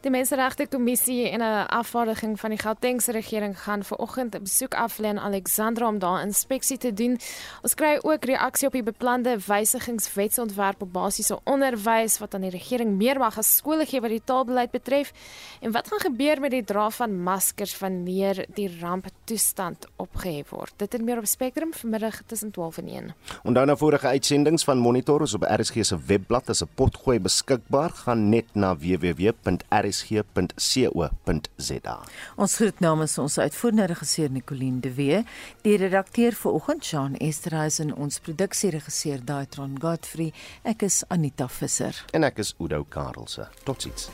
Die 0.00 0.08
Menseregte 0.08 0.64
Kommissie 0.64 1.28
en 1.28 1.40
'n 1.40 1.66
afvaardiging 1.68 2.40
van 2.40 2.50
die 2.50 2.58
Gautengse 2.58 3.12
regering 3.12 3.62
gaan 3.62 3.84
ver 3.84 3.96
oggend 3.96 4.34
'n 4.34 4.42
besoek 4.42 4.74
aflê 4.74 5.06
aan 5.06 5.18
Alexandra 5.18 5.88
om 5.88 5.98
daar 5.98 6.22
inspeksie 6.22 6.78
te 6.78 6.92
doen. 6.92 7.18
Ons 7.62 7.74
kry 7.74 7.98
ook 8.02 8.24
reaksie 8.24 8.66
op 8.66 8.72
die 8.72 8.82
beplande 8.82 9.38
wysigingswetsontwerp 9.46 10.82
op 10.82 10.92
basiese 10.92 11.38
onderwys 11.44 12.18
wat 12.18 12.34
aan 12.34 12.40
die 12.40 12.50
regering 12.50 12.96
meer 12.96 13.18
mag 13.18 13.38
as 13.38 13.56
skole 13.56 13.86
gee 13.86 14.00
wat 14.00 14.10
die 14.10 14.22
taalbeleid 14.24 14.70
betref. 14.70 15.12
En 15.60 15.72
wat 15.72 15.88
gaan 15.88 16.00
gebeur 16.00 16.40
met 16.40 16.50
die 16.50 16.64
dra 16.64 16.90
van 16.90 17.22
maskers 17.22 17.78
wanneer 17.78 18.46
die 18.54 18.78
ramptoestand 18.80 19.86
opgehef 19.96 20.48
word? 20.48 20.72
Dit 20.76 20.92
het 20.92 21.02
meer 21.02 21.18
op 21.18 21.26
Spectrum 21.26 21.72
vanmiddag 21.72 22.22
tussen 22.26 22.50
12 22.50 22.78
en 22.78 22.88
1. 22.88 23.14
Onthou 23.42 23.66
nou 23.66 23.78
vorige 23.78 24.06
uitsendings 24.06 24.64
van 24.64 24.78
Monitor 24.78 25.22
is 25.22 25.34
op 25.34 25.42
RSG 25.42 25.84
se 25.84 25.98
webblad 26.06 26.48
as 26.48 26.62
'n 26.62 26.68
potgooi 26.74 27.20
beskikbaar. 27.20 27.90
Gaan 27.90 28.28
net 28.28 28.54
na 28.54 28.76
www.rsg 28.76 29.89
rsg.co.za. 29.90 31.96
Ons 32.36 32.56
groet 32.56 32.80
namens 32.80 33.18
ons 33.18 33.38
uitvoerende 33.38 33.86
regisseur 33.90 34.30
Nicoline 34.30 34.80
de 34.84 34.94
Wee, 34.94 35.22
die 35.66 35.76
redakteur 35.80 36.36
vir 36.42 36.52
oggend 36.52 36.86
Jean 36.86 37.16
Esterhuizen, 37.20 37.94
ons 37.94 38.20
produksieregisseur 38.24 39.24
Daitron 39.26 39.78
Godfrey, 39.82 40.32
ek 40.62 40.82
is 40.88 41.02
Anita 41.10 41.48
Visser 41.60 42.04
en 42.16 42.26
ek 42.26 42.42
is 42.44 42.54
Udo 42.60 42.84
Karlse. 42.88 43.48
Totsiens. 43.64 44.10